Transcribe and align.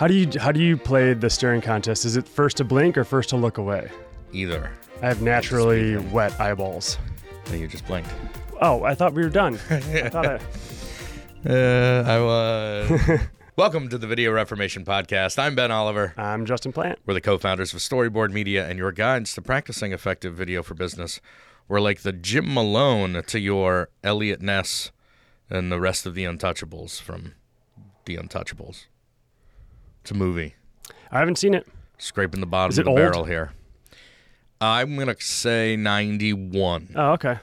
How 0.00 0.06
do 0.06 0.14
you 0.14 0.26
how 0.40 0.50
do 0.50 0.62
you 0.62 0.78
play 0.78 1.12
the 1.12 1.28
staring 1.28 1.60
contest? 1.60 2.06
Is 2.06 2.16
it 2.16 2.26
first 2.26 2.56
to 2.56 2.64
blink 2.64 2.96
or 2.96 3.04
first 3.04 3.28
to 3.28 3.36
look 3.36 3.58
away? 3.58 3.90
Either. 4.32 4.72
I 5.02 5.08
have 5.08 5.20
naturally 5.20 5.98
wet 5.98 6.40
eyeballs. 6.40 6.96
And 7.48 7.60
you 7.60 7.68
just 7.68 7.86
blinked. 7.86 8.08
Oh, 8.62 8.82
I 8.82 8.94
thought 8.94 9.12
we 9.12 9.22
were 9.22 9.28
done. 9.28 9.56
I 9.70 10.08
thought 10.08 10.24
I, 10.26 10.40
Uh, 11.46 12.02
I 12.06 12.18
was. 12.24 13.20
Welcome 13.56 13.90
to 13.90 13.98
the 13.98 14.06
Video 14.06 14.32
Reformation 14.32 14.86
Podcast. 14.86 15.38
I'm 15.38 15.54
Ben 15.54 15.70
Oliver. 15.70 16.14
I'm 16.16 16.46
Justin 16.46 16.72
Plant. 16.72 16.98
We're 17.04 17.12
the 17.12 17.20
co 17.20 17.36
founders 17.36 17.74
of 17.74 17.80
Storyboard 17.80 18.32
Media 18.32 18.66
and 18.66 18.78
your 18.78 18.92
guides 18.92 19.34
to 19.34 19.42
practicing 19.42 19.92
effective 19.92 20.32
video 20.32 20.62
for 20.62 20.72
business. 20.72 21.20
We're 21.68 21.80
like 21.80 22.00
the 22.00 22.12
Jim 22.14 22.54
Malone 22.54 23.22
to 23.26 23.38
your 23.38 23.90
Eliot 24.02 24.40
Ness 24.40 24.92
and 25.50 25.70
the 25.70 25.78
rest 25.78 26.06
of 26.06 26.14
the 26.14 26.24
Untouchables 26.24 26.98
from 27.02 27.34
The 28.06 28.16
Untouchables. 28.16 28.86
It's 30.02 30.10
a 30.10 30.14
movie. 30.14 30.54
I 31.10 31.18
haven't 31.18 31.36
seen 31.36 31.54
it. 31.54 31.66
Scraping 31.98 32.40
the 32.40 32.46
bottom 32.46 32.70
of 32.78 32.84
the 32.84 32.88
old? 32.90 32.96
barrel 32.96 33.24
here. 33.24 33.52
I'm 34.60 34.94
going 34.96 35.08
to 35.08 35.16
say 35.22 35.76
91. 35.76 36.92
Oh, 36.94 37.12
okay. 37.12 37.38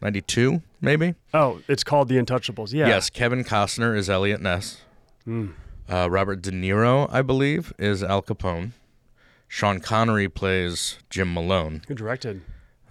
92, 0.00 0.62
maybe? 0.80 1.14
Oh, 1.34 1.60
it's 1.68 1.84
called 1.84 2.08
The 2.08 2.16
Untouchables. 2.16 2.72
Yeah. 2.72 2.88
Yes, 2.88 3.10
Kevin 3.10 3.44
Costner 3.44 3.96
is 3.96 4.08
Eliot 4.10 4.40
Ness. 4.40 4.80
Uh, 5.26 6.08
Robert 6.10 6.42
De 6.42 6.50
Niro, 6.50 7.08
I 7.12 7.22
believe, 7.22 7.72
is 7.78 8.02
Al 8.02 8.22
Capone. 8.22 8.72
Sean 9.46 9.80
Connery 9.80 10.28
plays 10.28 10.98
Jim 11.10 11.32
Malone. 11.34 11.82
Who 11.86 11.94
directed? 11.94 12.42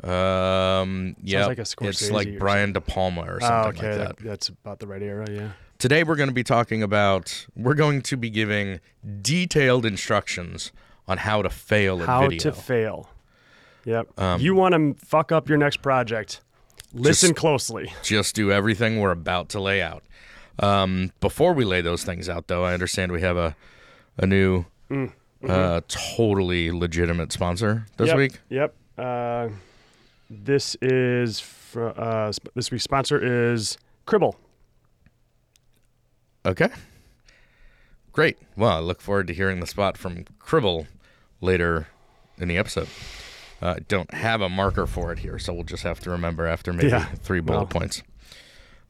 Um, 0.04 1.16
yeah, 1.24 1.46
like 1.48 1.58
a 1.58 1.62
it's 1.62 1.76
Scorsese 1.76 2.12
like 2.12 2.40
Brian 2.40 2.72
De 2.74 2.82
Palma 2.82 3.22
or 3.22 3.40
Oh, 3.41 3.48
something 3.48 3.80
okay. 3.85 3.98
like 3.98 4.08
that. 4.08 4.18
that- 4.18 4.24
that's 4.26 4.49
about 4.49 4.80
the 4.80 4.88
right 4.88 5.02
era. 5.02 5.27
Yeah. 5.30 5.49
Today 5.81 6.03
we're 6.03 6.16
going 6.16 6.30
to 6.30 6.34
be 6.35 6.44
talking 6.44 6.84
about. 6.84 7.48
We're 7.55 7.73
going 7.73 8.03
to 8.03 8.16
be 8.16 8.30
giving 8.30 8.80
detailed 9.23 9.84
instructions 9.84 10.71
on 11.07 11.17
how 11.17 11.41
to 11.41 11.49
fail 11.49 11.99
a 12.04 12.05
How 12.05 12.21
video. 12.21 12.38
to 12.40 12.51
fail. 12.51 13.10
Yep. 13.85 14.20
Um, 14.20 14.40
you 14.40 14.54
want 14.54 14.76
to 14.76 14.93
fuck 15.04 15.32
up 15.32 15.49
your 15.49 15.57
next 15.57 15.77
project? 15.77 16.41
Listen 16.93 17.29
Just- 17.29 17.40
closely. 17.40 17.91
just 18.04 18.35
do 18.35 18.51
everything 18.51 18.99
we're 18.99 19.10
about 19.10 19.49
to 19.49 19.60
lay 19.60 19.82
out. 19.82 20.04
Um, 20.60 21.13
before 21.20 21.54
we 21.54 21.65
lay 21.65 21.82
those 21.82 22.04
things 22.04 22.29
out, 22.29 22.48
though, 22.48 22.63
I 22.63 22.76
understand 22.76 23.12
we 23.12 23.21
have 23.21 23.38
a 23.38 23.55
a 24.20 24.27
new, 24.27 24.66
uh, 25.49 25.82
totally 25.88 26.70
legitimate 26.71 27.32
sponsor 27.32 27.88
this 27.98 28.12
Mm, 28.12 28.12
mm-hmm. 28.12 28.20
yep. 28.20 28.32
week. 28.32 28.40
Yep. 28.49 28.76
Uh, 29.04 29.49
this 30.29 30.76
is 30.79 31.40
fr- 31.40 31.88
uh, 31.98 32.32
this 32.54 32.70
week's 32.70 32.84
sponsor 32.84 33.18
is 33.55 33.79
Cribble. 34.05 34.35
Okay, 36.46 36.70
great. 38.12 38.38
Well, 38.58 38.72
I 38.78 38.80
look 38.80 39.00
forward 39.02 39.28
to 39.28 39.34
hearing 39.34 39.60
the 39.60 39.68
spot 39.68 39.98
from 39.98 40.26
Cribble 40.40 40.88
later 41.40 41.88
in 42.38 42.48
the 42.48 42.58
episode. 42.58 42.88
Uh, 43.62 43.76
don't 43.88 44.12
have 44.14 44.42
a 44.42 44.50
marker 44.50 44.88
for 44.88 45.12
it 45.12 45.20
here, 45.20 45.38
so 45.38 45.54
we'll 45.54 45.64
just 45.64 45.84
have 45.84 46.00
to 46.00 46.10
remember 46.10 46.48
after 46.48 46.74
maybe 46.74 46.90
Yeah. 46.90 47.06
three 47.22 47.42
bullet 47.42 47.58
Well. 47.60 47.66
points. 47.68 48.02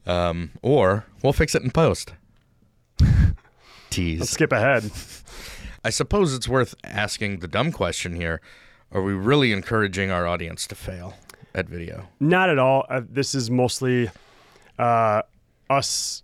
Um, 0.06 0.52
or 0.62 1.04
we'll 1.22 1.34
fix 1.34 1.54
it 1.54 1.62
in 1.62 1.70
post. 1.70 2.14
Tease. 3.90 4.20
Let's 4.20 4.32
skip 4.32 4.50
ahead. 4.52 4.90
I 5.84 5.90
suppose 5.90 6.32
it's 6.34 6.48
worth 6.48 6.74
asking 6.82 7.40
the 7.40 7.48
dumb 7.48 7.70
question 7.72 8.14
here. 8.16 8.40
Are 8.92 9.02
we 9.02 9.12
really 9.12 9.52
encouraging 9.52 10.10
our 10.10 10.26
audience 10.26 10.66
to 10.68 10.74
fail 10.74 11.18
at 11.54 11.68
video? 11.68 12.08
Not 12.18 12.48
at 12.48 12.58
all. 12.58 12.86
Uh, 12.88 13.02
this 13.06 13.34
is 13.34 13.50
mostly 13.50 14.10
uh, 14.78 15.22
us 15.68 16.22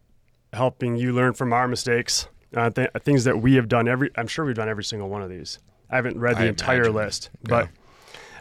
helping 0.52 0.96
you 0.96 1.12
learn 1.12 1.32
from 1.34 1.52
our 1.52 1.68
mistakes, 1.68 2.28
uh, 2.56 2.70
th- 2.70 2.90
things 3.02 3.24
that 3.24 3.40
we 3.40 3.54
have 3.54 3.68
done. 3.68 3.88
Every 3.88 4.10
I'm 4.16 4.26
sure 4.26 4.44
we've 4.44 4.54
done 4.56 4.68
every 4.68 4.84
single 4.84 5.08
one 5.08 5.22
of 5.22 5.30
these. 5.30 5.58
I 5.90 5.96
haven't 5.96 6.18
read 6.18 6.36
the 6.36 6.42
I 6.42 6.46
entire 6.46 6.76
imagine. 6.84 6.94
list, 6.94 7.30
but 7.42 7.68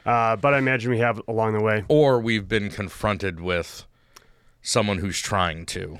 uh, 0.05 0.35
but 0.37 0.53
I 0.53 0.57
imagine 0.57 0.91
we 0.91 0.99
have 0.99 1.21
along 1.27 1.53
the 1.53 1.61
way. 1.61 1.83
Or 1.87 2.19
we've 2.19 2.47
been 2.47 2.69
confronted 2.69 3.39
with 3.39 3.85
someone 4.61 4.97
who's 4.99 5.19
trying 5.19 5.65
to. 5.67 5.99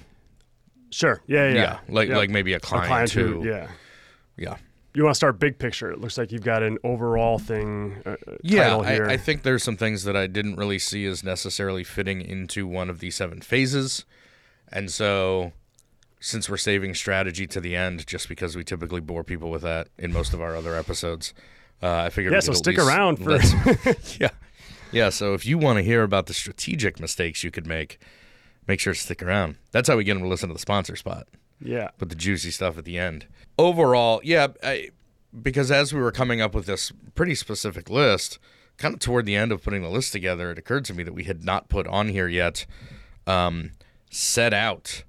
Sure. 0.90 1.22
Yeah. 1.28 1.50
Yeah. 1.50 1.54
Yeah. 1.56 1.80
Like 1.90 2.08
Yep. 2.10 2.18
like 2.18 2.30
maybe 2.30 2.54
a 2.54 2.58
A 2.58 2.60
client, 2.60 2.88
client 2.88 3.12
who. 3.12 3.42
who, 3.42 3.48
yeah. 3.50 3.68
Yeah. 4.38 4.58
You 4.94 5.04
want 5.04 5.14
to 5.14 5.18
start 5.18 5.38
big 5.40 5.60
picture. 5.60 5.92
It 5.92 6.00
looks 6.00 6.18
like 6.18 6.32
you've 6.32 6.44
got 6.44 6.64
an 6.64 6.78
overall 6.84 7.38
thing. 7.38 8.02
Uh, 8.06 8.12
uh, 8.12 8.16
Yeah. 8.42 8.78
I, 8.78 9.12
I 9.14 9.18
think 9.18 9.44
there's 9.44 9.62
some 9.64 9.78
things 9.78 10.06
that 10.06 10.16
I 10.16 10.26
didn't 10.28 10.56
really 10.56 10.80
see 10.80 11.06
as 11.06 11.24
necessarily 11.24 11.84
fitting 11.84 12.22
into 12.22 12.66
one 12.66 12.90
of 12.90 13.00
the 13.00 13.12
seven 13.12 13.42
phases. 13.42 14.06
And 14.72 14.90
so, 14.90 15.52
since 16.20 16.50
we're 16.50 16.58
saving 16.58 16.96
strategy 16.96 17.48
to 17.48 17.62
the 17.62 17.76
end, 17.76 18.06
just 18.08 18.28
because 18.28 18.56
we 18.56 18.64
typically 18.64 19.02
bore 19.02 19.24
people 19.24 19.50
with 19.50 19.62
that 19.62 19.90
in 19.98 20.12
most 20.12 20.34
of 20.34 20.42
our 20.42 20.56
other 20.56 20.76
episodes, 20.76 21.34
uh, 21.82 21.94
I 21.94 22.10
figured. 22.10 22.34
Yeah, 22.34 22.40
so 22.40 22.54
stick 22.54 22.78
around 22.78 23.18
for- 23.18 23.40
yeah, 24.20 24.30
yeah. 24.92 25.10
So 25.10 25.34
if 25.34 25.46
you 25.46 25.58
want 25.58 25.78
to 25.78 25.84
hear 25.84 26.04
about 26.04 26.26
the 26.26 26.34
strategic 26.34 27.00
mistakes 27.00 27.44
you 27.44 27.52
could 27.52 27.68
make, 27.68 28.00
make 28.68 28.80
sure 28.80 28.94
to 28.94 29.00
stick 29.00 29.22
around. 29.22 29.58
That's 29.72 29.88
how 29.88 29.98
we 29.98 30.04
get 30.04 30.16
them 30.16 30.24
to 30.24 30.30
listen 30.30 30.50
to 30.50 30.54
the 30.54 30.60
sponsor 30.60 30.96
spot 30.96 31.28
yeah. 31.62 31.90
but 31.98 32.10
the 32.10 32.16
juicy 32.16 32.52
stuff 32.52 32.78
at 32.78 32.86
the 32.86 32.98
end. 32.98 33.28
Overall, 33.58 34.22
yeah, 34.24 34.48
I, 34.64 34.90
because 35.42 35.72
as 35.72 35.94
we 35.94 36.00
were 36.00 36.12
coming 36.12 36.42
up 36.42 36.54
with 36.54 36.66
this 36.66 36.92
pretty 37.16 37.36
specific 37.36 37.90
list, 37.90 38.40
kind 38.78 38.94
of 38.94 39.00
toward 39.00 39.26
the 39.26 39.36
end 39.36 39.52
of 39.52 39.64
putting 39.64 39.82
the 39.82 39.90
list 39.90 40.12
together, 40.12 40.52
it 40.52 40.58
occurred 40.58 40.86
to 40.86 40.94
me 40.94 41.04
that 41.04 41.14
we 41.14 41.24
had 41.24 41.44
not 41.44 41.70
put 41.70 41.88
on 41.88 42.10
here 42.10 42.28
yet 42.28 42.66
um, 43.26 43.72
set 44.10 44.54
out 44.54 45.04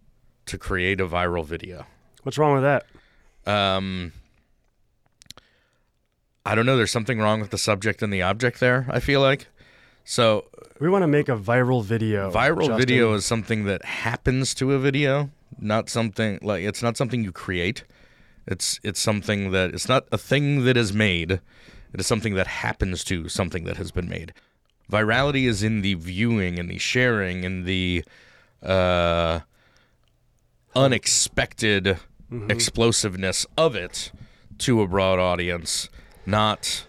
to 0.48 0.58
create 0.58 1.00
a 1.00 1.06
viral 1.06 1.44
video. 1.44 1.86
What's 2.22 2.38
wrong 2.38 2.54
with 2.54 2.62
that? 2.62 2.86
Um, 3.50 4.12
I 6.44 6.54
don't 6.54 6.66
know. 6.66 6.76
There's 6.76 6.90
something 6.90 7.18
wrong 7.20 7.40
with 7.40 7.50
the 7.50 7.58
subject 7.58 8.02
and 8.02 8.12
the 8.12 8.22
object 8.22 8.60
there, 8.60 8.86
I 8.90 9.00
feel 9.00 9.20
like. 9.20 9.48
So, 10.04 10.46
We 10.80 10.88
want 10.88 11.02
to 11.02 11.06
make 11.08 11.28
a 11.28 11.36
viral 11.36 11.84
video. 11.84 12.30
viral 12.30 12.60
Justin. 12.60 12.78
video 12.78 13.14
is 13.14 13.24
something 13.26 13.64
that 13.64 13.84
happens 13.84 14.54
to 14.54 14.72
a 14.72 14.78
video, 14.78 15.30
not 15.58 15.90
something 15.90 16.38
like 16.42 16.62
it's 16.64 16.82
not 16.82 16.96
something 16.96 17.22
you 17.22 17.32
create. 17.32 17.84
It's 18.46 18.80
it's 18.82 19.00
something 19.00 19.50
that 19.50 19.74
it's 19.74 19.88
not 19.88 20.06
a 20.10 20.16
thing 20.18 20.64
that 20.64 20.76
is 20.78 20.92
made. 20.94 21.32
It 21.92 22.00
is 22.00 22.06
something 22.06 22.34
that 22.34 22.46
happens 22.46 23.04
to 23.04 23.28
something 23.28 23.64
that 23.64 23.76
has 23.76 23.90
been 23.90 24.08
made. 24.08 24.32
Virality 24.90 25.46
is 25.46 25.62
in 25.62 25.82
the 25.82 25.94
viewing 25.94 26.58
and 26.58 26.70
the 26.70 26.78
sharing 26.78 27.44
and 27.44 27.66
the 27.66 28.02
uh, 28.62 29.40
unexpected 30.74 31.98
explosiveness 32.48 33.46
of 33.56 33.74
it 33.74 34.12
to 34.58 34.82
a 34.82 34.86
broad 34.86 35.18
audience, 35.18 35.88
not 36.26 36.86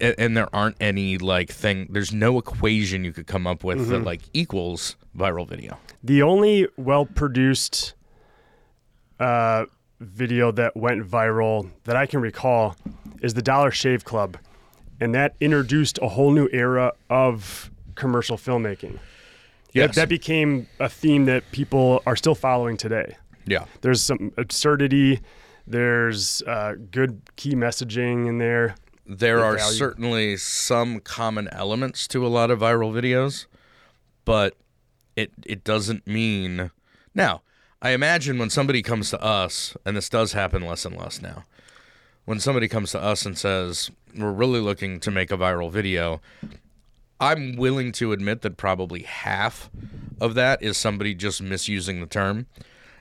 and, 0.00 0.36
there 0.36 0.48
aren't 0.54 0.76
any 0.80 1.18
like 1.18 1.50
thing 1.50 1.86
there's 1.90 2.12
no 2.12 2.38
equation 2.38 3.04
you 3.04 3.12
could 3.12 3.26
come 3.26 3.46
up 3.46 3.62
with 3.62 3.88
that 3.88 4.02
like 4.02 4.22
equals 4.32 4.96
viral 5.16 5.46
video 5.46 5.78
The 6.02 6.22
only 6.22 6.66
well 6.76 7.06
produced 7.06 7.94
uh, 9.20 9.66
video 10.00 10.50
that 10.52 10.76
went 10.76 11.06
viral 11.08 11.70
that 11.84 11.96
I 11.96 12.06
can 12.06 12.20
recall 12.20 12.76
is 13.22 13.34
the 13.34 13.42
Dollar 13.42 13.70
Shave 13.70 14.04
Club. 14.04 14.36
And 15.00 15.14
that 15.14 15.34
introduced 15.40 15.98
a 16.02 16.08
whole 16.08 16.32
new 16.32 16.48
era 16.52 16.92
of 17.10 17.70
commercial 17.94 18.36
filmmaking. 18.36 18.98
That, 19.76 19.88
Yes. 19.88 19.94
that 19.96 20.08
became 20.08 20.66
a 20.80 20.88
theme 20.88 21.26
that 21.26 21.50
people 21.52 22.02
are 22.06 22.16
still 22.16 22.34
following 22.34 22.76
today. 22.76 23.16
yeah 23.46 23.64
There's 23.82 24.00
some 24.02 24.32
absurdity, 24.36 25.20
there's 25.66 26.42
uh, 26.42 26.74
good 26.90 27.20
key 27.36 27.54
messaging 27.54 28.26
in 28.28 28.38
there. 28.38 28.74
there 29.06 29.44
are 29.44 29.56
value. 29.56 29.74
certainly 29.76 30.36
some 30.36 31.00
common 31.00 31.48
elements 31.52 32.08
to 32.08 32.26
a 32.26 32.28
lot 32.28 32.50
of 32.50 32.58
viral 32.60 32.92
videos 32.92 33.46
but 34.24 34.54
it 35.14 35.30
it 35.44 35.62
doesn't 35.62 36.04
mean 36.06 36.70
now 37.14 37.40
i 37.80 37.90
imagine 37.90 38.36
when 38.38 38.50
somebody 38.50 38.82
comes 38.82 39.10
to 39.10 39.20
us 39.22 39.76
and 39.84 39.96
this 39.96 40.08
does 40.08 40.32
happen 40.32 40.62
less 40.66 40.84
and 40.84 40.96
less 40.96 41.22
now 41.22 41.44
when 42.24 42.40
somebody 42.40 42.66
comes 42.66 42.90
to 42.90 43.00
us 43.00 43.24
and 43.24 43.38
says 43.38 43.90
we're 44.18 44.32
really 44.32 44.58
looking 44.60 44.98
to 44.98 45.10
make 45.12 45.30
a 45.30 45.36
viral 45.36 45.70
video 45.70 46.20
i'm 47.20 47.56
willing 47.56 47.92
to 47.92 48.12
admit 48.12 48.42
that 48.42 48.56
probably 48.56 49.02
half 49.02 49.70
of 50.20 50.34
that 50.34 50.62
is 50.62 50.76
somebody 50.76 51.14
just 51.14 51.42
misusing 51.42 52.00
the 52.00 52.06
term 52.06 52.46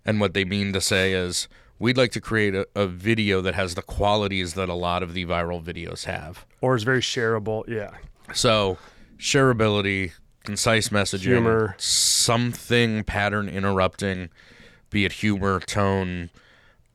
and 0.06 0.20
what 0.20 0.34
they 0.34 0.46
mean 0.46 0.72
to 0.74 0.82
say 0.82 1.14
is 1.14 1.48
we'd 1.80 1.98
like 1.98 2.12
to 2.12 2.22
create 2.22 2.56
a, 2.56 2.68
a 2.76 2.88
video 2.88 3.42
that 3.42 3.56
has 3.56 3.76
the 3.76 3.82
qualities 3.82 4.54
that 4.54 4.70
a 4.70 4.74
lot 4.74 5.04
of 5.04 5.14
the 5.14 5.26
viral 5.26 5.62
videos 5.64 6.06
have 6.06 6.46
Or 6.62 6.76
is 6.76 6.84
very 6.84 7.02
shareable. 7.02 7.68
Yeah. 7.68 7.92
so, 8.34 8.78
shareability, 9.18 10.12
concise 10.44 10.90
messaging, 10.90 11.24
Humor. 11.34 11.76
something 11.78 13.04
pattern 13.04 13.50
interrupting, 13.50 14.30
be 14.90 15.06
it 15.06 15.12
humor, 15.14 15.60
tone, 15.60 16.30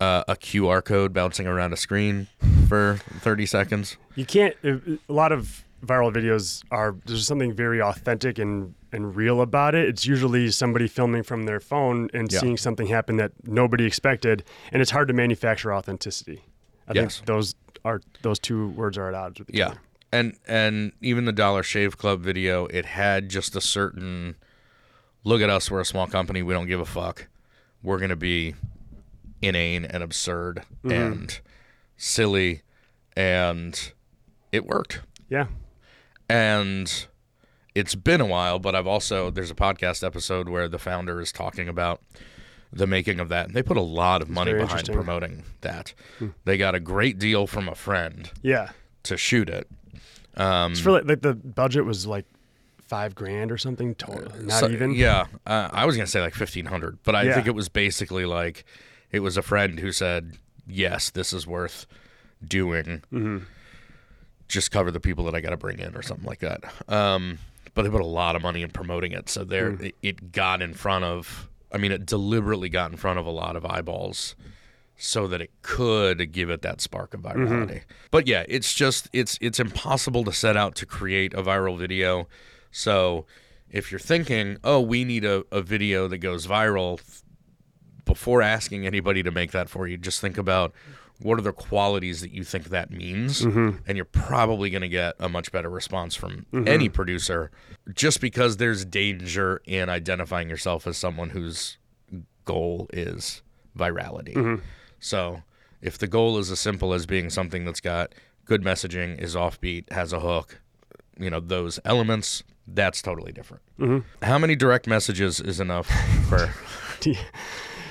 uh, 0.00 0.24
a 0.28 0.36
QR 0.36 0.82
code 0.82 1.12
bouncing 1.12 1.46
around 1.46 1.72
a 1.72 1.76
screen 1.76 2.28
for 2.68 2.98
30 3.20 3.44
seconds. 3.46 3.96
You 4.14 4.24
can't. 4.24 4.56
A 4.64 4.98
lot 5.08 5.32
of 5.32 5.64
viral 5.84 6.12
videos 6.12 6.62
are 6.70 6.94
there's 7.06 7.26
something 7.26 7.52
very 7.52 7.80
authentic 7.80 8.38
and 8.38 8.74
and 8.92 9.14
real 9.14 9.40
about 9.40 9.74
it. 9.74 9.88
It's 9.88 10.04
usually 10.06 10.50
somebody 10.50 10.88
filming 10.88 11.22
from 11.22 11.44
their 11.44 11.60
phone 11.60 12.08
and 12.12 12.30
Yeah. 12.32 12.40
seeing 12.40 12.56
something 12.56 12.88
happen 12.88 13.16
that 13.16 13.32
nobody 13.44 13.84
expected, 13.86 14.44
and 14.72 14.82
it's 14.82 14.90
hard 14.90 15.08
to 15.08 15.14
manufacture 15.14 15.72
authenticity. 15.72 16.44
I 16.88 16.92
Yes. 16.94 17.16
think 17.18 17.26
those 17.26 17.54
are 17.84 18.00
those 18.22 18.38
two 18.38 18.68
words 18.70 18.98
are 18.98 19.08
at 19.08 19.14
odds 19.14 19.38
with 19.38 19.50
each 19.50 19.56
Yeah. 19.56 19.68
other. 19.68 19.80
And 20.12 20.36
and 20.46 20.92
even 21.00 21.24
the 21.24 21.32
Dollar 21.32 21.62
Shave 21.62 21.96
Club 21.96 22.20
video, 22.20 22.66
it 22.66 22.84
had 22.84 23.28
just 23.28 23.54
a 23.54 23.60
certain 23.60 24.34
look 25.24 25.40
at 25.40 25.50
us, 25.50 25.70
we're 25.70 25.80
a 25.80 25.84
small 25.84 26.06
company, 26.06 26.42
we 26.42 26.52
don't 26.52 26.66
give 26.66 26.80
a 26.80 26.84
fuck. 26.84 27.28
We're 27.82 27.98
gonna 27.98 28.16
be 28.16 28.54
inane 29.40 29.84
and 29.84 30.02
absurd 30.02 30.64
mm-hmm. 30.84 30.90
and 30.90 31.40
silly 31.96 32.62
and 33.16 33.92
it 34.52 34.66
worked. 34.66 35.00
Yeah. 35.28 35.46
And 36.30 37.06
it's 37.74 37.94
been 37.94 38.20
a 38.20 38.26
while, 38.26 38.58
but 38.58 38.74
I've 38.74 38.86
also 38.86 39.30
there's 39.30 39.50
a 39.50 39.54
podcast 39.54 40.04
episode 40.06 40.48
where 40.48 40.68
the 40.68 40.78
founder 40.78 41.20
is 41.20 41.32
talking 41.32 41.68
about 41.68 42.00
the 42.72 42.86
making 42.86 43.18
of 43.20 43.28
that. 43.30 43.46
And 43.46 43.54
they 43.54 43.62
put 43.62 43.76
a 43.76 43.80
lot 43.82 44.22
of 44.22 44.28
money 44.30 44.52
behind 44.54 44.86
promoting 44.92 45.44
that. 45.62 45.92
They 46.44 46.56
got 46.56 46.74
a 46.74 46.80
great 46.80 47.18
deal 47.18 47.46
from 47.46 47.68
a 47.68 47.74
friend 47.74 48.30
Yeah. 48.42 48.70
to 49.04 49.16
shoot 49.16 49.48
it. 49.48 49.68
Um, 50.36 50.72
It's 50.72 50.84
really 50.86 51.02
like 51.02 51.22
the 51.22 51.34
budget 51.34 51.84
was 51.84 52.06
like 52.06 52.26
five 52.86 53.14
grand 53.14 53.50
or 53.50 53.58
something 53.58 53.94
total. 53.96 54.32
Not 54.40 54.60
so- 54.60 54.68
even. 54.70 54.94
Yeah, 54.94 55.26
uh, 55.46 55.68
I 55.72 55.84
was 55.86 55.96
gonna 55.96 56.06
say 56.06 56.20
like 56.20 56.34
fifteen 56.34 56.66
hundred, 56.66 56.98
but 57.02 57.14
I 57.16 57.22
Yeah. 57.24 57.34
think 57.34 57.46
it 57.48 57.54
was 57.54 57.68
basically 57.68 58.24
like 58.24 58.64
it 59.10 59.20
was 59.20 59.36
a 59.36 59.42
friend 59.42 59.80
who 59.80 59.90
said, 59.90 60.38
"Yes, 60.68 61.10
this 61.10 61.32
is 61.32 61.46
worth 61.46 61.86
doing. 62.46 63.02
Mm-hmm. 63.12 63.38
Just 64.50 64.70
cover 64.70 64.90
the 64.90 65.00
people 65.00 65.24
that 65.24 65.34
I 65.34 65.40
got 65.40 65.50
to 65.50 65.56
bring 65.56 65.78
in, 65.78 65.94
or 65.96 66.02
something 66.02 66.26
like 66.26 66.40
that." 66.40 66.60
Um, 66.88 67.38
but 67.74 67.82
they 67.82 67.88
put 67.90 68.00
a 68.02 68.06
lot 68.06 68.36
of 68.36 68.42
money 68.42 68.62
in 68.62 68.70
promoting 68.70 69.12
it, 69.12 69.28
so 69.28 69.44
there 69.44 69.72
Mm. 69.72 69.82
it, 69.86 69.94
it 70.02 70.32
got 70.32 70.60
in 70.60 70.74
front 70.74 71.04
of. 71.04 71.48
I 71.72 71.78
mean, 71.78 71.92
it 71.92 72.04
deliberately 72.04 72.68
got 72.68 72.90
in 72.90 72.96
front 72.96 73.18
of 73.20 73.26
a 73.26 73.30
lot 73.30 73.54
of 73.56 73.64
eyeballs. 73.64 74.34
So 75.02 75.26
that 75.28 75.40
it 75.40 75.50
could 75.62 76.30
give 76.30 76.50
it 76.50 76.60
that 76.60 76.82
spark 76.82 77.14
of 77.14 77.22
Mm-hmm. 77.22 77.46
virality, 77.46 77.82
but 78.10 78.26
yeah, 78.26 78.44
it's 78.48 78.74
just 78.74 79.08
it's 79.14 79.38
it's 79.40 79.58
impossible 79.58 80.24
to 80.24 80.32
set 80.32 80.58
out 80.58 80.74
to 80.74 80.84
create 80.84 81.32
a 81.32 81.42
viral 81.42 81.78
video. 81.78 82.28
So 82.70 83.24
if 83.70 83.90
you're 83.90 83.98
thinking, 83.98 84.58
oh, 84.62 84.78
we 84.80 85.04
need 85.04 85.24
a, 85.24 85.42
a 85.50 85.62
video 85.62 86.06
that 86.08 86.18
goes 86.18 86.46
viral, 86.46 87.00
before 88.04 88.42
asking 88.42 88.86
anybody 88.86 89.22
to 89.22 89.30
make 89.30 89.52
that 89.52 89.70
for 89.70 89.86
you, 89.86 89.96
just 89.96 90.20
think 90.20 90.36
about 90.36 90.72
what 91.22 91.38
are 91.38 91.42
the 91.42 91.52
qualities 91.52 92.20
that 92.20 92.32
you 92.32 92.44
think 92.44 92.70
that 92.70 92.90
means. 92.90 93.42
Mm-hmm. 93.42 93.78
And 93.86 93.96
you're 93.96 94.04
probably 94.04 94.70
going 94.70 94.82
to 94.82 94.88
get 94.88 95.14
a 95.18 95.28
much 95.28 95.52
better 95.52 95.68
response 95.68 96.14
from 96.14 96.46
mm-hmm. 96.52 96.66
any 96.66 96.88
producer 96.88 97.50
just 97.94 98.20
because 98.20 98.56
there's 98.56 98.84
danger 98.84 99.60
in 99.66 99.88
identifying 99.88 100.48
yourself 100.48 100.86
as 100.86 100.96
someone 100.96 101.30
whose 101.30 101.78
goal 102.44 102.88
is 102.92 103.42
virality. 103.76 104.34
Mm-hmm. 104.34 104.64
So 104.98 105.42
if 105.82 105.98
the 105.98 106.06
goal 106.06 106.38
is 106.38 106.50
as 106.50 106.60
simple 106.60 106.94
as 106.94 107.06
being 107.06 107.30
something 107.30 107.64
that's 107.64 107.80
got 107.80 108.14
good 108.44 108.62
messaging, 108.62 109.20
is 109.20 109.34
offbeat, 109.34 109.92
has 109.92 110.12
a 110.12 110.20
hook, 110.20 110.60
you 111.18 111.30
know, 111.30 111.40
those 111.40 111.78
elements, 111.84 112.42
that's 112.66 113.02
totally 113.02 113.32
different. 113.32 113.62
How 114.22 114.38
many 114.38 114.56
direct 114.56 114.86
messages 114.86 115.40
is 115.40 115.60
enough 115.60 115.88
for. 116.28 116.54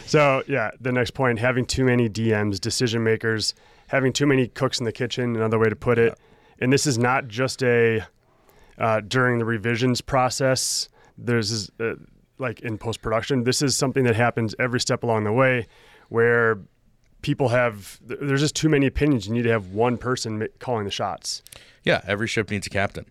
So 0.10 0.42
yeah, 0.48 0.72
the 0.82 0.92
next 0.92 1.12
point: 1.12 1.38
having 1.38 1.66
too 1.66 1.86
many 1.86 2.10
DMs, 2.10 2.60
decision 2.60 3.04
makers, 3.04 3.54
having 3.90 4.12
too 4.12 4.26
many 4.26 4.48
cooks 4.48 4.80
in 4.80 4.86
the 4.86 4.92
kitchen. 4.92 5.36
Another 5.36 5.60
way 5.60 5.70
to 5.70 5.76
put 5.76 6.00
it. 6.00 6.18
And 6.60 6.74
this 6.74 6.88
is 6.88 6.98
not 6.98 7.28
just 7.28 7.62
a 7.62 8.04
uh, 8.80 9.02
during 9.02 9.38
the 9.38 9.46
revisions 9.46 10.02
process. 10.02 10.90
There's 11.16 11.70
uh, 11.80 11.94
like 12.40 12.62
in 12.62 12.80
post 12.80 13.04
production. 13.04 13.44
This 13.44 13.62
is 13.62 13.76
something 13.76 14.04
that 14.06 14.16
happens 14.16 14.56
every 14.58 14.80
step 14.80 15.04
along 15.04 15.26
the 15.26 15.32
way, 15.32 15.68
where 16.08 16.58
people 17.22 17.50
have. 17.50 18.00
There's 18.04 18.42
just 18.42 18.56
too 18.56 18.68
many 18.68 18.88
opinions. 18.88 19.28
You 19.28 19.34
need 19.34 19.44
to 19.44 19.52
have 19.52 19.68
one 19.68 19.96
person 20.00 20.48
calling 20.58 20.86
the 20.86 20.92
shots. 20.92 21.44
Yeah, 21.84 22.02
every 22.08 22.28
ship 22.28 22.50
needs 22.50 22.66
a 22.66 22.72
captain. 22.72 23.06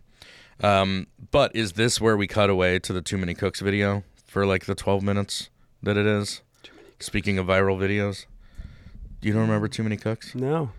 Um, 0.65 1.07
but 1.31 1.55
is 1.55 1.75
this 1.75 2.01
where 2.01 2.17
we 2.17 2.27
cut 2.27 2.51
away 2.51 2.81
to 2.81 2.93
the 2.93 3.03
Too 3.03 3.19
Many 3.19 3.35
Cooks 3.35 3.61
video 3.61 4.03
for 4.27 4.45
like 4.45 4.65
the 4.65 4.75
12 4.75 5.05
minutes 5.05 5.49
that 5.81 5.97
it 5.97 6.05
is? 6.05 6.43
Speaking 7.01 7.39
of 7.39 7.47
viral 7.47 7.79
videos, 7.79 8.27
you 9.23 9.33
don't 9.33 9.43
remember 9.43 9.69
Too 9.69 9.83
Many 9.83 9.97
Cooks? 9.97 10.35
No. 10.35 10.71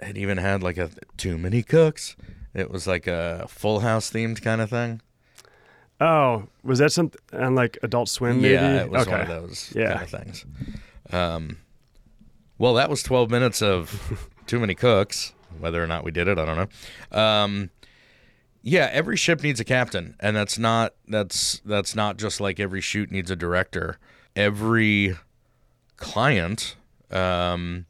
It 0.00 0.16
even 0.16 0.38
had 0.38 0.62
like 0.62 0.78
a 0.78 0.90
Too 1.16 1.36
Many 1.36 1.62
Cooks. 1.62 2.16
It 2.54 2.70
was 2.70 2.86
like 2.86 3.06
a 3.06 3.46
Full 3.48 3.80
House 3.80 4.10
themed 4.10 4.42
kind 4.42 4.60
of 4.60 4.70
thing. 4.70 5.00
Oh, 6.00 6.44
was 6.62 6.78
that 6.78 6.92
something 6.92 7.20
on 7.32 7.54
like 7.54 7.76
Adult 7.82 8.08
Swim? 8.08 8.40
Maybe? 8.40 8.54
Yeah, 8.54 8.82
it 8.82 8.90
was 8.90 9.02
okay. 9.02 9.10
one 9.12 9.20
of 9.20 9.28
those 9.28 9.72
Yeah. 9.76 9.92
kind 9.92 10.02
of 10.02 10.08
things. 10.10 10.46
Um, 11.12 11.58
well, 12.58 12.74
that 12.74 12.88
was 12.88 13.02
12 13.02 13.30
minutes 13.30 13.60
of 13.60 14.28
Too 14.46 14.58
Many 14.58 14.74
Cooks. 14.74 15.34
Whether 15.58 15.82
or 15.82 15.86
not 15.86 16.04
we 16.04 16.10
did 16.10 16.26
it, 16.28 16.38
I 16.38 16.44
don't 16.46 16.56
know. 17.12 17.18
Um, 17.20 17.70
yeah, 18.62 18.88
every 18.92 19.16
ship 19.16 19.42
needs 19.42 19.60
a 19.60 19.64
captain, 19.64 20.14
and 20.20 20.34
that's 20.36 20.58
not 20.58 20.94
that's 21.08 21.60
that's 21.66 21.94
not 21.94 22.16
just 22.18 22.40
like 22.40 22.58
every 22.60 22.80
shoot 22.80 23.10
needs 23.10 23.30
a 23.30 23.36
director. 23.36 23.98
Every 24.36 25.16
client 26.00 26.74
um, 27.12 27.86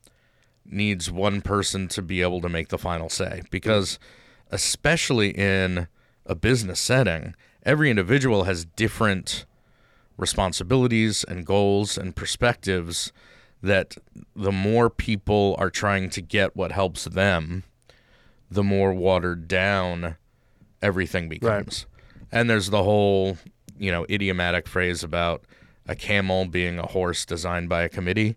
needs 0.67 1.11
one 1.11 1.41
person 1.41 1.89
to 1.89 2.03
be 2.03 2.21
able 2.21 2.43
to 2.43 2.49
make 2.49 2.69
the 2.69 2.79
final 2.79 3.09
say 3.09 3.43
because, 3.51 3.99
especially 4.51 5.31
in 5.31 5.89
a 6.27 6.35
business 6.35 6.79
setting, 6.79 7.35
every 7.65 7.89
individual 7.91 8.45
has 8.45 8.65
different 8.67 9.47
responsibilities 10.19 11.25
and 11.25 11.47
goals 11.47 11.97
and 11.97 12.15
perspectives 12.15 13.13
that 13.63 13.97
the 14.37 14.53
more 14.53 14.89
people 14.91 15.57
are 15.59 15.71
trying 15.71 16.11
to 16.11 16.21
get 16.21 16.55
what 16.57 16.73
helps 16.73 17.05
them, 17.05 17.65
the 18.51 18.63
more 18.63 18.93
watered 18.93 19.49
down 19.49 20.17
everything 20.83 21.29
becomes. 21.29 21.87
And 22.33 22.49
there's 22.49 22.71
the 22.71 22.83
whole, 22.83 23.37
you 23.79 23.91
know, 23.91 24.07
idiomatic 24.09 24.67
phrase 24.69 25.03
about 25.03 25.45
a 25.87 25.95
camel 25.95 26.47
being 26.47 26.79
a 26.79 26.87
horse 26.87 27.25
designed 27.25 27.69
by 27.69 27.83
a 27.83 27.89
committee. 27.89 28.37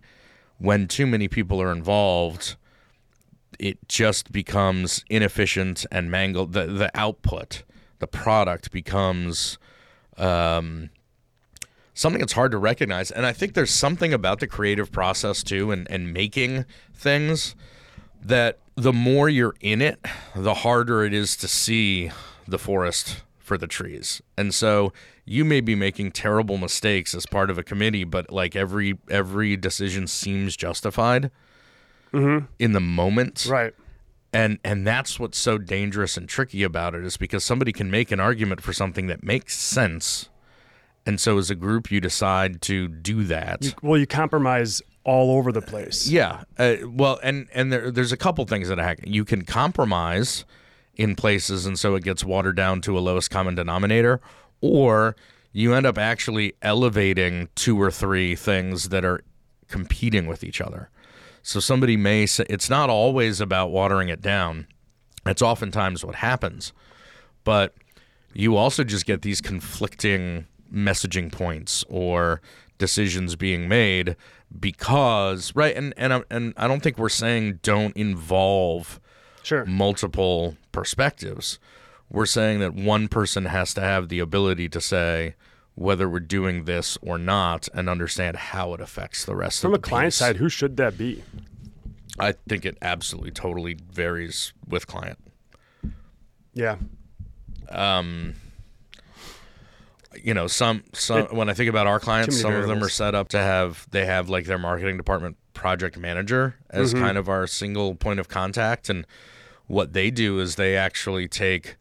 When 0.58 0.88
too 0.88 1.06
many 1.06 1.28
people 1.28 1.60
are 1.60 1.72
involved, 1.72 2.56
it 3.58 3.88
just 3.88 4.32
becomes 4.32 5.04
inefficient 5.08 5.86
and 5.90 6.10
mangled. 6.10 6.52
The 6.52 6.66
the 6.66 6.90
output, 6.94 7.62
the 7.98 8.06
product 8.06 8.70
becomes 8.70 9.58
um, 10.16 10.90
something 11.92 12.20
that's 12.20 12.32
hard 12.32 12.52
to 12.52 12.58
recognize. 12.58 13.10
And 13.10 13.26
I 13.26 13.32
think 13.32 13.54
there's 13.54 13.72
something 13.72 14.12
about 14.12 14.40
the 14.40 14.46
creative 14.46 14.90
process 14.90 15.42
too, 15.42 15.70
and 15.70 15.90
and 15.90 16.12
making 16.12 16.64
things 16.92 17.54
that 18.22 18.58
the 18.74 18.92
more 18.92 19.28
you're 19.28 19.54
in 19.60 19.80
it, 19.82 20.00
the 20.34 20.54
harder 20.54 21.04
it 21.04 21.14
is 21.14 21.36
to 21.36 21.48
see 21.48 22.10
the 22.48 22.58
forest 22.58 23.22
for 23.38 23.58
the 23.58 23.66
trees. 23.66 24.22
And 24.36 24.54
so 24.54 24.92
you 25.24 25.44
may 25.44 25.60
be 25.60 25.74
making 25.74 26.12
terrible 26.12 26.58
mistakes 26.58 27.14
as 27.14 27.26
part 27.26 27.48
of 27.50 27.58
a 27.58 27.62
committee, 27.62 28.04
but 28.04 28.30
like 28.30 28.54
every 28.54 28.98
every 29.10 29.56
decision 29.56 30.06
seems 30.06 30.56
justified 30.56 31.30
in 32.12 32.72
the 32.72 32.80
moment. 32.80 33.46
Right. 33.48 33.74
and 34.32 34.58
and 34.64 34.86
that's 34.86 35.18
what's 35.18 35.38
so 35.38 35.58
dangerous 35.58 36.16
and 36.16 36.28
tricky 36.28 36.62
about 36.62 36.94
it 36.94 37.04
is 37.04 37.16
because 37.16 37.42
somebody 37.44 37.72
can 37.72 37.90
make 37.90 38.12
an 38.12 38.20
argument 38.20 38.60
for 38.60 38.72
something 38.72 39.06
that 39.08 39.22
makes 39.24 39.56
sense 39.56 40.28
and 41.06 41.20
so 41.20 41.38
as 41.38 41.50
a 41.50 41.54
group 41.54 41.90
you 41.90 42.00
decide 42.00 42.62
to 42.62 42.88
do 42.88 43.24
that. 43.24 43.74
Well, 43.82 43.98
you 43.98 44.06
compromise 44.06 44.80
all 45.04 45.36
over 45.36 45.52
the 45.52 45.60
place. 45.60 46.08
yeah. 46.08 46.44
Uh, 46.58 46.76
well 46.86 47.18
and 47.22 47.48
and 47.52 47.72
there, 47.72 47.90
there's 47.90 48.12
a 48.12 48.16
couple 48.16 48.44
things 48.46 48.68
that 48.68 48.78
happen 48.78 49.12
you 49.12 49.24
can 49.24 49.44
compromise 49.44 50.44
in 50.96 51.16
places 51.16 51.66
and 51.66 51.78
so 51.78 51.94
it 51.96 52.04
gets 52.04 52.22
watered 52.24 52.56
down 52.56 52.80
to 52.80 52.96
a 52.96 53.00
lowest 53.00 53.28
common 53.30 53.54
denominator 53.56 54.20
or 54.64 55.14
you 55.52 55.74
end 55.74 55.84
up 55.84 55.98
actually 55.98 56.54
elevating 56.62 57.48
two 57.54 57.80
or 57.80 57.90
three 57.90 58.34
things 58.34 58.88
that 58.88 59.04
are 59.04 59.22
competing 59.68 60.26
with 60.26 60.42
each 60.42 60.60
other. 60.60 60.88
So 61.42 61.60
somebody 61.60 61.98
may 61.98 62.24
say 62.24 62.46
it's 62.48 62.70
not 62.70 62.88
always 62.88 63.40
about 63.40 63.70
watering 63.70 64.08
it 64.08 64.22
down. 64.22 64.66
That's 65.24 65.42
oftentimes 65.42 66.02
what 66.02 66.14
happens. 66.16 66.72
But 67.44 67.74
you 68.32 68.56
also 68.56 68.84
just 68.84 69.04
get 69.04 69.20
these 69.20 69.42
conflicting 69.42 70.46
messaging 70.72 71.30
points 71.30 71.84
or 71.88 72.40
decisions 72.78 73.36
being 73.36 73.68
made 73.68 74.16
because 74.58 75.54
right 75.54 75.76
and 75.76 75.92
and 75.96 76.12
I, 76.14 76.22
and 76.30 76.54
I 76.56 76.66
don't 76.66 76.82
think 76.82 76.98
we're 76.98 77.08
saying 77.08 77.60
don't 77.62 77.96
involve 77.96 78.98
Sure. 79.42 79.64
multiple 79.66 80.56
perspectives 80.72 81.58
we're 82.14 82.26
saying 82.26 82.60
that 82.60 82.74
one 82.74 83.08
person 83.08 83.46
has 83.46 83.74
to 83.74 83.80
have 83.80 84.08
the 84.08 84.20
ability 84.20 84.68
to 84.70 84.80
say 84.80 85.34
whether 85.74 86.08
we're 86.08 86.20
doing 86.20 86.64
this 86.64 86.96
or 87.02 87.18
not 87.18 87.68
and 87.74 87.88
understand 87.88 88.36
how 88.36 88.72
it 88.74 88.80
affects 88.80 89.24
the 89.24 89.34
rest 89.34 89.60
From 89.60 89.72
of 89.72 89.78
a 89.78 89.82
the 89.82 89.88
client 89.88 90.06
piece. 90.12 90.16
side, 90.16 90.36
who 90.36 90.48
should 90.48 90.76
that 90.76 90.96
be? 90.96 91.24
I 92.18 92.32
think 92.48 92.64
it 92.64 92.78
absolutely 92.80 93.32
totally 93.32 93.76
varies 93.92 94.52
with 94.68 94.86
client 94.86 95.18
Yeah. 96.52 96.76
um, 97.70 98.34
you 100.22 100.32
know, 100.32 100.46
some 100.46 100.84
some 100.92 101.24
when 101.36 101.48
I 101.50 101.54
think 101.54 101.68
about 101.68 101.88
our 101.88 101.98
clients, 101.98 102.40
some 102.40 102.54
of 102.54 102.68
them 102.68 102.82
are 102.84 102.88
set 102.88 103.16
up 103.16 103.28
to 103.30 103.38
have 103.38 103.86
they 103.90 104.06
have 104.06 104.28
like 104.28 104.44
their 104.46 104.58
marketing 104.58 104.96
department 104.96 105.36
project 105.54 105.98
manager 105.98 106.54
as 106.70 106.94
Mm-hmm. 106.94 107.02
kind 107.04 107.18
of 107.18 107.28
our 107.28 107.46
single 107.48 107.96
point 107.96 108.20
of 108.20 108.28
contact, 108.28 108.88
and 108.88 109.06
what 109.66 109.92
they 109.92 110.10
do 110.12 110.38
is 110.38 110.54
they 110.54 110.76
actually 110.76 111.26
take 111.26 111.74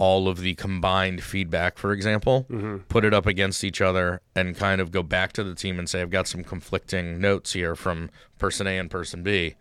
all 0.00 0.28
of 0.28 0.40
the 0.40 0.54
combined 0.54 1.22
feedback, 1.22 1.76
for 1.76 1.92
example, 1.92 2.46
Mm-hmm. 2.48 2.76
put 2.88 3.04
it 3.04 3.12
up 3.12 3.26
against 3.26 3.62
each 3.62 3.82
other, 3.82 4.22
and 4.34 4.56
kind 4.56 4.80
of 4.80 4.90
go 4.90 5.02
back 5.02 5.32
to 5.34 5.44
the 5.44 5.54
team 5.54 5.78
and 5.78 5.88
say, 5.90 6.00
"I've 6.00 6.10
got 6.10 6.26
some 6.26 6.42
conflicting 6.42 7.20
notes 7.20 7.52
here 7.52 7.76
from 7.76 8.08
person 8.38 8.66
A 8.66 8.78
and 8.78 8.90
person 8.90 9.22
B. 9.22 9.56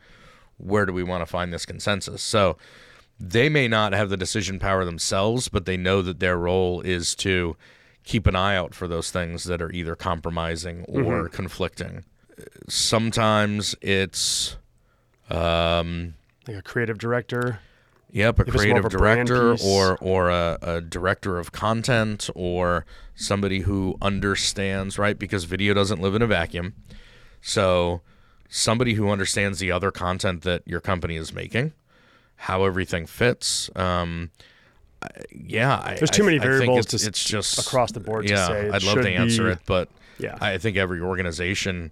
Where 0.58 0.86
do 0.86 0.94
we 0.94 1.04
want 1.04 1.22
to 1.22 1.26
find 1.26 1.52
this 1.52 1.66
consensus?" 1.66 2.22
So 2.24 2.58
they 3.20 3.50
may 3.50 3.68
not 3.68 3.92
have 3.92 4.10
the 4.10 4.16
decision 4.16 4.60
power 4.60 4.86
themselves, 4.86 5.50
but 5.50 5.66
they 5.66 5.76
know 5.76 6.02
that 6.02 6.22
their 6.22 6.38
role 6.38 6.80
is 6.82 7.16
to 7.16 7.58
keep 8.06 8.26
an 8.26 8.36
eye 8.38 8.56
out 8.56 8.74
for 8.74 8.88
those 8.88 9.12
things 9.12 9.44
that 9.44 9.62
are 9.62 9.72
either 9.74 9.94
compromising 9.96 10.86
or 10.86 11.28
conflicting. 11.28 12.06
Sometimes 12.70 13.76
it's, 13.82 14.56
um, 15.30 16.14
Like 16.48 16.58
a 16.58 16.62
creative 16.62 16.98
director. 16.98 17.60
Yep, 18.12 18.40
a 18.40 18.46
more 18.46 18.54
creative 18.54 18.86
a 18.86 18.90
director 18.90 19.56
or 19.64 19.98
or 20.02 20.30
a, 20.30 20.58
a 20.62 20.82
director 20.82 21.38
of 21.38 21.52
content 21.52 22.30
or 22.36 22.86
somebody 23.16 23.62
who 23.62 23.96
understands 24.02 24.98
right 24.98 25.18
because 25.20 25.44
video 25.44 25.74
doesn't 25.74 26.02
live 26.02 26.16
in 26.16 26.22
a 26.22 26.28
vacuum. 26.28 26.74
So 27.42 28.02
somebody 28.50 28.94
who 28.96 29.10
understands 29.10 29.60
the 29.60 29.72
other 29.72 29.92
content 29.92 30.42
that 30.44 30.64
your 30.66 30.80
company 30.80 31.16
is 31.16 31.34
making, 31.34 31.74
how 32.36 32.64
everything 32.66 33.06
fits. 33.06 33.70
Um, 33.76 34.32
I- 35.02 35.08
yeah, 35.32 35.78
I, 35.84 35.96
There's 35.96 36.10
too 36.10 36.24
I- 36.24 36.26
many 36.26 36.38
I 36.38 36.42
think 36.42 36.52
variables 36.52 36.94
it's, 36.94 37.04
to 37.04 37.08
it's 37.10 37.24
just 37.24 37.60
across 37.60 37.92
the 37.92 38.00
board 38.00 38.28
to 38.28 38.34
Yeah, 38.34 38.48
say 38.48 38.70
I'd 38.70 38.84
love 38.84 39.02
to 39.02 39.10
answer 39.10 39.46
be- 39.46 39.50
it, 39.52 39.60
but 39.66 39.88
Yeah. 40.18 40.38
I 40.42 40.58
think 40.58 40.76
every 40.78 41.00
organization, 41.00 41.92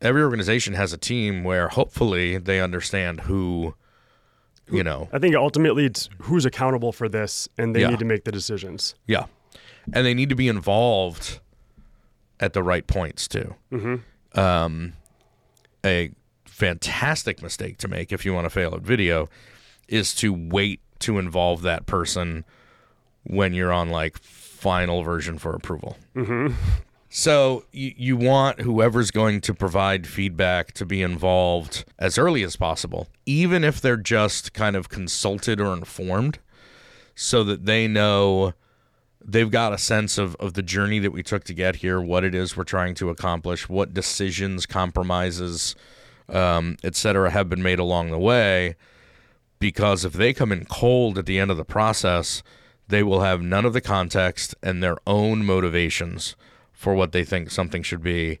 every 0.00 0.22
organization 0.22 0.74
has 0.74 0.92
a 0.92 0.96
team 0.98 1.44
where 1.44 1.68
hopefully 1.68 2.38
they 2.38 2.60
understand 2.60 3.22
who, 3.22 3.74
you 4.70 4.82
know, 4.84 5.08
I 5.12 5.18
think 5.18 5.34
ultimately 5.34 5.84
it's 5.86 6.08
who's 6.22 6.44
accountable 6.44 6.92
for 6.92 7.08
this, 7.08 7.48
and 7.58 7.74
they 7.74 7.80
Yeah. 7.82 7.90
need 7.90 7.98
to 7.98 8.04
make 8.04 8.24
the 8.24 8.32
decisions. 8.32 8.94
Yeah, 9.06 9.26
and 9.92 10.06
they 10.06 10.14
need 10.14 10.28
to 10.30 10.34
be 10.36 10.48
involved 10.48 11.40
at 12.40 12.52
the 12.52 12.62
right 12.62 12.86
points 12.86 13.28
too. 13.28 13.54
Mm-hmm. 13.72 14.40
Um, 14.40 14.94
a 15.84 16.10
fantastic 16.46 17.42
mistake 17.42 17.78
to 17.78 17.88
make 17.88 18.12
if 18.12 18.24
you 18.24 18.32
want 18.34 18.44
to 18.46 18.50
fail 18.50 18.74
at 18.74 18.80
video 18.82 19.28
is 19.88 20.14
to 20.16 20.32
wait 20.32 20.80
to 21.00 21.18
involve 21.18 21.62
that 21.62 21.86
person 21.86 22.44
when 23.24 23.52
you're 23.54 23.72
on 23.72 23.90
like 23.90 24.18
final 24.18 25.02
version 25.02 25.38
for 25.38 25.54
approval. 25.54 25.96
Mm-hmm. 26.16 26.54
So 27.16 27.64
you, 27.70 27.94
you 27.96 28.16
want 28.16 28.62
whoever's 28.62 29.12
going 29.12 29.40
to 29.42 29.54
provide 29.54 30.04
feedback 30.04 30.72
to 30.72 30.84
be 30.84 31.00
involved 31.00 31.84
as 31.96 32.18
early 32.18 32.42
as 32.42 32.56
possible, 32.56 33.06
even 33.24 33.62
if 33.62 33.80
they're 33.80 33.96
just 33.96 34.52
kind 34.52 34.74
of 34.74 34.88
consulted 34.88 35.60
or 35.60 35.72
informed, 35.72 36.40
so 37.14 37.44
that 37.44 37.66
they 37.66 37.86
know 37.86 38.52
they've 39.24 39.48
got 39.48 39.72
a 39.72 39.78
sense 39.78 40.18
of, 40.18 40.34
of 40.40 40.54
the 40.54 40.62
journey 40.62 40.98
that 40.98 41.12
we 41.12 41.22
took 41.22 41.44
to 41.44 41.54
get 41.54 41.76
here, 41.76 42.00
what 42.00 42.24
it 42.24 42.34
is 42.34 42.56
we're 42.56 42.64
trying 42.64 42.96
to 42.96 43.10
accomplish, 43.10 43.68
what 43.68 43.94
decisions, 43.94 44.66
compromises, 44.66 45.76
um, 46.28 46.76
et 46.82 46.96
cetera, 46.96 47.30
have 47.30 47.48
been 47.48 47.62
made 47.62 47.78
along 47.78 48.10
the 48.10 48.18
way. 48.18 48.74
Because 49.60 50.04
if 50.04 50.14
they 50.14 50.32
come 50.32 50.50
in 50.50 50.64
cold 50.64 51.16
at 51.16 51.26
the 51.26 51.38
end 51.38 51.52
of 51.52 51.58
the 51.58 51.64
process, 51.64 52.42
they 52.88 53.04
will 53.04 53.20
have 53.20 53.40
none 53.40 53.64
of 53.64 53.72
the 53.72 53.80
context 53.80 54.56
and 54.64 54.82
their 54.82 54.96
own 55.06 55.44
motivations 55.44 56.34
for 56.84 56.94
what 56.94 57.12
they 57.12 57.24
think 57.24 57.50
something 57.50 57.82
should 57.82 58.02
be. 58.02 58.38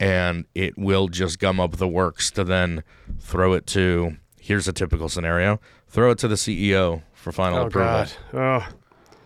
And 0.00 0.46
it 0.54 0.78
will 0.78 1.08
just 1.08 1.38
gum 1.38 1.60
up 1.60 1.76
the 1.76 1.86
works 1.88 2.30
to 2.32 2.44
then 2.44 2.82
throw 3.18 3.52
it 3.52 3.66
to 3.68 4.16
here's 4.40 4.66
a 4.66 4.72
typical 4.72 5.08
scenario 5.10 5.60
throw 5.88 6.10
it 6.10 6.16
to 6.18 6.26
the 6.28 6.36
CEO 6.36 7.02
for 7.12 7.30
final 7.32 7.58
Oh 7.58 7.66
approval. 7.66 8.06
God. 8.32 8.62
Oh, 8.62 8.68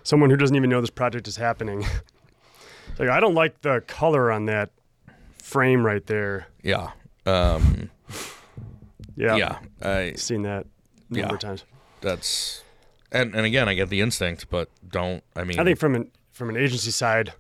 someone 0.02 0.30
who 0.30 0.37
doesn't 0.37 0.56
even 0.56 0.68
know 0.70 0.80
this 0.80 0.90
project 0.90 1.28
is 1.28 1.37
happening. 1.37 1.84
Like 2.99 3.08
I 3.08 3.20
don't 3.20 3.34
like 3.34 3.62
the 3.62 3.80
color 3.87 4.30
on 4.30 4.44
that 4.46 4.70
frame 5.38 5.84
right 5.87 6.04
there. 6.06 6.49
Yeah. 6.62 6.90
Um, 7.25 7.90
Yeah. 9.16 9.37
yeah. 9.37 9.58
I, 9.80 10.12
Seen 10.16 10.42
that 10.42 10.66
a 11.11 11.14
number 11.14 11.28
Yeah. 11.30 11.34
of 11.34 11.40
times. 11.40 11.64
that's 12.02 12.62
and 13.11 13.34
and 13.34 13.46
again, 13.46 13.66
I 13.68 13.75
get 13.75 13.88
the 13.88 14.00
instinct, 14.02 14.50
but 14.50 14.68
don't. 14.87 15.22
I 15.37 15.44
mean, 15.44 15.58
I 15.58 15.64
think 15.64 15.78
from 15.78 15.94
an 15.94 16.11
from 16.32 16.50
an 16.50 16.56
agency 16.56 16.90
side, 16.90 17.32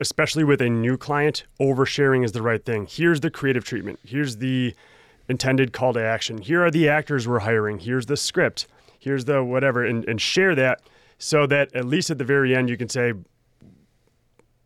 especially 0.00 0.44
with 0.44 0.60
a 0.62 0.68
new 0.68 0.96
client, 0.96 1.44
oversharing 1.60 2.24
is 2.24 2.32
the 2.32 2.42
right 2.42 2.64
thing. 2.64 2.86
Here's 2.88 3.20
the 3.20 3.30
creative 3.30 3.64
treatment. 3.64 3.98
Here's 4.04 4.38
the 4.38 4.74
intended 5.28 5.72
call 5.72 5.92
to 5.92 6.00
action. 6.02 6.38
Here 6.38 6.64
are 6.64 6.70
the 6.70 6.88
actors 6.88 7.28
we're 7.28 7.40
hiring. 7.40 7.78
Here's 7.78 8.06
the 8.06 8.16
script. 8.16 8.66
Here's 8.98 9.26
the 9.26 9.44
whatever, 9.44 9.84
and, 9.84 10.04
and 10.08 10.20
share 10.20 10.54
that 10.54 10.80
so 11.18 11.46
that 11.46 11.74
at 11.74 11.84
least 11.84 12.10
at 12.10 12.18
the 12.18 12.24
very 12.24 12.54
end 12.56 12.68
you 12.68 12.76
can 12.76 12.88
say, 12.88 13.12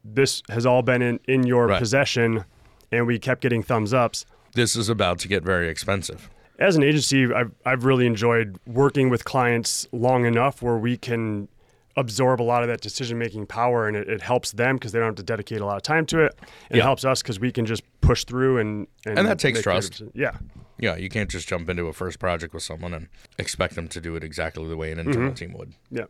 "This 0.04 0.42
has 0.48 0.66
all 0.66 0.82
been 0.82 1.02
in 1.02 1.20
in 1.26 1.44
your 1.46 1.66
Right. 1.68 1.78
possession," 1.78 2.44
and 2.90 3.06
we 3.06 3.18
kept 3.18 3.40
getting 3.40 3.62
thumbs 3.62 3.92
ups. 3.94 4.24
this 4.54 4.76
is 4.76 4.88
about 4.88 5.18
to 5.18 5.26
get 5.28 5.42
very 5.42 5.68
expensive. 5.68 6.30
As 6.60 6.76
an 6.76 6.84
agency, 6.84 7.32
I've, 7.32 7.50
I've 7.66 7.84
really 7.84 8.06
enjoyed 8.06 8.56
working 8.66 9.10
with 9.10 9.24
clients 9.24 9.88
long 9.90 10.24
enough 10.24 10.62
where 10.62 10.76
we 10.78 10.96
can 10.96 11.48
absorb 11.96 12.40
a 12.40 12.42
lot 12.42 12.62
of 12.62 12.68
that 12.68 12.80
decision 12.80 13.18
making 13.18 13.46
power 13.46 13.86
and 13.86 13.96
it, 13.96 14.08
it 14.08 14.20
helps 14.20 14.52
them 14.52 14.76
because 14.76 14.92
they 14.92 14.98
don't 14.98 15.06
have 15.08 15.14
to 15.14 15.22
dedicate 15.22 15.60
a 15.60 15.64
lot 15.66 15.76
of 15.76 15.82
time 15.82 16.04
to 16.06 16.24
it. 16.24 16.34
And 16.70 16.78
it 16.78 16.82
helps 16.82 17.04
us 17.04 17.22
because 17.22 17.38
we 17.38 17.52
can 17.52 17.66
just 17.66 17.82
push 18.00 18.24
through 18.24 18.58
and 18.58 18.86
And 19.06 19.26
that 19.28 19.38
takes 19.38 19.62
trust. 19.62 20.02
Yeah. 20.12 20.32
Yeah, 20.78 20.96
you 20.96 21.08
can't 21.08 21.30
just 21.30 21.46
jump 21.46 21.68
into 21.68 21.86
a 21.86 21.92
first 21.92 22.18
project 22.18 22.52
with 22.52 22.64
someone 22.64 22.92
and 22.94 23.08
expect 23.38 23.76
them 23.76 23.86
to 23.88 24.00
do 24.00 24.16
it 24.16 24.24
exactly 24.24 24.66
the 24.68 24.76
way 24.76 24.90
an 24.90 24.98
internal 24.98 25.28
Mm-hmm. 25.28 25.34
team 25.34 25.52
would. 25.52 25.72
Yeah. 25.90 26.06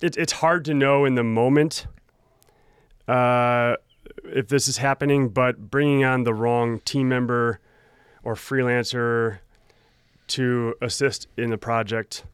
It, 0.00 0.16
it's 0.16 0.34
hard 0.34 0.64
to 0.66 0.74
know 0.74 1.04
in 1.04 1.16
the 1.16 1.24
moment 1.24 1.88
uh, 3.08 3.74
if 4.24 4.48
this 4.48 4.68
is 4.68 4.78
happening, 4.78 5.28
but 5.30 5.70
bringing 5.70 6.04
on 6.04 6.22
the 6.24 6.32
wrong 6.34 6.78
team 6.80 7.08
member 7.08 7.60
or 8.22 8.34
freelancer 8.34 9.38
to 10.28 10.74
assist 10.82 11.26
in 11.36 11.50
the 11.50 11.58
project, 11.58 12.24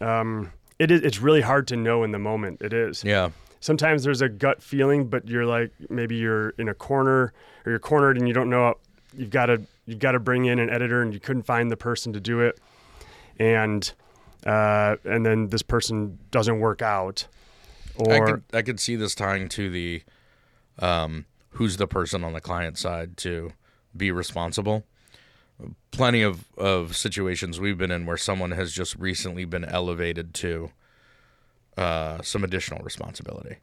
um, 0.00 0.52
it 0.78 0.90
is, 0.90 1.02
it's 1.02 1.20
really 1.20 1.40
hard 1.40 1.68
to 1.68 1.76
know 1.76 2.04
in 2.04 2.12
the 2.12 2.18
moment. 2.18 2.62
It 2.62 2.72
is. 2.72 3.04
Yeah. 3.04 3.30
Sometimes 3.60 4.04
there's 4.04 4.20
a 4.20 4.28
gut 4.28 4.62
feeling, 4.62 5.08
but 5.08 5.28
you're 5.28 5.46
like 5.46 5.72
maybe 5.88 6.16
you're 6.16 6.50
in 6.50 6.68
a 6.68 6.74
corner 6.74 7.32
or 7.64 7.70
you're 7.70 7.78
cornered 7.78 8.16
and 8.16 8.28
you 8.28 8.34
don't 8.34 8.50
know 8.50 8.74
you've 9.16 9.30
got 9.30 9.46
to 9.46 9.62
you've 9.86 9.98
got 9.98 10.12
to 10.12 10.20
bring 10.20 10.44
in 10.44 10.58
an 10.58 10.70
editor 10.70 11.02
and 11.02 11.12
you 11.12 11.20
couldn't 11.20 11.44
find 11.44 11.70
the 11.70 11.76
person 11.76 12.12
to 12.12 12.20
do 12.20 12.40
it, 12.40 12.60
and 13.38 13.92
uh, 14.44 14.96
and 15.04 15.24
then 15.24 15.48
this 15.48 15.62
person 15.62 16.18
doesn't 16.30 16.60
work 16.60 16.82
out, 16.82 17.26
I 17.98 18.18
or 18.18 18.26
could 18.26 18.42
I 18.52 18.62
could 18.62 18.80
see 18.80 18.96
this 18.96 19.14
tying 19.14 19.48
to 19.50 19.70
the 19.70 20.02
um, 20.78 21.26
who's 21.50 21.76
the 21.76 21.86
person 21.86 22.22
on 22.22 22.32
the 22.32 22.40
client 22.40 22.78
side 22.78 23.16
to 23.18 23.52
be 23.96 24.10
responsible. 24.10 24.84
Plenty 25.90 26.22
of, 26.22 26.44
of 26.58 26.96
situations 26.96 27.58
we've 27.58 27.78
been 27.78 27.90
in 27.90 28.04
where 28.04 28.18
someone 28.18 28.50
has 28.50 28.72
just 28.72 28.94
recently 28.96 29.44
been 29.46 29.64
elevated 29.64 30.34
to 30.34 30.70
uh, 31.76 32.20
some 32.22 32.44
additional 32.44 32.82
responsibility. 32.82 33.56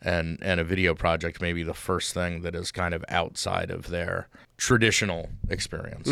And 0.00 0.38
and 0.42 0.58
a 0.58 0.64
video 0.64 0.94
project 0.94 1.40
may 1.40 1.52
be 1.52 1.62
the 1.62 1.74
first 1.74 2.12
thing 2.12 2.42
that 2.42 2.54
is 2.56 2.72
kind 2.72 2.92
of 2.92 3.04
outside 3.08 3.70
of 3.70 3.88
their 3.88 4.28
traditional 4.56 5.28
experience. 5.48 6.08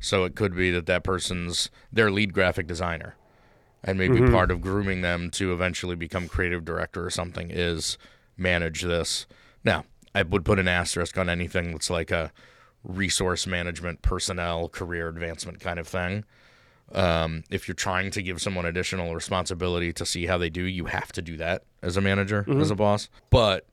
So 0.00 0.24
it 0.24 0.34
could 0.34 0.54
be 0.56 0.70
that 0.70 0.86
that 0.86 1.04
person's 1.04 1.70
their 1.92 2.10
lead 2.10 2.32
graphic 2.32 2.66
designer 2.66 3.16
and 3.84 3.98
maybe 3.98 4.20
part 4.32 4.50
of 4.50 4.60
grooming 4.60 5.02
them 5.02 5.30
to 5.32 5.52
eventually 5.52 5.94
become 5.94 6.26
creative 6.28 6.64
director 6.64 7.04
or 7.04 7.10
something 7.10 7.50
is 7.50 7.98
manage 8.36 8.82
this. 8.82 9.26
Now, 9.62 9.84
I 10.14 10.22
would 10.22 10.44
put 10.44 10.58
an 10.58 10.68
asterisk 10.68 11.18
on 11.18 11.28
anything 11.28 11.72
that's 11.72 11.90
like 11.90 12.10
a 12.10 12.32
resource 12.84 13.46
management, 13.46 14.02
personnel, 14.02 14.68
career 14.68 15.08
advancement 15.08 15.60
kind 15.60 15.78
of 15.78 15.86
thing. 15.88 16.24
Um, 16.92 17.44
if 17.50 17.68
you're 17.68 17.74
trying 17.74 18.10
to 18.12 18.22
give 18.22 18.40
someone 18.40 18.64
additional 18.64 19.14
responsibility 19.14 19.92
to 19.92 20.06
see 20.06 20.26
how 20.26 20.38
they 20.38 20.48
do, 20.48 20.62
you 20.62 20.86
have 20.86 21.12
to 21.12 21.22
do 21.22 21.36
that 21.36 21.64
as 21.82 21.96
a 21.96 22.00
manager, 22.00 22.46
as 22.48 22.70
a 22.70 22.74
boss. 22.74 23.08
But 23.30 23.66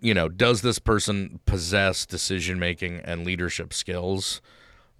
you 0.00 0.14
know, 0.14 0.28
does 0.28 0.62
this 0.62 0.78
person 0.78 1.38
possess 1.46 2.06
decision 2.06 2.58
making 2.58 2.96
and 3.04 3.24
leadership 3.24 3.72
skills 3.72 4.40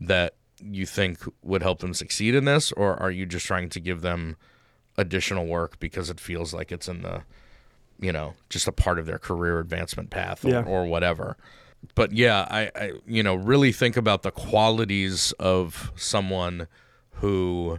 that 0.01 0.35
you 0.63 0.87
think 0.87 1.19
would 1.43 1.63
help 1.63 1.81
them 1.81 1.93
succeed 1.95 2.35
in 2.37 2.45
this, 2.45 2.71
or 2.73 2.95
are 3.03 3.11
you 3.11 3.27
just 3.27 3.45
trying 3.47 3.69
to 3.71 3.81
give 3.81 4.01
them 4.03 4.37
additional 4.97 5.47
work 5.47 5.81
because 5.81 6.09
it 6.09 6.21
feels 6.21 6.55
like 6.55 6.71
it's 6.71 6.87
in 6.87 7.03
the, 7.03 7.23
you 7.99 8.13
know, 8.13 8.35
just 8.49 8.69
a 8.69 8.73
part 8.73 8.99
of 9.01 9.07
their 9.07 9.19
career 9.19 9.59
advancement 9.59 10.11
path 10.11 10.45
or, 10.45 10.51
Yeah. 10.51 10.63
or 10.63 10.85
whatever? 10.87 11.37
But 11.95 12.13
yeah, 12.13 12.47
I, 12.51 12.71
I, 12.75 12.93
you 13.07 13.23
know, 13.23 13.35
really 13.35 13.73
think 13.73 13.97
about 13.97 14.23
the 14.23 14.31
qualities 14.31 15.33
of 15.39 15.93
someone 15.97 16.69
who 17.17 17.79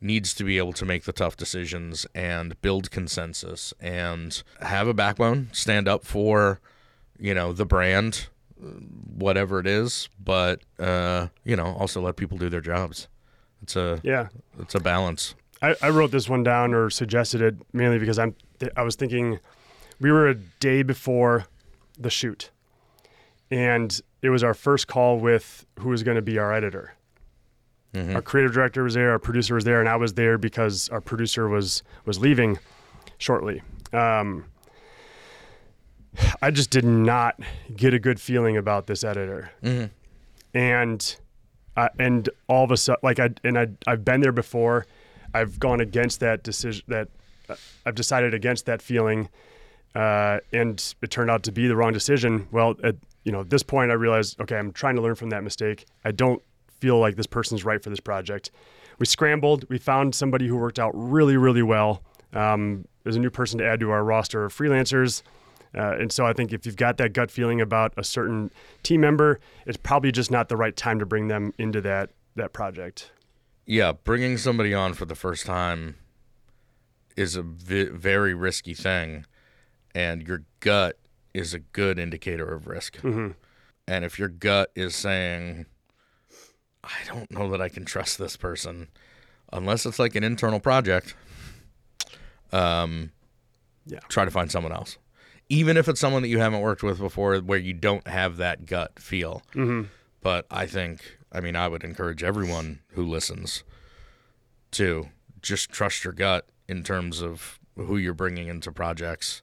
needs 0.00 0.34
to 0.34 0.44
be 0.44 0.58
able 0.58 0.72
to 0.74 0.84
make 0.84 1.04
the 1.04 1.12
tough 1.12 1.36
decisions 1.36 2.06
and 2.14 2.60
build 2.62 2.90
consensus 2.90 3.72
and 3.80 4.42
have 4.60 4.88
a 4.88 4.94
backbone, 4.94 5.48
stand 5.52 5.86
up 5.88 6.04
for, 6.04 6.60
you 7.18 7.34
know, 7.34 7.52
the 7.52 7.64
brand, 7.66 8.26
whatever 9.16 9.58
it 9.60 9.66
is, 9.66 10.08
but 10.22 10.60
uh, 10.78 11.28
you 11.44 11.54
know, 11.56 11.66
also 11.78 12.00
let 12.00 12.16
people 12.16 12.38
do 12.38 12.48
their 12.48 12.60
jobs. 12.60 13.08
It's 13.62 13.76
a 13.76 14.00
Yeah. 14.02 14.28
it's 14.58 14.74
a 14.74 14.80
balance. 14.80 15.34
I, 15.60 15.76
I 15.80 15.90
wrote 15.90 16.10
this 16.10 16.28
one 16.28 16.42
down 16.42 16.74
or 16.74 16.90
suggested 16.90 17.40
it 17.40 17.54
mainly 17.72 17.98
because 17.98 18.18
I'm 18.18 18.34
I 18.76 18.82
was 18.82 18.96
thinking 18.96 19.38
we 20.00 20.10
were 20.10 20.26
a 20.28 20.34
day 20.34 20.82
before 20.82 21.46
the 21.98 22.10
shoot, 22.10 22.50
and 23.52 24.00
it 24.22 24.30
was 24.30 24.42
our 24.42 24.54
first 24.54 24.88
call 24.88 25.18
with 25.18 25.66
who 25.78 25.90
was 25.90 26.02
going 26.02 26.14
to 26.16 26.22
be 26.22 26.38
our 26.38 26.52
editor. 26.52 26.94
Mhm. 27.94 28.14
Our 28.14 28.22
creative 28.22 28.52
director 28.54 28.82
was 28.82 28.94
there, 28.94 29.10
our 29.10 29.18
producer 29.18 29.54
was 29.54 29.64
there, 29.64 29.78
and 29.78 29.88
I 29.88 29.96
was 29.96 30.14
there 30.14 30.38
because 30.38 30.88
our 30.88 31.00
producer 31.02 31.48
was 31.48 31.82
was 32.06 32.18
leaving 32.18 32.58
shortly. 33.18 33.60
Um, 33.92 34.46
I 36.40 36.50
just 36.50 36.70
did 36.70 36.84
not 36.84 37.38
get 37.74 37.94
a 37.94 37.98
good 37.98 38.20
feeling 38.20 38.56
about 38.56 38.86
this 38.86 39.04
editor 39.04 39.50
Mhm. 39.62 39.90
and 40.54 41.16
uh, 41.76 41.88
and 41.98 42.28
all 42.48 42.64
of 42.64 42.70
a 42.70 42.76
sudden, 42.76 43.00
like 43.02 43.18
I 43.18 43.30
and 43.44 43.58
I 43.58 43.68
I've 43.86 44.04
been 44.04 44.20
there 44.20 44.32
before. 44.32 44.86
I've 45.34 45.58
gone 45.58 45.80
against 45.80 46.20
that 46.20 46.42
decision. 46.42 46.84
That 46.88 47.08
uh, 47.48 47.56
I've 47.86 47.94
decided 47.94 48.34
against 48.34 48.66
that 48.66 48.82
feeling, 48.82 49.28
uh, 49.94 50.40
and 50.52 50.94
it 51.02 51.10
turned 51.10 51.30
out 51.30 51.42
to 51.44 51.52
be 51.52 51.66
the 51.68 51.76
wrong 51.76 51.92
decision. 51.94 52.46
Well, 52.52 52.74
at 52.84 52.96
you 53.24 53.32
know 53.32 53.40
at 53.40 53.50
this 53.50 53.62
point, 53.62 53.90
I 53.90 53.94
realized 53.94 54.40
okay, 54.40 54.56
I'm 54.56 54.72
trying 54.72 54.96
to 54.96 55.02
learn 55.02 55.14
from 55.14 55.30
that 55.30 55.42
mistake. 55.42 55.86
I 56.04 56.12
don't 56.12 56.42
feel 56.80 56.98
like 56.98 57.16
this 57.16 57.26
person's 57.26 57.64
right 57.64 57.82
for 57.82 57.90
this 57.90 58.00
project. 58.00 58.50
We 58.98 59.06
scrambled. 59.06 59.68
We 59.68 59.78
found 59.78 60.14
somebody 60.14 60.46
who 60.46 60.56
worked 60.56 60.78
out 60.78 60.92
really 60.94 61.36
really 61.36 61.62
well. 61.62 62.02
Um, 62.32 62.86
there's 63.02 63.16
a 63.16 63.20
new 63.20 63.30
person 63.30 63.58
to 63.58 63.66
add 63.66 63.80
to 63.80 63.90
our 63.90 64.04
roster 64.04 64.44
of 64.44 64.54
freelancers. 64.54 65.22
Uh, 65.74 65.96
and 65.98 66.12
so 66.12 66.26
I 66.26 66.32
think 66.32 66.52
if 66.52 66.66
you've 66.66 66.76
got 66.76 66.98
that 66.98 67.12
gut 67.14 67.30
feeling 67.30 67.60
about 67.60 67.94
a 67.96 68.04
certain 68.04 68.50
team 68.82 69.00
member, 69.00 69.40
it's 69.66 69.78
probably 69.78 70.12
just 70.12 70.30
not 70.30 70.48
the 70.48 70.56
right 70.56 70.76
time 70.76 70.98
to 70.98 71.06
bring 71.06 71.28
them 71.28 71.52
into 71.58 71.80
that 71.82 72.10
that 72.36 72.52
project. 72.52 73.10
Yeah, 73.66 73.92
bringing 73.92 74.38
somebody 74.38 74.74
on 74.74 74.94
for 74.94 75.04
the 75.04 75.14
first 75.14 75.46
time 75.46 75.96
is 77.16 77.36
a 77.36 77.42
vi- 77.42 77.90
very 77.90 78.34
risky 78.34 78.74
thing, 78.74 79.26
and 79.94 80.26
your 80.26 80.42
gut 80.60 80.98
is 81.34 81.54
a 81.54 81.58
good 81.58 81.98
indicator 81.98 82.52
of 82.52 82.66
risk. 82.66 82.96
Mhm. 82.98 83.34
And 83.86 84.04
if 84.04 84.18
your 84.18 84.28
gut 84.28 84.70
is 84.74 84.94
saying, 84.94 85.66
I 86.84 86.92
don't 87.06 87.30
know 87.30 87.50
that 87.50 87.60
I 87.60 87.68
can 87.68 87.84
trust 87.84 88.18
this 88.18 88.36
person, 88.36 88.88
unless 89.52 89.86
it's 89.86 89.98
like 89.98 90.14
an 90.14 90.24
internal 90.24 90.60
project, 90.60 91.14
um, 92.52 93.12
Yeah. 93.86 94.00
try 94.08 94.24
to 94.24 94.30
find 94.30 94.50
someone 94.50 94.72
else. 94.72 94.98
Even 95.48 95.76
if 95.76 95.88
it's 95.88 96.00
someone 96.00 96.22
that 96.22 96.28
you 96.28 96.38
haven't 96.38 96.60
worked 96.60 96.82
with 96.82 96.98
before, 96.98 97.38
where 97.38 97.58
you 97.58 97.72
don't 97.72 98.06
have 98.06 98.36
that 98.36 98.66
gut 98.66 98.98
feel. 98.98 99.42
Mhm. 99.54 99.88
But 100.20 100.46
I 100.50 100.66
think, 100.66 101.18
I 101.32 101.40
mean, 101.40 101.56
I 101.56 101.68
would 101.68 101.82
encourage 101.84 102.22
everyone 102.22 102.80
who 102.92 103.04
listens 103.04 103.64
to 104.72 105.10
just 105.42 105.70
trust 105.70 106.04
your 106.04 106.12
gut 106.12 106.48
in 106.68 106.84
terms 106.84 107.20
of 107.20 107.58
who 107.76 107.96
you're 107.96 108.14
bringing 108.14 108.46
into 108.48 108.70
projects. 108.70 109.42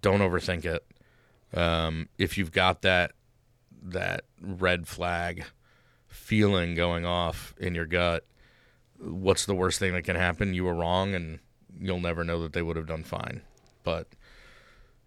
Don't 0.00 0.20
overthink 0.20 0.64
it. 0.64 0.84
Um, 1.54 2.08
if 2.18 2.36
you've 2.38 2.52
got 2.52 2.82
that 2.82 3.12
that 3.82 4.22
red 4.40 4.86
flag 4.88 5.44
feeling 6.08 6.74
going 6.74 7.04
off 7.06 7.54
in 7.58 7.74
your 7.74 7.86
gut, 7.86 8.26
what's 8.98 9.46
the 9.46 9.54
worst 9.54 9.78
thing 9.78 9.92
that 9.94 10.02
can 10.02 10.16
happen? 10.16 10.52
You 10.54 10.64
were 10.64 10.74
wrong, 10.74 11.14
and 11.14 11.38
you'll 11.80 12.00
never 12.00 12.24
know 12.24 12.42
that 12.42 12.52
they 12.52 12.62
would 12.62 12.76
have 12.76 12.86
done 12.86 13.04
fine. 13.04 13.42
But 13.84 14.08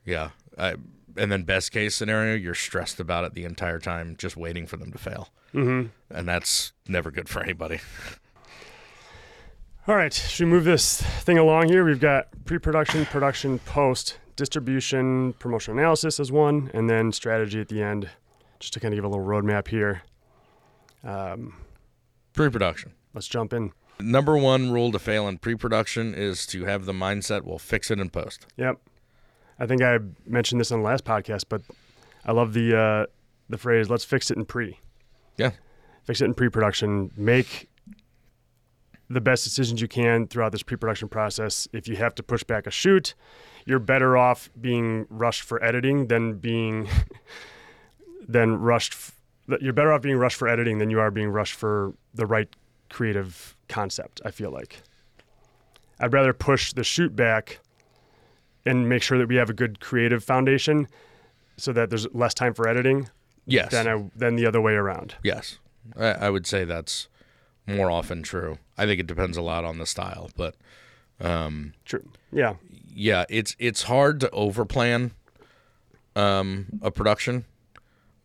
yeah, 0.05 0.29
I, 0.57 0.75
and 1.17 1.31
then 1.31 1.43
best 1.43 1.71
case 1.71 1.93
scenario, 1.95 2.35
you're 2.35 2.55
stressed 2.55 2.99
about 2.99 3.25
it 3.25 3.33
the 3.33 3.43
entire 3.43 3.79
time, 3.79 4.15
just 4.17 4.37
waiting 4.37 4.65
for 4.65 4.77
them 4.77 4.91
to 4.93 4.97
fail, 4.97 5.29
Mhm. 5.53 5.89
and 6.09 6.27
that's 6.27 6.71
never 6.87 7.11
good 7.11 7.27
for 7.29 7.43
anybody. 7.43 7.81
All 9.87 9.95
right, 9.95 10.13
should 10.13 10.45
we 10.45 10.51
move 10.51 10.63
this 10.63 11.01
thing 11.01 11.37
along 11.37 11.67
here? 11.69 11.83
We've 11.83 11.99
got 11.99 12.27
pre-production, 12.45 13.05
production, 13.07 13.59
post, 13.59 14.19
distribution, 14.41 15.33
promotional 15.33 15.77
analysis 15.77 16.19
as 16.19 16.31
one, 16.31 16.71
and 16.73 16.89
then 16.89 17.11
strategy 17.11 17.61
at 17.61 17.67
the 17.67 17.83
end, 17.83 18.09
just 18.59 18.73
to 18.73 18.79
kind 18.79 18.91
of 18.91 18.97
give 18.97 19.03
a 19.05 19.07
little 19.07 19.23
roadmap 19.23 19.67
here. 19.67 20.01
Um, 21.03 21.53
Pre-production. 22.33 22.93
let's 23.13 23.27
jump 23.27 23.53
in. 23.53 23.71
Number 23.99 24.35
one 24.35 24.71
rule 24.71 24.91
to 24.93 24.97
fail 24.97 25.27
in 25.27 25.37
pre-production 25.37 26.15
is 26.15 26.47
to 26.47 26.65
have 26.65 26.85
the 26.85 26.91
mindset, 26.91 27.43
"We'll 27.43 27.59
fix 27.59 27.91
it 27.91 27.99
in 27.99 28.09
post." 28.09 28.47
Yep. 28.57 28.77
I 29.59 29.67
think 29.67 29.83
I 29.83 29.99
mentioned 30.25 30.59
this 30.59 30.71
on 30.71 30.79
the 30.79 30.85
last 30.85 31.03
podcast, 31.05 31.43
but 31.49 31.61
I 32.25 32.31
love 32.31 32.53
the 32.53 32.75
uh, 32.75 33.05
the 33.47 33.59
phrase 33.59 33.91
"Let's 33.91 34.05
fix 34.05 34.31
it 34.31 34.37
in 34.37 34.45
pre." 34.45 34.79
Yeah. 35.37 35.51
Fix 36.05 36.19
it 36.19 36.25
in 36.25 36.33
pre-production. 36.33 37.11
Make 37.15 37.69
the 39.07 39.21
best 39.21 39.43
decisions 39.43 39.81
you 39.81 39.87
can 39.87 40.25
throughout 40.25 40.51
this 40.51 40.63
pre-production 40.63 41.07
process. 41.09 41.67
If 41.71 41.87
you 41.87 41.95
have 41.97 42.15
to 42.15 42.23
push 42.23 42.43
back 42.43 42.65
a 42.65 42.71
shoot, 42.71 43.13
you're 43.65 43.79
better 43.79 44.17
off 44.17 44.49
being 44.59 45.05
rushed 45.09 45.43
for 45.43 45.63
editing 45.63 46.07
than 46.07 46.35
being 46.35 46.87
than 48.27 48.57
rushed. 48.59 48.93
F- 48.93 49.15
you're 49.59 49.73
better 49.73 49.91
off 49.91 50.01
being 50.01 50.17
rushed 50.17 50.37
for 50.37 50.47
editing 50.47 50.77
than 50.77 50.89
you 50.89 50.99
are 50.99 51.11
being 51.11 51.29
rushed 51.29 51.53
for 51.55 51.93
the 52.13 52.25
right 52.25 52.47
creative 52.89 53.55
concept. 53.67 54.21
I 54.25 54.31
feel 54.31 54.51
like 54.51 54.81
I'd 55.99 56.13
rather 56.13 56.33
push 56.33 56.73
the 56.73 56.83
shoot 56.83 57.15
back 57.15 57.59
and 58.65 58.87
make 58.87 59.01
sure 59.03 59.17
that 59.17 59.27
we 59.27 59.35
have 59.35 59.49
a 59.49 59.53
good 59.53 59.79
creative 59.79 60.23
foundation 60.23 60.87
so 61.57 61.73
that 61.73 61.89
there's 61.89 62.07
less 62.13 62.33
time 62.33 62.53
for 62.53 62.67
editing 62.67 63.09
Yes. 63.47 63.71
than 63.71 63.87
I, 63.87 64.09
than 64.15 64.35
the 64.35 64.45
other 64.45 64.61
way 64.61 64.73
around. 64.73 65.15
Yes, 65.23 65.57
I, 65.97 66.07
I 66.11 66.29
would 66.29 66.45
say 66.45 66.63
that's 66.63 67.07
more 67.67 67.89
often 67.89 68.21
true. 68.23 68.59
I 68.77 68.85
think 68.85 68.99
it 68.99 69.07
depends 69.07 69.35
a 69.35 69.41
lot 69.41 69.65
on 69.65 69.79
the 69.79 69.85
style, 69.87 70.29
but 70.37 70.55
um, 71.21 71.73
True. 71.85 72.03
Yeah. 72.31 72.55
yeah, 72.93 73.25
it's 73.29 73.55
it's 73.59 73.83
hard 73.83 74.19
to 74.21 74.27
overplan 74.29 75.11
um, 76.15 76.79
a 76.81 76.91
production, 76.91 77.45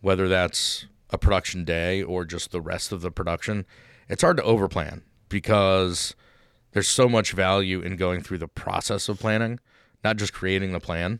whether 0.01 0.27
that's 0.27 0.85
a 1.09 1.17
production 1.17 1.63
day 1.63 2.01
or 2.03 2.25
just 2.25 2.51
the 2.51 2.61
rest 2.61 2.91
of 2.91 3.01
the 3.01 3.11
production. 3.11 3.65
It's 4.09 4.21
hard 4.21 4.37
to 4.37 4.43
overplan 4.43 5.01
because 5.29 6.15
there's 6.71 6.87
so 6.87 7.07
much 7.07 7.31
value 7.31 7.81
in 7.81 7.95
going 7.95 8.21
through 8.21 8.39
the 8.39 8.47
process 8.47 9.09
of 9.09 9.19
planning, 9.19 9.59
not 10.03 10.17
just 10.17 10.33
creating 10.33 10.73
the 10.73 10.79
plan, 10.79 11.19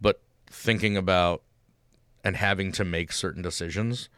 but 0.00 0.20
thinking 0.46 0.96
about 0.96 1.42
and 2.24 2.36
having 2.36 2.72
to 2.72 2.84
make 2.84 3.12
certain 3.12 3.42
decisions. 3.42 4.08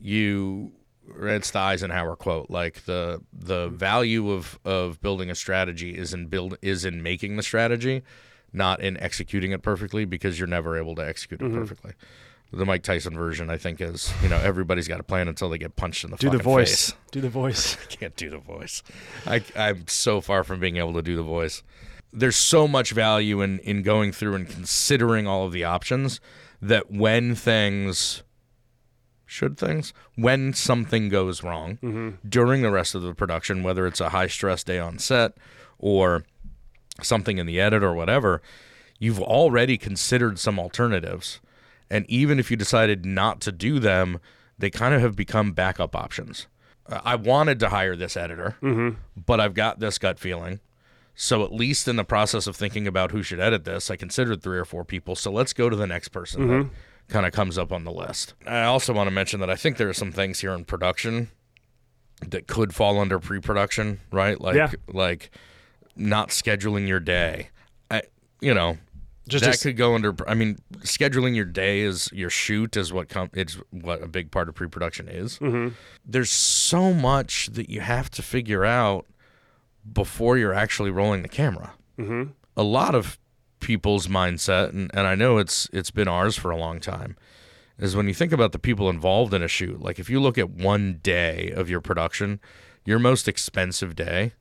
You 0.00 0.72
it's 1.20 1.50
the 1.50 1.58
Eisenhower 1.58 2.16
quote 2.16 2.50
like 2.50 2.84
the 2.84 3.20
the 3.32 3.68
value 3.68 4.30
of 4.30 4.58
of 4.64 5.00
building 5.00 5.30
a 5.30 5.34
strategy 5.34 5.96
is 5.96 6.14
in 6.14 6.26
build 6.26 6.56
is 6.62 6.84
in 6.84 7.02
making 7.02 7.36
the 7.36 7.42
strategy 7.42 8.02
not 8.52 8.80
in 8.80 8.96
executing 8.98 9.52
it 9.52 9.62
perfectly 9.62 10.04
because 10.04 10.38
you're 10.38 10.48
never 10.48 10.76
able 10.76 10.94
to 10.94 11.06
execute 11.06 11.40
it 11.40 11.44
mm-hmm. 11.44 11.58
perfectly 11.58 11.92
the 12.52 12.66
Mike 12.66 12.82
Tyson 12.82 13.14
version 13.14 13.50
I 13.50 13.56
think 13.56 13.80
is 13.80 14.12
you 14.22 14.28
know 14.28 14.36
everybody's 14.38 14.88
got 14.88 15.00
a 15.00 15.02
plan 15.02 15.28
until 15.28 15.48
they 15.48 15.58
get 15.58 15.74
punched 15.74 16.04
in 16.04 16.10
the 16.10 16.16
face. 16.16 16.30
Do 16.30 16.36
the 16.36 16.42
voice. 16.42 16.90
face. 16.90 16.98
Do 17.10 17.20
the 17.20 17.30
voice. 17.30 17.76
I 17.82 17.86
can't 17.86 18.16
do 18.16 18.30
the 18.30 18.38
voice. 18.38 18.82
I, 19.26 19.42
I'm 19.56 19.88
so 19.88 20.20
far 20.20 20.44
from 20.44 20.60
being 20.60 20.76
able 20.76 20.92
to 20.94 21.02
do 21.02 21.16
the 21.16 21.22
voice. 21.22 21.62
There's 22.12 22.36
so 22.36 22.68
much 22.68 22.92
value 22.92 23.40
in, 23.40 23.58
in 23.60 23.82
going 23.82 24.12
through 24.12 24.34
and 24.34 24.46
considering 24.46 25.26
all 25.26 25.46
of 25.46 25.52
the 25.52 25.64
options 25.64 26.20
that 26.60 26.90
when 26.90 27.34
things, 27.34 28.22
should 29.32 29.56
things, 29.56 29.92
when 30.14 30.52
something 30.52 31.08
goes 31.08 31.42
wrong 31.42 31.78
mm-hmm. 31.82 32.10
during 32.28 32.62
the 32.62 32.70
rest 32.70 32.94
of 32.94 33.02
the 33.02 33.14
production, 33.14 33.62
whether 33.62 33.86
it's 33.86 34.00
a 34.00 34.10
high 34.10 34.26
stress 34.26 34.62
day 34.62 34.78
on 34.78 34.98
set 34.98 35.32
or 35.78 36.24
something 37.02 37.38
in 37.38 37.46
the 37.46 37.58
edit 37.58 37.82
or 37.82 37.94
whatever, 37.94 38.42
you've 38.98 39.20
already 39.20 39.78
considered 39.78 40.38
some 40.38 40.58
alternatives. 40.58 41.40
And 41.90 42.04
even 42.08 42.38
if 42.38 42.50
you 42.50 42.56
decided 42.56 43.04
not 43.04 43.40
to 43.40 43.52
do 43.52 43.78
them, 43.78 44.20
they 44.58 44.70
kind 44.70 44.94
of 44.94 45.00
have 45.00 45.16
become 45.16 45.52
backup 45.52 45.96
options. 45.96 46.46
Uh, 46.86 47.00
I 47.04 47.16
wanted 47.16 47.58
to 47.60 47.70
hire 47.70 47.96
this 47.96 48.16
editor, 48.16 48.56
mm-hmm. 48.62 48.98
but 49.16 49.40
I've 49.40 49.54
got 49.54 49.80
this 49.80 49.98
gut 49.98 50.18
feeling. 50.18 50.60
So 51.14 51.44
at 51.44 51.52
least 51.52 51.88
in 51.88 51.96
the 51.96 52.04
process 52.04 52.46
of 52.46 52.56
thinking 52.56 52.86
about 52.86 53.10
who 53.10 53.22
should 53.22 53.40
edit 53.40 53.64
this, 53.64 53.90
I 53.90 53.96
considered 53.96 54.42
three 54.42 54.58
or 54.58 54.64
four 54.64 54.84
people. 54.84 55.14
So 55.14 55.30
let's 55.30 55.52
go 55.52 55.68
to 55.68 55.76
the 55.76 55.86
next 55.86 56.08
person 56.08 56.48
that 56.48 56.70
kind 57.08 57.26
of 57.26 57.32
comes 57.32 57.58
up 57.58 57.72
on 57.72 57.84
the 57.84 57.92
list. 57.92 58.34
I 58.46 58.62
also 58.62 58.92
want 58.92 59.06
to 59.06 59.10
mention 59.10 59.40
that 59.40 59.50
I 59.50 59.56
think 59.56 59.76
there 59.76 59.88
are 59.88 59.92
some 59.94 60.12
things 60.12 60.40
here 60.40 60.52
in 60.52 60.64
production 60.64 61.30
that 62.26 62.46
could 62.46 62.74
fall 62.74 62.98
under 62.98 63.18
pre-production, 63.18 64.00
right? 64.10 64.40
Like 64.40 64.56
Yeah. 64.56 64.70
like 64.88 65.30
not 65.96 66.28
scheduling 66.30 66.86
your 66.88 67.00
day. 67.00 67.50
I 67.90 68.02
you 68.40 68.54
know, 68.54 68.78
Just, 69.28 69.44
that 69.44 69.50
just 69.52 69.62
could 69.62 69.76
go 69.76 69.94
under 69.94 70.14
I 70.26 70.34
mean, 70.34 70.58
scheduling 70.78 71.34
your 71.34 71.44
day 71.44 71.80
is 71.80 72.08
your 72.12 72.30
shoot 72.30 72.76
is 72.76 72.92
what 72.92 73.08
com- 73.08 73.30
it's 73.34 73.58
what 73.70 74.02
a 74.02 74.08
big 74.08 74.30
part 74.30 74.48
of 74.48 74.54
pre-production 74.54 75.08
is. 75.08 75.38
Mm-hmm. 75.38 75.74
There's 76.06 76.30
so 76.30 76.94
much 76.94 77.48
that 77.52 77.68
you 77.68 77.80
have 77.80 78.10
to 78.12 78.22
figure 78.22 78.64
out 78.64 79.06
before 79.92 80.38
you're 80.38 80.54
actually 80.54 80.90
rolling 80.90 81.22
the 81.22 81.28
camera. 81.28 81.72
Mm-hmm. 81.98 82.30
A 82.56 82.62
lot 82.62 82.94
of 82.94 83.18
people's 83.62 84.08
mindset, 84.08 84.70
and, 84.70 84.90
and 84.92 85.06
I 85.06 85.14
know 85.14 85.38
it's 85.38 85.68
it's 85.72 85.90
been 85.90 86.08
ours 86.08 86.36
for 86.36 86.50
a 86.50 86.56
long 86.56 86.80
time, 86.80 87.16
is 87.78 87.96
when 87.96 88.06
you 88.08 88.12
think 88.14 88.32
about 88.32 88.52
the 88.52 88.58
people 88.58 88.90
involved 88.90 89.32
in 89.32 89.42
a 89.42 89.48
shoot. 89.48 89.80
Like 89.80 89.98
if 89.98 90.10
you 90.10 90.20
look 90.20 90.36
at 90.36 90.50
one 90.50 91.00
day 91.02 91.50
of 91.56 91.70
your 91.70 91.80
production, 91.80 92.40
your 92.84 92.98
most 92.98 93.26
expensive 93.28 93.96
day 93.96 94.32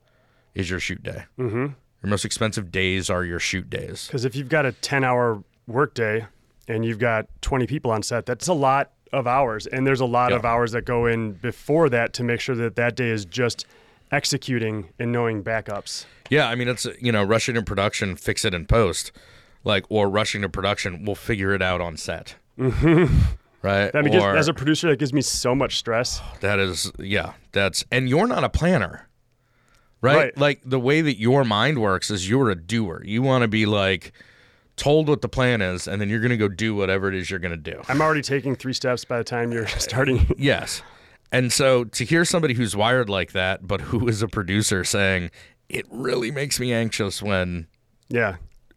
is 0.53 0.69
your 0.69 0.79
shoot 0.79 1.01
day. 1.01 1.23
Mm-hmm. 1.39 1.67
Your 2.03 2.09
most 2.09 2.25
expensive 2.25 2.71
days 2.71 3.09
are 3.09 3.23
your 3.23 3.39
shoot 3.39 3.69
days. 3.69 4.07
Because 4.07 4.25
if 4.25 4.35
you've 4.35 4.49
got 4.49 4.65
a 4.65 4.71
10 4.73 5.03
hour 5.03 5.43
workday 5.67 6.25
and 6.67 6.83
you've 6.83 6.97
got 6.99 7.27
20 7.41 7.67
people 7.67 7.91
on 7.91 8.01
set, 8.03 8.25
that's 8.25 8.47
a 8.47 8.53
lot 8.53 8.91
of 9.13 9.27
hours. 9.27 9.67
And 9.67 9.85
there's 9.85 9.99
a 10.01 10.05
lot 10.05 10.31
Yeah. 10.31 10.37
of 10.37 10.45
hours 10.45 10.71
that 10.71 10.85
go 10.85 11.05
in 11.05 11.33
before 11.33 11.89
that 11.89 12.13
to 12.13 12.23
make 12.23 12.39
sure 12.39 12.55
that 12.55 12.75
that 12.75 12.95
day 12.95 13.09
is 13.09 13.23
just 13.25 13.65
executing 14.11 14.89
and 14.99 15.11
knowing 15.11 15.43
backups. 15.43 16.05
Yeah, 16.29 16.47
I 16.47 16.55
mean 16.55 16.67
it's 16.67 16.87
you 16.99 17.11
know 17.11 17.23
rushing 17.23 17.55
to 17.55 17.61
production, 17.61 18.15
fix 18.15 18.45
it 18.45 18.53
in 18.53 18.65
post, 18.65 19.11
like 19.63 19.85
or 19.89 20.09
rushing 20.09 20.41
to 20.41 20.49
production, 20.49 21.05
we'll 21.05 21.15
figure 21.15 21.53
it 21.53 21.61
out 21.61 21.81
on 21.81 21.97
set. 21.97 22.35
Mm-hmm. 22.57 23.15
Right? 23.61 23.91
That 23.91 24.15
or 24.15 24.35
as 24.35 24.47
a 24.47 24.53
producer, 24.53 24.89
that 24.89 24.97
gives 24.97 25.13
me 25.13 25.21
so 25.21 25.53
much 25.53 25.77
stress. 25.77 26.19
that 26.39 26.57
is 26.57 26.91
yeah, 26.97 27.33
that's 27.51 27.85
and 27.91 28.09
you're 28.09 28.27
not 28.27 28.43
a 28.43 28.49
planner, 28.49 29.07
right? 30.01 30.15
Right. 30.15 30.37
Like 30.37 30.61
the 30.65 30.79
way 30.79 31.01
that 31.01 31.19
your 31.19 31.43
mind 31.43 31.79
works 31.79 32.09
is 32.09 32.27
you're 32.27 32.49
a 32.49 32.55
doer. 32.55 33.03
You 33.05 33.21
want 33.21 33.43
to 33.43 33.47
be 33.47 33.67
like 33.67 34.13
told 34.77 35.07
what 35.07 35.21
the 35.21 35.29
plan 35.29 35.61
is, 35.61 35.87
and 35.87 36.01
then 36.01 36.09
you're 36.09 36.21
gonna 36.21 36.37
go 36.37 36.47
do 36.47 36.73
whatever 36.73 37.07
it 37.07 37.13
is 37.13 37.29
you're 37.29 37.39
gonna 37.39 37.55
do. 37.55 37.81
I'm 37.87 38.01
already 38.01 38.23
taking 38.23 38.55
three 38.55 38.73
steps 38.73 39.05
by 39.05 39.19
the 39.19 39.23
time 39.23 39.51
you're 39.51 39.67
starting. 39.79 40.33
Yes. 40.39 40.81
And 41.31 41.51
so 41.51 41.85
to 41.85 42.03
hear 42.05 42.25
somebody 42.25 42.53
who's 42.53 42.75
wired 42.75 43.09
like 43.09 43.31
that, 43.31 43.65
but 43.67 43.81
who 43.81 44.07
is 44.07 44.21
a 44.21 44.27
producer 44.27 44.83
saying 44.83 45.31
it 45.69 45.85
really 45.89 46.31
makes 46.31 46.59
me 46.59 46.73
anxious 46.73 47.21
when 47.21 47.67
yeah. 48.09 48.35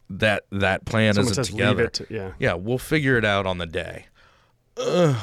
that 0.09 0.45
that 0.53 0.85
plan 0.85 1.15
Someone 1.15 1.33
isn't 1.33 1.45
together. 1.45 1.89
To, 1.89 2.07
yeah. 2.09 2.33
Yeah, 2.39 2.55
we'll 2.55 2.79
figure 2.79 3.17
it 3.19 3.25
out 3.25 3.47
on 3.47 3.59
the 3.59 3.67
day. 3.67 4.07
Ugh. 4.77 5.17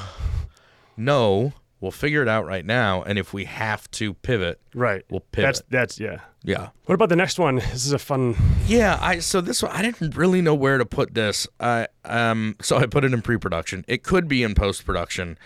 No, 0.98 1.54
we'll 1.80 1.91
figure 1.91 2.22
it 2.22 2.28
out 2.28 2.46
right 2.46 2.65
now, 2.65 3.02
and 3.04 3.17
if 3.17 3.34
we 3.34 3.46
have 3.46 3.89
to 3.91 4.13
pivot, 4.15 4.60
Right. 4.76 5.04
we'll 5.10 5.22
pivot. 5.32 5.48
That's, 5.48 5.62
that's, 5.70 6.00
yeah. 6.00 6.20
yeah, 6.44 6.70
What 6.86 6.96
about 6.96 7.10
the 7.10 7.15
next 7.15 7.39
one? 7.39 7.56
This 7.56 7.86
is 7.86 7.94
a 7.94 8.00
fun. 8.00 8.36
yeah. 8.67 8.98
I 9.02 9.20
so 9.20 9.39
this 9.41 9.63
one 9.63 9.72
I 9.72 9.82
didn't 9.82 10.15
really 10.15 10.41
know 10.41 10.54
where 10.56 10.78
to 10.78 10.86
put 10.86 11.13
this. 11.13 11.48
I 11.60 11.88
um 12.06 12.56
so 12.62 12.78
I 12.78 12.86
put 12.86 13.04
it 13.06 13.13
in 13.13 13.22
pre-production. 13.22 13.86
It 13.88 14.04
could 14.04 14.28
be 14.28 14.44
in 14.44 14.54
post-production. 14.56 15.38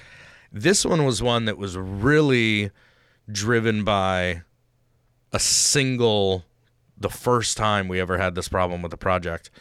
This 0.56 0.86
one 0.86 1.04
was 1.04 1.22
one 1.22 1.44
that 1.46 1.58
was 1.58 1.76
really 1.78 2.72
driven 3.30 3.84
by 3.84 4.44
a 5.34 5.40
single 5.40 6.46
the 6.98 7.10
first 7.10 7.58
time 7.58 7.90
we 7.90 8.00
ever 8.00 8.18
had 8.18 8.36
this 8.36 8.48
problem 8.48 8.82
with 8.82 8.92
the 8.92 8.98
project. 8.98 9.52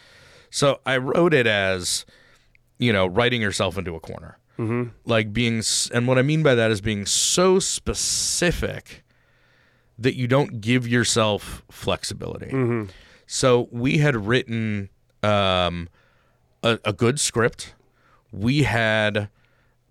So 0.50 0.80
I 0.86 0.98
wrote 0.98 1.34
it 1.34 1.48
as, 1.48 2.06
you 2.78 2.92
know, 2.92 3.06
writing 3.06 3.42
yourself 3.42 3.76
into 3.76 3.96
a 3.96 4.00
corner. 4.00 4.38
Mm-hmm. 4.56 4.90
Like 5.04 5.32
being, 5.32 5.64
and 5.92 6.06
what 6.06 6.16
I 6.16 6.22
mean 6.22 6.44
by 6.44 6.54
that 6.54 6.70
is 6.70 6.80
being 6.80 7.06
so 7.06 7.58
specific 7.58 9.02
that 9.98 10.14
you 10.14 10.28
don't 10.28 10.60
give 10.60 10.86
yourself 10.86 11.64
flexibility. 11.72 12.50
So 13.26 13.68
we 13.72 13.98
had 13.98 14.14
written 14.14 14.90
um, 15.24 15.88
a, 16.62 16.78
a 16.84 16.92
good 16.92 17.18
script. 17.18 17.74
We 18.30 18.62
had 18.62 19.28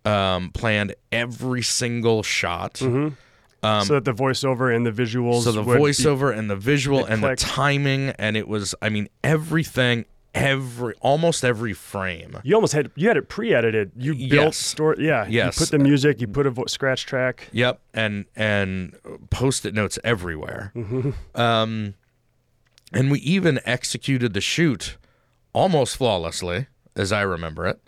um, 0.05 0.51
planned 0.51 0.95
every 1.11 1.61
single 1.61 2.23
shot. 2.23 2.77
so 2.77 3.13
that 3.61 4.03
the 4.05 4.13
voiceover 4.13 4.75
and 4.75 4.85
the 4.85 4.91
visuals. 4.91 5.37
Um, 5.37 5.41
So 5.43 5.51
the 5.53 5.63
voiceover 5.63 6.37
and 6.37 6.49
the 6.49 6.55
visual 6.55 7.05
and 7.05 7.23
the 7.23 7.35
timing, 7.35 8.09
and 8.19 8.35
it 8.35 8.47
was, 8.47 8.75
I 8.81 8.89
mean, 8.89 9.07
everything, 9.23 10.05
every, 10.35 10.93
almost 10.99 11.45
every 11.45 11.73
frame. 11.73 12.39
you 12.43 12.55
almost 12.55 12.73
had 12.73 12.91
you 12.95 13.07
had 13.07 13.15
it 13.17 13.29
pre-edited. 13.29 13.91
You 13.95 14.13
built 14.15 14.47
Yes. 14.47 14.57
story. 14.57 15.05
Yeah. 15.05 15.25
Yes. 15.29 15.55
You 15.57 15.65
put 15.65 15.71
the 15.71 15.79
music. 15.79 16.19
You 16.21 16.27
put 16.27 16.45
a 16.47 16.49
vo- 16.49 16.65
scratch 16.65 17.05
track. 17.05 17.47
Yep, 17.53 17.79
and 17.93 18.25
and 18.35 18.95
post-it 19.29 19.73
notes 19.73 19.97
everywhere. 20.03 20.71
Mm-hmm. 20.75 21.39
Um, 21.39 21.93
and 22.91 23.09
we 23.11 23.19
even 23.19 23.59
executed 23.65 24.33
the 24.33 24.41
shoot 24.41 24.97
almost 25.53 25.97
flawlessly, 25.97 26.67
as 26.95 27.11
I 27.11 27.21
remember 27.21 27.65
it. 27.67 27.79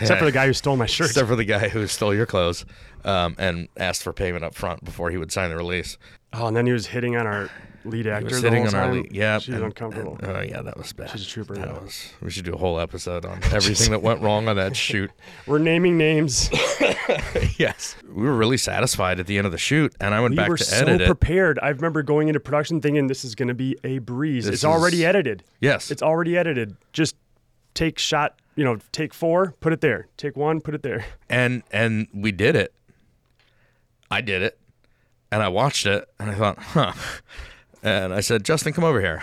Except 0.00 0.18
for 0.18 0.24
the 0.24 0.32
guy 0.32 0.46
who 0.46 0.52
stole 0.52 0.76
my 0.76 0.86
shirt. 0.86 1.08
Except 1.08 1.28
for 1.28 1.36
the 1.36 1.44
guy 1.44 1.68
who 1.68 1.86
stole 1.86 2.14
your 2.14 2.26
clothes 2.26 2.64
um, 3.04 3.34
and 3.38 3.68
asked 3.76 4.02
for 4.02 4.12
payment 4.12 4.44
up 4.44 4.54
front 4.54 4.84
before 4.84 5.10
he 5.10 5.16
would 5.18 5.30
sign 5.32 5.50
the 5.50 5.56
release. 5.56 5.98
Oh, 6.32 6.46
and 6.46 6.56
then 6.56 6.66
he 6.66 6.72
was 6.72 6.86
hitting 6.86 7.16
on 7.16 7.26
our 7.26 7.50
lead 7.84 8.06
actor. 8.06 8.28
He 8.28 8.34
was 8.34 8.42
whole 8.42 8.66
on 8.68 8.74
our 8.74 8.92
lead. 8.94 9.12
Yeah, 9.12 9.38
She 9.38 9.52
was 9.52 9.60
uncomfortable. 9.60 10.18
Oh 10.22 10.40
yeah, 10.40 10.62
that 10.62 10.78
was 10.78 10.92
bad. 10.94 11.10
She's 11.10 11.22
a 11.26 11.28
trooper, 11.28 11.54
That 11.56 11.66
yeah. 11.68 11.78
was. 11.78 12.12
We 12.22 12.30
should 12.30 12.44
do 12.46 12.54
a 12.54 12.56
whole 12.56 12.80
episode 12.80 13.26
on 13.26 13.42
everything 13.52 13.90
that 13.90 14.02
went 14.02 14.22
wrong 14.22 14.48
on 14.48 14.56
that 14.56 14.74
shoot. 14.76 15.10
We're 15.46 15.58
naming 15.58 15.98
names. 15.98 16.48
yes, 17.58 17.96
we 18.10 18.22
were 18.24 18.34
really 18.34 18.56
satisfied 18.56 19.20
at 19.20 19.26
the 19.26 19.36
end 19.36 19.46
of 19.46 19.52
the 19.52 19.58
shoot, 19.58 19.94
and 20.00 20.14
I 20.14 20.20
went 20.20 20.32
we 20.32 20.36
back 20.36 20.48
were 20.48 20.56
to 20.56 20.64
so 20.64 20.76
edit 20.76 21.02
it. 21.02 21.06
prepared. 21.06 21.58
I 21.62 21.68
remember 21.68 22.02
going 22.02 22.28
into 22.28 22.40
production 22.40 22.80
thinking 22.80 23.08
this 23.08 23.24
is 23.24 23.34
going 23.34 23.48
to 23.48 23.54
be 23.54 23.76
a 23.84 23.98
breeze. 23.98 24.46
This 24.46 24.54
it's 24.54 24.64
already 24.64 25.04
edited. 25.04 25.44
Yes, 25.60 25.90
It's 25.90 26.02
already 26.02 26.38
edited. 26.38 26.76
Just 26.92 27.16
take 27.74 27.98
shot. 27.98 28.38
You 28.54 28.64
know, 28.64 28.78
take 28.92 29.14
four, 29.14 29.54
put 29.60 29.72
it 29.72 29.80
there. 29.80 30.08
Take 30.16 30.36
one, 30.36 30.60
put 30.60 30.74
it 30.74 30.82
there. 30.82 31.04
and 31.30 31.62
and 31.70 32.08
we 32.12 32.32
did 32.32 32.54
it. 32.56 32.74
I 34.10 34.20
did 34.20 34.42
it, 34.42 34.58
and 35.30 35.42
I 35.42 35.48
watched 35.48 35.86
it, 35.86 36.06
and 36.20 36.30
I 36.30 36.34
thought, 36.34 36.58
huh. 36.58 36.92
And 37.82 38.12
I 38.14 38.20
said, 38.20 38.44
Justin, 38.44 38.72
come 38.72 38.84
over 38.84 39.00
here. 39.00 39.22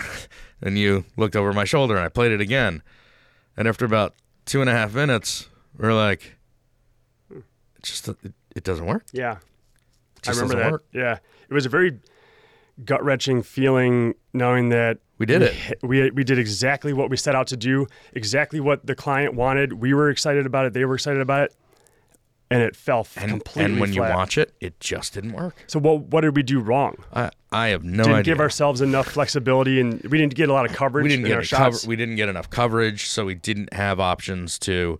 And 0.61 0.77
you 0.77 1.05
looked 1.15 1.37
over 1.37 1.53
my 1.53 1.63
shoulder, 1.63 1.95
and 1.95 2.03
I 2.03 2.09
played 2.09 2.33
it 2.33 2.41
again. 2.41 2.81
And 3.55 3.67
after 3.67 3.85
about 3.85 4.13
two 4.45 4.59
and 4.59 4.69
a 4.69 4.73
half 4.73 4.93
minutes, 4.93 5.47
we 5.77 5.87
are 5.87 5.93
like, 5.93 6.35
it 7.31 7.43
just 7.83 8.07
it, 8.09 8.17
it 8.55 8.63
doesn't 8.65 8.85
work. 8.85 9.05
Yeah. 9.13 9.37
It 10.17 10.27
I 10.27 10.31
remember 10.31 10.55
doesn't 10.55 10.59
that. 10.59 10.71
work. 10.73 10.83
Yeah, 10.91 11.19
it 11.49 11.53
was 11.53 11.65
a 11.65 11.69
very 11.69 11.99
gut 12.85 13.03
wrenching 13.03 13.41
feeling 13.43 14.15
knowing 14.33 14.69
that 14.69 14.97
We 15.17 15.25
did 15.25 15.41
it. 15.41 15.53
hit- 15.53 15.79
We 15.83 16.09
we 16.11 16.23
did 16.23 16.39
exactly 16.39 16.93
what 16.93 17.09
we 17.09 17.17
set 17.17 17.35
out 17.35 17.47
to 17.47 17.57
do, 17.57 17.87
exactly 18.13 18.59
what 18.59 18.85
the 18.85 18.95
client 18.95 19.33
wanted. 19.33 19.73
We 19.73 19.93
were 19.93 20.09
excited 20.09 20.45
about 20.45 20.65
it. 20.65 20.73
They 20.73 20.85
were 20.85 20.95
excited 20.95 21.21
about 21.21 21.43
it, 21.43 21.55
and 22.51 22.61
it 22.63 22.75
fell 22.75 23.05
And, 23.15 23.29
completely 23.31 23.63
and 23.71 23.79
when 23.81 23.93
flat. 23.93 24.09
you 24.11 24.15
watch 24.15 24.37
it, 24.37 24.53
it 24.59 24.79
just 24.79 25.13
didn't 25.13 25.33
work. 25.33 25.55
so 25.67 25.79
what 25.79 26.03
what 26.11 26.21
did 26.21 26.35
we 26.35 26.43
do 26.43 26.59
wrong? 26.59 26.95
I, 27.13 27.31
I 27.51 27.67
have 27.69 27.83
no 27.83 27.89
idea. 27.89 28.03
didn't 28.03 28.19
idea. 28.19 28.33
give 28.35 28.39
ourselves 28.39 28.81
enough 28.81 29.07
flexibility, 29.07 29.79
and 29.81 30.01
we 30.03 30.17
didn't 30.17 30.35
get 30.35 30.49
a 30.49 30.53
lot 30.53 30.65
of 30.65 30.73
coverage. 30.73 31.03
we 31.03 31.09
didn't 31.09 31.25
in 31.25 31.31
get 31.41 31.49
cover, 31.49 31.77
we 31.87 31.95
didn't 31.95 32.15
get 32.15 32.29
enough 32.29 32.49
coverage, 32.49 33.07
so 33.07 33.25
we 33.25 33.35
didn't 33.35 33.73
have 33.73 33.99
options 33.99 34.57
to 34.59 34.99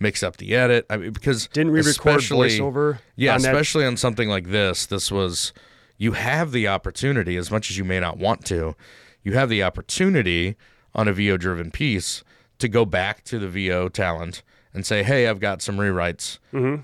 mix 0.00 0.22
up 0.22 0.36
the 0.36 0.54
edit. 0.54 0.86
I 0.88 0.96
mean, 0.96 1.12
because 1.12 1.48
Didn't 1.48 1.72
we 1.72 1.80
record 1.82 2.20
voiceover? 2.20 2.98
Yeah, 3.16 3.34
on 3.34 3.42
that? 3.42 3.52
especially 3.52 3.84
on 3.84 3.96
something 3.96 4.28
like 4.28 4.48
this. 4.48 4.86
This 4.86 5.10
was 5.10 5.52
you 5.98 6.12
have 6.12 6.52
the 6.52 6.66
opportunity, 6.68 7.36
as 7.36 7.50
much 7.50 7.70
as 7.70 7.76
you 7.76 7.84
may 7.84 8.00
not 8.00 8.16
want 8.16 8.44
to, 8.46 8.74
you 9.22 9.32
have 9.34 9.48
the 9.50 9.62
opportunity 9.62 10.56
on 10.94 11.08
a 11.08 11.12
VO 11.12 11.36
driven 11.36 11.70
piece 11.70 12.22
to 12.58 12.68
go 12.68 12.84
back 12.86 13.22
to 13.24 13.38
the 13.38 13.48
VO 13.48 13.88
talent 13.88 14.42
and 14.72 14.86
say, 14.86 15.02
"Hey, 15.02 15.26
I've 15.26 15.40
got 15.40 15.60
some 15.60 15.76
rewrites. 15.76 16.38
Mm-hmm. 16.52 16.82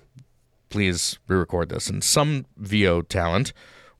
Please 0.68 1.18
re-record 1.28 1.68
this." 1.68 1.88
And 1.88 2.02
some 2.04 2.44
VO 2.56 3.02
talent 3.02 3.52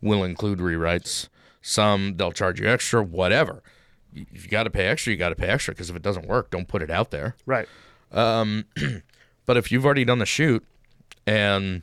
will 0.03 0.23
include 0.25 0.59
rewrites. 0.59 1.29
Some 1.63 2.17
they'll 2.17 2.33
charge 2.33 2.61
you 2.61 2.69
extra, 2.69 3.03
whatever. 3.03 3.63
If 4.15 4.45
you 4.45 4.51
got 4.51 4.65
to 4.65 4.71
pay 4.71 4.87
extra, 4.87 5.13
you 5.13 5.17
got 5.19 5.31
to 5.31 5.35
pay 5.37 5.49
extra 5.49 5.75
because 5.75 5.91
if 5.91 5.97
it 5.97 6.03
doesn't 6.03 6.27
work, 6.29 6.51
don't 6.51 6.69
put 6.69 6.83
it 6.83 6.91
out 6.91 7.11
there. 7.11 7.37
right. 7.47 7.69
But 9.47 9.57
if 9.59 9.71
you've 9.71 9.85
already 9.85 10.05
done 10.07 10.21
the 10.21 10.27
shoot 10.27 10.65
and 11.27 11.83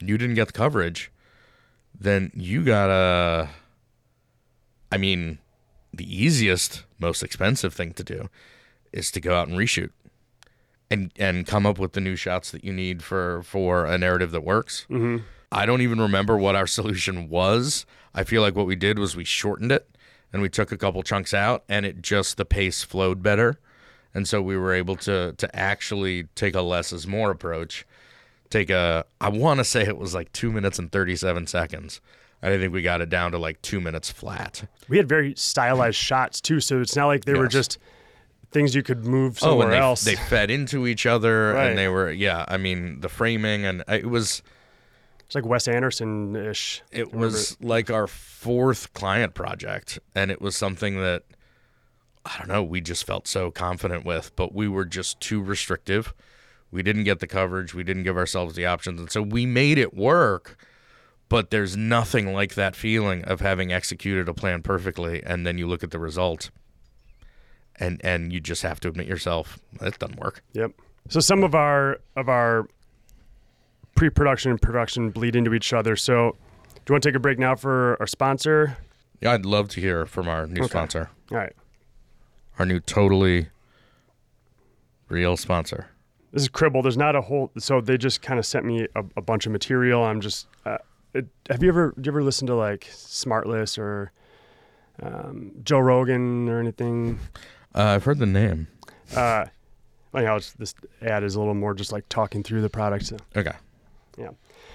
you 0.00 0.16
didn't 0.16 0.36
get 0.36 0.46
the 0.46 0.52
coverage, 0.52 1.10
then 2.00 2.30
you 2.34 2.64
gotta. 2.64 3.50
I 4.90 4.96
mean, 4.96 5.38
the 5.92 6.04
easiest, 6.04 6.84
most 6.98 7.22
expensive 7.22 7.74
thing 7.74 7.92
to 7.94 8.04
do 8.04 8.28
is 8.92 9.10
to 9.10 9.20
go 9.20 9.34
out 9.34 9.48
and 9.48 9.58
reshoot 9.58 9.90
and 10.90 11.12
and 11.16 11.46
come 11.46 11.66
up 11.66 11.78
with 11.78 11.92
the 11.92 12.00
new 12.00 12.16
shots 12.16 12.50
that 12.50 12.64
you 12.64 12.72
need 12.72 13.02
for 13.02 13.42
for 13.42 13.86
a 13.86 13.98
narrative 13.98 14.30
that 14.30 14.44
works. 14.44 14.86
Mm-hmm. 14.90 15.24
I 15.50 15.66
don't 15.66 15.82
even 15.82 16.00
remember 16.00 16.36
what 16.36 16.54
our 16.54 16.66
solution 16.78 17.28
was. 17.28 17.86
I 18.14 18.24
feel 18.24 18.42
like 18.42 18.56
what 18.56 18.66
we 18.66 18.76
did 18.76 18.98
was 18.98 19.16
we 19.16 19.24
shortened 19.24 19.72
it 19.72 19.88
and 20.32 20.42
we 20.42 20.48
took 20.48 20.72
a 20.72 20.76
couple 20.76 21.02
chunks 21.02 21.32
out, 21.32 21.64
and 21.68 21.86
it 21.86 22.02
just 22.02 22.36
the 22.36 22.44
pace 22.44 22.82
flowed 22.82 23.22
better 23.22 23.58
and 24.14 24.26
so 24.26 24.40
we 24.42 24.56
were 24.56 24.72
able 24.72 24.96
to 24.96 25.32
to 25.34 25.56
actually 25.56 26.24
take 26.34 26.54
a 26.54 26.62
less 26.62 26.92
is 26.92 27.06
more 27.06 27.30
approach 27.30 27.86
take 28.50 28.70
a 28.70 29.04
i 29.20 29.28
want 29.28 29.58
to 29.58 29.64
say 29.64 29.82
it 29.82 29.98
was 29.98 30.14
like 30.14 30.32
two 30.32 30.50
minutes 30.52 30.78
and 30.78 30.90
37 30.90 31.46
seconds 31.46 32.00
i 32.42 32.48
think 32.56 32.72
we 32.72 32.82
got 32.82 33.00
it 33.00 33.08
down 33.08 33.32
to 33.32 33.38
like 33.38 33.60
two 33.62 33.80
minutes 33.80 34.10
flat 34.10 34.64
We 34.88 34.96
had 34.96 35.08
very 35.08 35.34
stylized 35.36 35.96
shots 35.96 36.40
too, 36.40 36.60
so 36.60 36.80
it's 36.80 36.96
not 36.96 37.06
like 37.06 37.24
they 37.24 37.34
were 37.34 37.48
just 37.48 37.78
things 38.50 38.74
you 38.74 38.82
could 38.82 39.04
move 39.04 39.38
oh 39.42 39.46
somewhere 39.50 39.66
and 39.66 39.74
they, 39.74 39.78
else. 39.78 40.04
they 40.04 40.14
fed 40.16 40.50
into 40.50 40.86
each 40.86 41.04
other 41.04 41.52
Right. 41.52 41.66
and 41.68 41.78
they 41.78 41.88
were 41.88 42.10
yeah 42.10 42.44
i 42.48 42.56
mean 42.56 43.00
the 43.00 43.08
framing 43.08 43.64
and 43.66 43.84
it 43.88 44.06
was 44.06 44.42
It's 45.26 45.34
like 45.34 45.44
Wes 45.44 45.68
Anderson 45.68 46.34
ish. 46.34 46.82
It 46.90 47.12
was 47.12 47.58
like 47.60 47.90
our 47.90 48.06
fourth 48.06 48.94
client 48.94 49.34
project, 49.34 49.98
and 50.14 50.30
it 50.30 50.40
was 50.40 50.56
something 50.56 50.96
that 51.02 51.24
I 52.24 52.38
don't 52.38 52.48
know. 52.48 52.62
We 52.62 52.80
just 52.80 53.04
felt 53.06 53.26
so 53.28 53.50
confident 53.50 54.06
with, 54.06 54.34
but 54.36 54.54
we 54.54 54.68
were 54.68 54.86
just 54.86 55.20
too 55.20 55.42
restrictive. 55.42 56.14
We 56.70 56.82
didn't 56.82 57.04
get 57.04 57.20
the 57.20 57.26
coverage. 57.26 57.74
We 57.74 57.82
didn't 57.82 58.02
give 58.02 58.16
ourselves 58.16 58.54
the 58.54 58.66
options, 58.66 59.00
and 59.00 59.10
so 59.10 59.22
we 59.22 59.46
made 59.46 59.78
it 59.78 59.94
work. 59.94 60.56
But 61.30 61.50
there's 61.50 61.76
nothing 61.76 62.32
like 62.32 62.54
that 62.54 62.74
feeling 62.74 63.22
of 63.24 63.40
having 63.40 63.70
executed 63.72 64.28
a 64.28 64.34
plan 64.34 64.62
perfectly, 64.62 65.22
and 65.24 65.46
then 65.46 65.58
you 65.58 65.66
look 65.66 65.82
at 65.82 65.90
the 65.90 65.98
result, 65.98 66.50
and 67.76 68.00
and 68.04 68.32
you 68.32 68.40
just 68.40 68.62
have 68.62 68.80
to 68.80 68.88
admit 68.88 69.06
yourself 69.06 69.58
that 69.80 69.98
doesn't 69.98 70.18
work. 70.18 70.42
Yep. 70.54 70.72
So 71.10 71.20
some 71.20 71.42
of 71.44 71.54
our 71.54 72.00
of 72.16 72.28
our 72.28 72.66
pre-production 73.94 74.50
and 74.52 74.62
production 74.62 75.10
bleed 75.10 75.34
into 75.36 75.52
each 75.54 75.72
other. 75.72 75.96
So, 75.96 76.36
do 76.74 76.80
you 76.88 76.92
want 76.94 77.02
to 77.02 77.08
take 77.10 77.16
a 77.16 77.20
break 77.20 77.38
now 77.38 77.56
for 77.56 77.96
our 78.00 78.06
sponsor? 78.06 78.76
Yeah, 79.20 79.32
I'd 79.32 79.44
love 79.44 79.68
to 79.70 79.80
hear 79.80 80.06
from 80.06 80.28
our 80.28 80.46
new 80.46 80.64
sponsor, 80.64 81.10
All 81.32 81.36
right. 81.38 81.52
our 82.58 82.64
new 82.64 82.78
totally 82.78 83.48
real 85.08 85.36
sponsor. 85.36 85.88
This 86.32 86.42
is 86.42 86.48
Cribble. 86.48 86.82
There's 86.82 86.96
not 86.96 87.16
a 87.16 87.20
whole. 87.22 87.50
So 87.58 87.80
they 87.80 87.96
just 87.96 88.20
kind 88.22 88.38
of 88.38 88.44
sent 88.46 88.64
me 88.64 88.86
a, 88.94 89.04
a 89.16 89.22
bunch 89.22 89.46
of 89.46 89.52
material. 89.52 90.02
I'm 90.04 90.20
just. 90.20 90.46
Uh, 90.66 90.78
it, 91.14 91.26
have 91.48 91.62
you 91.62 91.68
ever? 91.70 91.94
Do 91.98 92.06
you 92.08 92.12
ever 92.12 92.22
listen 92.22 92.46
to 92.48 92.54
like 92.54 92.86
Smartless 92.92 93.78
or 93.78 94.12
um, 95.02 95.52
Joe 95.64 95.78
Rogan 95.78 96.48
or 96.48 96.60
anything? 96.60 97.18
Uh, 97.74 97.82
I've 97.84 98.04
heard 98.04 98.18
the 98.18 98.26
name. 98.26 98.68
Uh, 99.16 99.46
anyhow, 100.14 100.36
it's, 100.36 100.52
this 100.52 100.74
ad 101.02 101.22
is 101.24 101.34
a 101.34 101.38
little 101.38 101.54
more 101.54 101.74
just 101.74 101.92
like 101.92 102.08
talking 102.08 102.42
through 102.42 102.60
the 102.62 102.68
product. 102.70 103.06
So, 103.06 103.16
Okay. 103.36 103.52
yeah. 104.18 104.30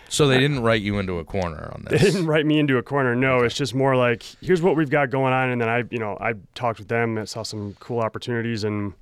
So 0.10 0.28
they 0.28 0.40
didn't 0.40 0.62
write 0.62 0.82
you 0.82 1.00
into 1.00 1.18
a 1.20 1.24
corner 1.24 1.72
on 1.74 1.86
this. 1.90 2.02
They 2.02 2.12
didn't 2.12 2.28
write 2.28 2.46
me 2.46 2.60
into 2.60 2.78
a 2.78 2.84
corner. 2.84 3.16
No, 3.16 3.40
it's 3.40 3.56
just 3.56 3.74
more 3.76 3.96
like 3.96 4.24
here's 4.42 4.62
what 4.62 4.76
we've 4.76 4.90
got 4.90 5.10
going 5.10 5.34
on, 5.34 5.50
and 5.50 5.62
then 5.62 5.70
I, 5.70 5.84
you 5.92 6.00
know, 6.00 6.18
I 6.20 6.34
talked 6.56 6.80
with 6.80 6.88
them 6.88 7.18
and 7.18 7.28
saw 7.30 7.44
some 7.44 7.76
cool 7.80 8.00
opportunities, 8.00 8.64
and 8.64 8.94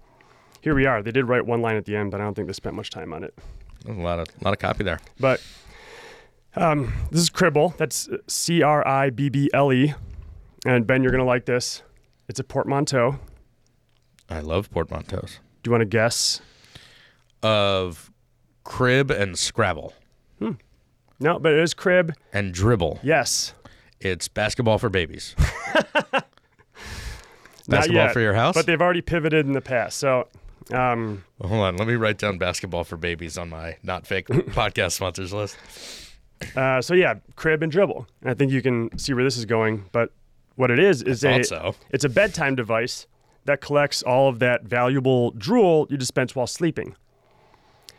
here 0.62 0.76
we 0.76 0.86
are. 0.86 1.02
They 1.02 1.12
did 1.12 1.28
write 1.28 1.46
one 1.46 1.62
line 1.62 1.76
at 1.76 1.86
the 1.86 1.96
end, 1.96 2.12
but 2.12 2.22
I 2.22 2.24
don't 2.24 2.34
think 2.34 2.48
they 2.48 2.54
spent 2.54 2.76
much 2.76 2.90
time 2.90 3.14
on 3.14 3.24
it. 3.24 3.38
There's 3.84 3.98
a 3.98 4.02
lot 4.02 4.20
of 4.20 4.28
lot 4.44 4.54
of 4.54 4.60
copy 4.60 4.84
there. 4.84 5.00
But 5.20 5.42
um, 6.56 6.94
this 7.12 7.22
is 7.22 7.30
Cribble. 7.30 7.74
That's 7.78 8.08
C 8.28 8.62
R 8.62 8.88
I 8.88 9.10
B 9.10 9.30
B 9.30 9.50
L 9.54 9.74
E, 9.74 9.94
and 10.66 10.86
Ben, 10.86 11.02
you're 11.04 11.12
gonna 11.12 11.26
like 11.26 11.46
this. 11.46 11.82
It's 12.28 12.40
a 12.40 12.44
portmanteau. 12.44 13.20
I 14.30 14.40
love 14.40 14.72
portmanteaus 14.72 15.40
Do 15.64 15.68
you 15.68 15.72
want 15.72 15.82
to 15.82 15.86
guess? 15.86 16.42
of 17.44 18.12
crib 18.64 19.10
and 19.12 19.38
Scrabble 19.38 19.94
No, 21.20 21.40
but 21.40 21.54
it 21.54 21.60
is 21.60 21.74
crib. 21.74 22.14
and 22.32 22.54
dribble. 22.54 23.00
Yes. 23.04 23.54
It's 24.00 24.28
basketball 24.28 24.78
for 24.78 24.90
babies. 24.90 25.36
Basketball 27.68 28.04
yet, 28.06 28.14
for 28.14 28.20
your 28.20 28.34
house. 28.34 28.56
But 28.56 28.66
they've 28.66 28.82
already 28.82 29.02
pivoted 29.02 29.46
in 29.46 29.54
the 29.54 29.62
past. 29.62 29.98
So, 29.98 30.28
um, 30.72 31.24
Hold 31.42 31.62
on, 31.62 31.78
let 31.78 31.88
me 31.88 31.96
write 31.96 32.18
down 32.18 32.38
basketball 32.38 32.84
for 32.84 32.98
babies 32.98 33.38
on 33.38 33.50
my 33.50 33.78
not 33.84 34.06
fake 34.08 34.28
podcast 34.28 34.94
sponsors 34.94 35.34
list. 35.34 35.58
uh, 36.56 36.82
so 36.82 36.94
yeah, 36.94 37.16
crib 37.36 37.62
and 37.64 37.72
dribble. 37.72 38.08
I 38.26 38.34
think 38.34 38.52
you 38.52 38.62
can 38.62 38.98
see 38.98 39.14
where 39.14 39.24
this 39.24 39.38
is 39.38 39.46
going. 39.46 39.86
But 39.92 40.12
what 40.56 40.72
it 40.72 40.80
is 40.80 41.02
is 41.04 41.24
a 41.24 41.44
so. 41.44 41.76
it's 41.90 42.04
a 42.04 42.10
bedtime 42.10 42.56
device 42.56 43.08
that 43.46 43.62
collects 43.62 44.04
all 44.04 44.30
of 44.30 44.40
that 44.40 44.64
valuable 44.64 45.32
drool 45.32 45.88
you 45.90 45.98
dispense 45.98 46.36
while 46.36 46.48
sleeping. 46.48 46.96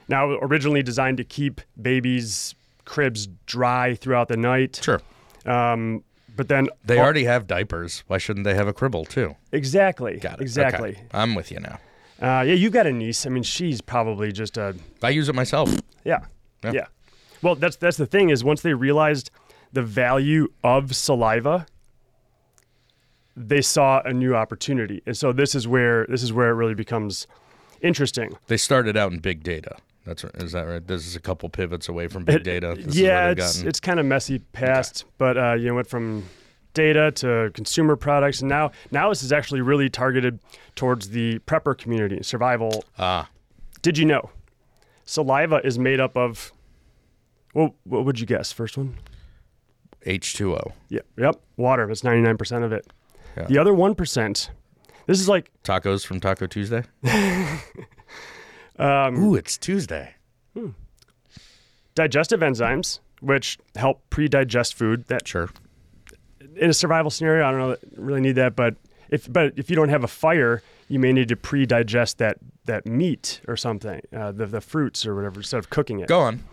Now, 0.08 0.30
originally 0.40 0.82
designed 0.82 1.16
to 1.18 1.24
keep 1.24 1.60
babies' 1.80 2.54
cribs 2.84 3.28
dry 3.46 3.94
throughout 3.94 4.28
the 4.28 4.36
night. 4.36 4.80
Sure. 4.82 5.00
Um, 5.46 6.04
but 6.36 6.48
then 6.48 6.68
They 6.84 6.98
already 6.98 7.24
have 7.24 7.46
diapers. 7.46 8.04
Why 8.06 8.18
shouldn't 8.18 8.44
they 8.44 8.54
have 8.54 8.66
a 8.68 8.72
cribble 8.72 9.04
too? 9.04 9.36
exactly 9.52 10.18
Got 10.18 10.34
it. 10.34 10.42
exactly. 10.42 10.90
Okay. 10.90 11.02
I'm 11.12 11.34
with 11.34 11.50
you 11.50 11.60
now. 11.60 11.78
Uh, 12.22 12.42
yeah, 12.46 12.54
you've 12.54 12.72
got 12.72 12.86
a 12.86 12.92
niece. 12.92 13.26
I 13.26 13.30
mean, 13.30 13.42
she's 13.42 13.80
probably 13.80 14.30
just 14.32 14.56
a 14.56 14.76
I 15.02 15.10
use 15.10 15.28
it 15.28 15.34
myself. 15.34 15.74
yeah, 16.04 16.20
Yeah. 16.64 16.72
yeah. 16.72 16.86
Well, 17.42 17.56
that's 17.56 17.74
that's 17.76 17.96
the 17.96 18.06
thing 18.06 18.30
is 18.30 18.44
once 18.44 18.62
they 18.62 18.74
realized 18.74 19.30
the 19.72 19.82
value 19.82 20.46
of 20.62 20.94
saliva, 20.94 21.66
they 23.36 23.62
saw 23.62 24.00
a 24.04 24.12
new 24.12 24.34
opportunity, 24.36 25.02
and 25.06 25.16
so 25.16 25.32
this 25.32 25.54
is 25.54 25.66
where 25.66 26.06
this 26.08 26.22
is 26.22 26.32
where 26.32 26.50
it 26.50 26.54
really 26.54 26.74
becomes 26.74 27.26
interesting. 27.80 28.36
They 28.46 28.56
started 28.58 28.96
out 28.96 29.12
in 29.12 29.18
big 29.18 29.42
data. 29.42 29.76
That's 30.06 30.22
right. 30.24 30.34
Is 30.36 30.52
that 30.52 30.62
right? 30.62 30.86
This 30.86 31.06
is 31.06 31.16
a 31.16 31.20
couple 31.20 31.48
pivots 31.48 31.88
away 31.88 32.06
from 32.08 32.24
big 32.24 32.42
data. 32.44 32.76
This 32.78 32.94
yeah, 32.96 33.30
it's 33.30 33.54
gotten- 33.56 33.68
it's 33.68 33.80
kind 33.80 33.98
of 34.00 34.06
messy 34.06 34.38
past, 34.52 35.04
but 35.18 35.36
uh, 35.38 35.54
you 35.54 35.68
know, 35.68 35.74
went 35.74 35.88
from 35.88 36.24
data 36.74 37.10
to 37.12 37.50
consumer 37.54 37.96
products, 37.96 38.40
and 38.40 38.48
now 38.48 38.70
now 38.90 39.08
this 39.08 39.22
is 39.22 39.32
actually 39.32 39.60
really 39.60 39.88
targeted 39.88 40.38
towards 40.74 41.10
the 41.10 41.38
prepper 41.40 41.76
community, 41.76 42.22
survival. 42.22 42.84
ah 42.98 43.28
Did 43.82 43.98
you 43.98 44.04
know 44.04 44.30
saliva 45.04 45.60
is 45.64 45.78
made 45.78 46.00
up 46.00 46.16
of? 46.16 46.52
Well, 47.54 47.74
what 47.84 48.04
would 48.04 48.18
you 48.20 48.26
guess? 48.26 48.50
First 48.52 48.78
one. 48.78 48.96
H2O. 50.06 50.72
Yep, 50.88 51.06
yep. 51.18 51.40
Water. 51.56 51.86
That's 51.86 52.02
ninety 52.02 52.22
nine 52.22 52.36
percent 52.36 52.64
of 52.64 52.72
it. 52.72 52.86
Yeah. 53.36 53.44
The 53.46 53.58
other 53.58 53.74
one 53.74 53.94
percent. 53.94 54.50
This 55.06 55.20
is 55.20 55.28
like 55.28 55.50
Tacos 55.64 56.06
from 56.06 56.20
Taco 56.20 56.46
Tuesday. 56.46 56.84
um, 58.78 59.18
Ooh, 59.22 59.34
it's 59.34 59.58
Tuesday. 59.58 60.14
digestive 61.94 62.40
enzymes, 62.40 63.00
which 63.20 63.58
help 63.76 64.02
pre-digest 64.10 64.74
food. 64.74 65.06
That 65.08 65.26
Sure. 65.26 65.50
In 66.56 66.70
a 66.70 66.74
survival 66.74 67.10
scenario, 67.10 67.46
I 67.46 67.50
don't 67.50 67.60
know, 67.60 67.76
really 67.96 68.20
need 68.20 68.32
that, 68.32 68.56
but 68.56 68.76
if 69.10 69.30
but 69.32 69.52
if 69.56 69.68
you 69.70 69.76
don't 69.76 69.90
have 69.90 70.04
a 70.04 70.08
fire, 70.08 70.62
you 70.88 70.98
may 70.98 71.12
need 71.12 71.28
to 71.28 71.36
pre-digest 71.36 72.18
that 72.18 72.38
that 72.64 72.86
meat 72.86 73.40
or 73.46 73.56
something, 73.56 74.00
uh, 74.16 74.32
the 74.32 74.46
the 74.46 74.60
fruits 74.60 75.06
or 75.06 75.14
whatever, 75.14 75.40
instead 75.40 75.58
of 75.58 75.70
cooking 75.70 76.00
it. 76.00 76.08
Go 76.08 76.20
on. 76.20 76.44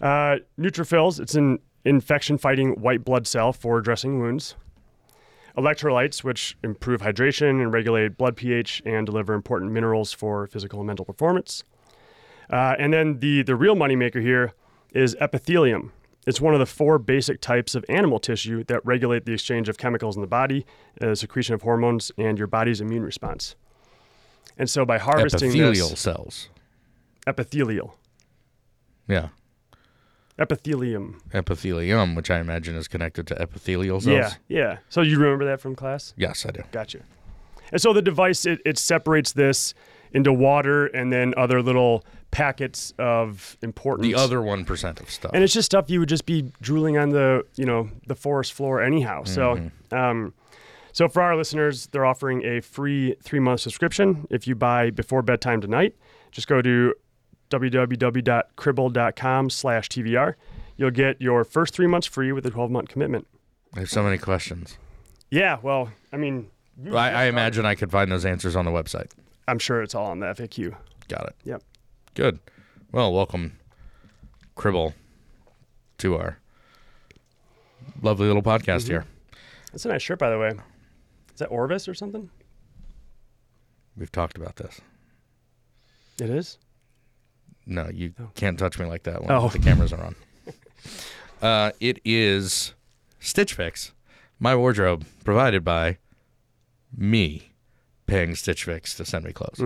Uh, 0.00 0.36
neutrophils. 0.58 1.20
It's 1.20 1.34
an 1.34 1.58
infection-fighting 1.84 2.80
white 2.80 3.04
blood 3.04 3.26
cell 3.26 3.52
for 3.52 3.80
dressing 3.80 4.18
wounds. 4.20 4.54
Electrolytes, 5.56 6.22
which 6.22 6.56
improve 6.62 7.00
hydration 7.00 7.62
and 7.62 7.72
regulate 7.72 8.16
blood 8.16 8.36
pH 8.36 8.82
and 8.86 9.04
deliver 9.04 9.34
important 9.34 9.72
minerals 9.72 10.12
for 10.12 10.46
physical 10.46 10.80
and 10.80 10.86
mental 10.86 11.04
performance. 11.04 11.64
Uh, 12.50 12.76
and 12.78 12.92
then 12.92 13.18
the 13.18 13.42
the 13.42 13.56
real 13.56 13.74
moneymaker 13.74 14.20
here 14.20 14.52
is 14.92 15.16
epithelium. 15.20 15.92
It's 16.26 16.40
one 16.40 16.52
of 16.54 16.60
the 16.60 16.66
four 16.66 16.98
basic 16.98 17.40
types 17.40 17.74
of 17.74 17.84
animal 17.88 18.18
tissue 18.18 18.62
that 18.64 18.84
regulate 18.84 19.24
the 19.24 19.32
exchange 19.32 19.68
of 19.68 19.78
chemicals 19.78 20.16
in 20.16 20.20
the 20.20 20.26
body, 20.28 20.66
uh, 21.00 21.14
secretion 21.14 21.54
of 21.54 21.62
hormones, 21.62 22.12
and 22.18 22.36
your 22.38 22.46
body's 22.46 22.80
immune 22.80 23.02
response. 23.02 23.54
And 24.58 24.68
so 24.68 24.84
by 24.84 24.98
harvesting 24.98 25.48
Epithelial 25.50 25.88
this 25.88 25.98
cells. 26.00 26.48
epithelial, 27.26 27.96
Yeah. 29.08 29.28
epithelium. 30.38 31.20
Epithelium, 31.32 32.14
which 32.14 32.30
I 32.30 32.38
imagine 32.40 32.74
is 32.76 32.88
connected 32.88 33.26
to 33.28 33.40
epithelial 33.40 34.00
cells. 34.00 34.36
Yeah, 34.48 34.58
yeah. 34.58 34.78
So 34.88 35.02
you 35.02 35.18
remember 35.18 35.44
that 35.46 35.60
from 35.60 35.74
class? 35.74 36.12
Yes, 36.16 36.44
I 36.46 36.50
do. 36.50 36.62
Gotcha. 36.72 37.00
And 37.72 37.80
so 37.80 37.92
the 37.92 38.02
device 38.02 38.46
it, 38.46 38.60
it 38.64 38.78
separates 38.78 39.32
this 39.32 39.74
into 40.12 40.32
water 40.32 40.86
and 40.86 41.12
then 41.12 41.32
other 41.36 41.62
little 41.62 42.04
packets 42.30 42.94
of 42.98 43.56
important 43.62 44.04
The 44.04 44.14
other 44.14 44.40
one 44.40 44.64
percent 44.64 45.00
of 45.00 45.10
stuff. 45.10 45.32
and 45.34 45.42
it's 45.42 45.52
just 45.52 45.66
stuff 45.66 45.90
you 45.90 46.00
would 46.00 46.08
just 46.08 46.26
be 46.26 46.50
drooling 46.60 46.96
on 46.96 47.10
the 47.10 47.44
you 47.56 47.64
know 47.66 47.90
the 48.06 48.14
forest 48.14 48.52
floor 48.52 48.82
anyhow. 48.82 49.24
So 49.24 49.70
um, 49.90 50.32
so 50.92 51.08
for 51.08 51.22
our 51.22 51.36
listeners, 51.36 51.88
they're 51.88 52.06
offering 52.06 52.44
a 52.44 52.60
free 52.60 53.16
three 53.22 53.40
month 53.40 53.60
subscription 53.60 54.26
if 54.30 54.46
you 54.46 54.54
buy 54.54 54.90
before 54.90 55.22
bedtime 55.22 55.60
tonight. 55.60 55.96
Just 56.30 56.46
go 56.46 56.62
to 56.62 56.94
www.cribble.com 57.50 59.50
slash 59.50 59.88
TVR. 59.88 60.34
You'll 60.76 60.90
get 60.90 61.20
your 61.20 61.44
first 61.44 61.74
three 61.74 61.86
months 61.86 62.06
free 62.06 62.32
with 62.32 62.46
a 62.46 62.50
12 62.50 62.70
month 62.70 62.88
commitment. 62.88 63.26
I 63.74 63.80
have 63.80 63.90
so 63.90 64.02
many 64.02 64.18
questions. 64.18 64.78
Yeah, 65.30 65.58
well, 65.62 65.90
I 66.12 66.16
mean, 66.16 66.48
I, 66.92 67.10
I 67.10 67.24
imagine 67.24 67.66
I 67.66 67.74
could 67.74 67.90
find 67.90 68.10
those 68.10 68.24
answers 68.24 68.56
on 68.56 68.64
the 68.64 68.70
website. 68.70 69.10
I'm 69.46 69.58
sure 69.58 69.82
it's 69.82 69.94
all 69.94 70.06
on 70.06 70.20
the 70.20 70.26
FAQ. 70.26 70.74
Got 71.08 71.26
it. 71.26 71.34
Yep. 71.44 71.62
Good. 72.14 72.40
Well, 72.92 73.12
welcome, 73.12 73.58
Cribble, 74.56 74.94
to 75.98 76.16
our 76.16 76.38
lovely 78.02 78.26
little 78.26 78.42
podcast 78.42 78.88
here. 78.88 79.04
That's 79.72 79.84
a 79.84 79.88
nice 79.88 80.02
shirt, 80.02 80.18
by 80.18 80.30
the 80.30 80.38
way. 80.38 80.48
Is 81.32 81.38
that 81.38 81.46
Orvis 81.48 81.88
or 81.88 81.94
something? 81.94 82.28
We've 83.96 84.10
talked 84.10 84.36
about 84.36 84.56
this. 84.56 84.80
It 86.20 86.30
is. 86.30 86.58
No, 87.66 87.88
you 87.92 88.12
can't 88.34 88.58
touch 88.58 88.78
me 88.78 88.86
like 88.86 89.04
that 89.04 89.22
when 89.22 89.30
Oh. 89.30 89.48
the 89.48 89.58
cameras 89.58 89.92
are 89.92 90.02
on. 90.02 90.16
uh, 91.42 91.70
it 91.80 92.00
is 92.04 92.74
Stitch 93.20 93.54
Fix, 93.54 93.92
my 94.40 94.56
wardrobe 94.56 95.04
provided 95.24 95.64
by 95.64 95.98
me, 96.96 97.52
paying 98.06 98.34
Stitch 98.34 98.64
Fix 98.64 98.94
to 98.96 99.04
send 99.04 99.24
me 99.24 99.32
clothes. 99.32 99.60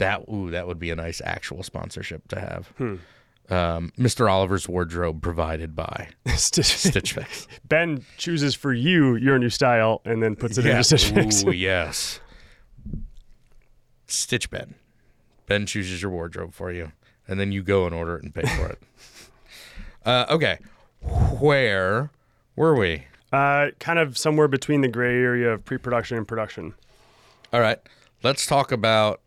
That 0.00 0.24
ooh, 0.32 0.50
that 0.50 0.66
would 0.66 0.78
be 0.78 0.90
a 0.90 0.96
nice 0.96 1.20
actual 1.22 1.62
sponsorship 1.62 2.26
to 2.28 2.40
have. 2.40 2.68
Hmm. 2.78 2.96
Um, 3.50 3.92
Mr. 3.98 4.30
Oliver's 4.32 4.66
wardrobe 4.66 5.20
provided 5.20 5.76
by 5.76 6.08
Stitch, 6.36 6.74
Stitch 6.74 7.12
Fix. 7.12 7.46
Ben 7.68 8.02
chooses 8.16 8.54
for 8.54 8.72
you 8.72 9.16
your 9.16 9.38
new 9.38 9.50
style 9.50 10.00
and 10.06 10.22
then 10.22 10.36
puts 10.36 10.56
it 10.56 10.64
into 10.64 10.82
Stitch 10.84 11.10
Fix. 11.10 11.44
Ooh, 11.44 11.50
yes. 11.50 12.18
Stitch 14.06 14.48
Ben. 14.48 14.74
Ben 15.44 15.66
chooses 15.66 16.00
your 16.00 16.12
wardrobe 16.12 16.54
for 16.54 16.72
you, 16.72 16.92
and 17.28 17.38
then 17.38 17.52
you 17.52 17.62
go 17.62 17.84
and 17.84 17.94
order 17.94 18.16
it 18.16 18.22
and 18.22 18.34
pay 18.34 18.46
for 18.46 18.68
it. 18.68 18.78
uh, 20.06 20.24
okay, 20.30 20.60
where 21.02 22.10
were 22.56 22.74
we? 22.74 23.04
Uh, 23.34 23.66
kind 23.78 23.98
of 23.98 24.16
somewhere 24.16 24.48
between 24.48 24.80
the 24.80 24.88
gray 24.88 25.14
area 25.14 25.52
of 25.52 25.62
pre-production 25.66 26.16
and 26.16 26.26
production. 26.26 26.72
All 27.52 27.60
right, 27.60 27.80
let's 28.22 28.46
talk 28.46 28.72
about 28.72 29.20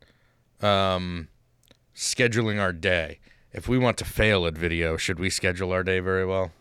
um, 0.63 1.27
scheduling 1.95 2.59
our 2.59 2.73
day. 2.73 3.19
If 3.51 3.67
we 3.67 3.77
want 3.77 3.97
to 3.97 4.05
fail 4.05 4.47
at 4.47 4.55
video, 4.57 4.97
should 4.97 5.19
we 5.19 5.29
schedule 5.29 5.71
our 5.71 5.83
day 5.83 5.99
very 5.99 6.25
well? 6.25 6.51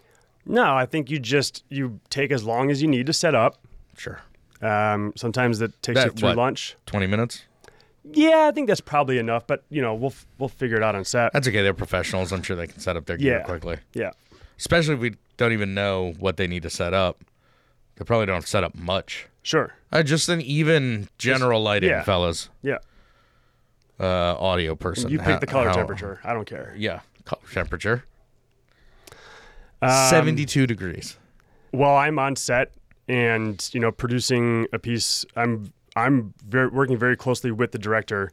No, 0.44 0.74
I 0.74 0.84
think 0.86 1.10
you 1.10 1.18
just 1.18 1.64
you 1.68 2.00
take 2.10 2.30
as 2.32 2.44
long 2.44 2.70
as 2.70 2.82
you 2.82 2.88
need 2.88 3.06
to 3.06 3.12
set 3.12 3.34
up. 3.34 3.58
Sure. 3.96 4.20
Um, 4.60 5.12
sometimes 5.16 5.58
that 5.60 5.80
takes 5.82 6.00
you 6.00 6.10
That- 6.10 6.18
through 6.18 6.28
what? 6.30 6.36
lunch. 6.36 6.76
20 6.86 7.06
minutes? 7.06 7.44
Yeah, 8.12 8.48
I 8.48 8.50
think 8.52 8.66
that's 8.66 8.80
probably 8.80 9.18
enough. 9.18 9.46
But 9.46 9.62
you 9.70 9.80
know, 9.80 9.94
we'll 9.94 10.12
we'll 10.38 10.48
figure 10.48 10.76
it 10.76 10.82
out 10.82 10.96
on 10.96 11.04
set. 11.04 11.32
That's 11.32 11.46
okay. 11.46 11.62
They're 11.62 11.72
professionals. 11.72 12.32
I'm 12.32 12.42
sure 12.42 12.56
they 12.56 12.66
can 12.66 12.80
set 12.80 12.96
up 12.96 13.06
their 13.06 13.16
gear 13.16 13.38
Yeah. 13.38 13.44
quickly. 13.44 13.76
Yeah, 13.94 14.10
Especially 14.58 14.94
if 14.94 15.00
we 15.00 15.14
don't 15.36 15.52
even 15.52 15.72
know 15.72 16.14
what 16.18 16.36
they 16.36 16.48
need 16.48 16.64
to 16.64 16.70
set 16.70 16.92
up. 16.94 17.22
They 17.96 18.04
probably 18.04 18.26
don't 18.26 18.46
set 18.46 18.64
up 18.64 18.74
much. 18.74 19.28
sure. 19.44 19.74
Uh, 19.92 20.02
just 20.02 20.28
an 20.28 20.40
even 20.40 21.08
general 21.18 21.62
lighting, 21.62 21.90
yeah. 21.90 22.02
fellas. 22.02 22.48
Yeah, 22.62 22.78
Uh, 24.00 24.34
audio 24.38 24.74
person. 24.74 25.10
you 25.10 25.18
pick 25.18 25.26
How- 25.28 25.38
the 25.38 25.46
color 25.46 25.68
how- 25.68 25.74
temperature. 25.74 26.20
I 26.24 26.32
don't 26.32 26.46
care. 26.46 26.74
Yeah, 26.76 27.00
color 27.24 27.42
temperature. 27.52 28.04
Um, 29.80 29.90
72 30.10 30.66
degrees. 30.66 31.18
While 31.72 31.96
I'm 31.96 32.18
on 32.18 32.36
set 32.36 32.72
and 33.08 33.68
you 33.72 33.80
know 33.80 33.90
producing 33.90 34.66
a 34.72 34.78
piece, 34.78 35.24
I'm 35.36 35.72
I'm 35.96 36.34
very, 36.46 36.68
working 36.68 36.96
very 36.96 37.16
closely 37.16 37.50
with 37.50 37.72
the 37.72 37.78
director 37.78 38.32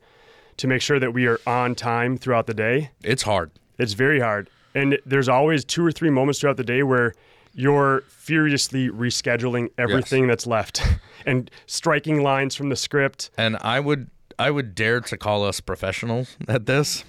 to 0.57 0.67
make 0.67 0.81
sure 0.81 0.99
that 0.99 1.13
we 1.13 1.25
are 1.27 1.39
on 1.47 1.75
time 1.75 2.17
throughout 2.17 2.47
the 2.47 2.53
day. 2.53 2.91
It's 3.03 3.23
hard. 3.23 3.51
It's 3.77 3.93
very 3.93 4.19
hard. 4.19 4.49
And 4.75 4.99
there's 5.05 5.27
always 5.29 5.65
two 5.65 5.85
or 5.85 5.91
three 5.91 6.09
moments 6.09 6.39
throughout 6.39 6.57
the 6.57 6.63
day 6.63 6.83
where 6.83 7.13
you're 7.53 8.01
furiously 8.07 8.89
rescheduling 8.89 9.71
everything 9.77 10.27
that's 10.27 10.45
left 10.45 10.83
and 11.25 11.49
striking 11.65 12.21
lines 12.21 12.55
from 12.55 12.69
the 12.69 12.75
script. 12.75 13.31
And 13.37 13.57
I 13.61 13.79
would 13.79 14.09
I 14.39 14.49
would 14.51 14.73
dare 14.73 15.01
to 15.01 15.17
call 15.17 15.43
us 15.43 15.59
professionals 15.59 16.37
at 16.47 16.65
this. 16.65 17.03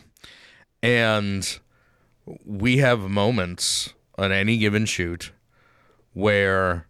And 0.82 1.58
we 2.44 2.78
have 2.78 3.00
moments 3.00 3.94
on 4.18 4.32
any 4.32 4.58
given 4.58 4.84
shoot 4.84 5.32
where 6.12 6.86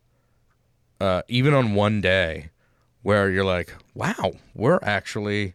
uh, 1.01 1.23
even 1.29 1.55
on 1.55 1.75
one 1.75 2.01
day 2.01 2.51
where 3.03 3.31
you're 3.31 3.45
like, 3.45 3.75
wow, 3.95 4.33
we're 4.55 4.79
actually 4.83 5.55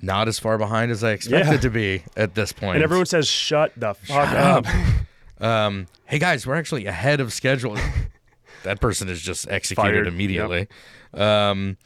not 0.00 0.28
as 0.28 0.38
far 0.38 0.58
behind 0.58 0.90
as 0.90 1.02
I 1.02 1.12
expected 1.12 1.52
Yeah. 1.52 1.60
to 1.60 1.70
be 1.70 2.02
at 2.16 2.34
this 2.34 2.52
point. 2.52 2.76
And 2.76 2.84
everyone 2.84 3.06
says, 3.06 3.26
shut 3.26 3.72
the 3.76 3.94
fuck 3.94 4.28
Shut 4.28 4.36
up. 4.36 4.66
um, 5.40 5.86
hey 6.06 6.18
guys, 6.18 6.46
we're 6.46 6.56
actually 6.56 6.84
ahead 6.86 7.20
of 7.20 7.32
schedule. 7.32 7.76
that 8.64 8.80
person 8.80 9.08
is 9.08 9.22
just 9.22 9.48
executed 9.48 9.92
Fired. 9.92 10.06
immediately. 10.06 10.68
Um, 11.14 11.76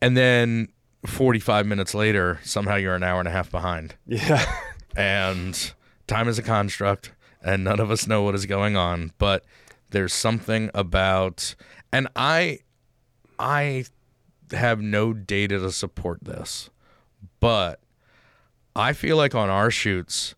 and 0.00 0.16
then 0.16 0.68
45 1.08 1.66
minutes 1.66 1.94
later, 1.94 2.40
somehow 2.44 2.76
you're 2.76 2.94
an 2.94 3.02
hour 3.02 3.18
and 3.18 3.28
a 3.28 3.32
half 3.32 3.50
behind. 3.50 3.94
yeah. 4.06 4.44
And 4.96 5.72
time 6.08 6.26
is 6.26 6.40
a 6.40 6.42
construct, 6.42 7.12
and 7.40 7.62
none 7.62 7.78
of 7.78 7.88
us 7.88 8.08
know 8.08 8.22
what 8.22 8.34
is 8.34 8.46
going 8.46 8.76
on. 8.76 9.12
But 9.18 9.44
there's 9.90 10.12
something 10.12 10.70
about, 10.74 11.54
and 11.92 12.08
I, 12.16 12.60
I 13.38 13.84
have 14.50 14.80
no 14.80 15.12
data 15.12 15.60
to 15.60 15.70
support 15.70 16.24
this, 16.24 16.70
but 17.38 17.78
I 18.74 18.92
feel 18.92 19.16
like 19.16 19.36
on 19.36 19.48
our 19.50 19.70
shoots, 19.70 20.34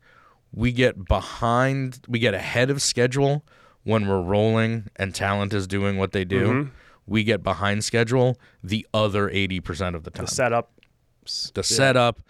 we 0.52 0.72
get 0.72 1.06
behind, 1.06 2.00
we 2.06 2.18
get 2.18 2.34
ahead 2.34 2.68
of 2.68 2.82
schedule 2.82 3.44
when 3.84 4.06
we're 4.06 4.20
rolling 4.20 4.90
and 4.96 5.14
talent 5.14 5.54
is 5.54 5.66
doing 5.66 5.96
what 5.96 6.12
they 6.12 6.24
do. 6.24 6.48
Mm-hmm. 6.48 6.70
We 7.10 7.24
get 7.24 7.42
behind 7.42 7.84
schedule 7.84 8.38
the 8.64 8.86
other 8.94 9.28
80% 9.28 9.94
of 9.94 10.04
the 10.04 10.10
time 10.10 10.24
The 10.24 10.30
setup. 10.30 10.70
the 11.54 11.62
setup, 11.62 12.20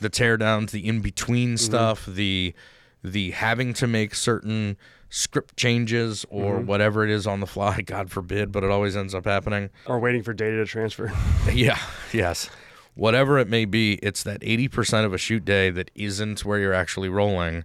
the 0.00 0.08
teardowns, 0.08 0.70
the 0.70 0.86
in 0.88 1.00
between 1.00 1.58
stuff, 1.58 2.06
the 2.06 2.54
the 3.02 3.32
having 3.32 3.74
to 3.74 3.86
make 3.86 4.14
certain 4.14 4.76
script 5.08 5.56
changes 5.56 6.24
or 6.30 6.60
whatever 6.60 7.02
it 7.04 7.10
is 7.10 7.26
on 7.26 7.40
the 7.40 7.46
fly. 7.46 7.80
God 7.84 8.10
forbid, 8.10 8.52
but 8.52 8.62
it 8.62 8.70
always 8.70 8.96
ends 8.96 9.14
up 9.14 9.24
happening. 9.24 9.68
Or 9.86 9.98
waiting 9.98 10.22
for 10.22 10.32
data 10.32 10.56
to 10.58 10.64
transfer. 10.64 11.12
yeah, 11.52 11.78
yes, 12.12 12.48
whatever 12.94 13.38
it 13.38 13.48
may 13.48 13.64
be, 13.64 13.94
it's 13.94 14.22
that 14.22 14.38
eighty 14.42 14.68
percent 14.68 15.04
of 15.06 15.12
a 15.12 15.18
shoot 15.18 15.44
day 15.44 15.70
that 15.70 15.90
isn't 15.94 16.44
where 16.44 16.58
you're 16.60 16.72
actually 16.74 17.08
rolling. 17.08 17.64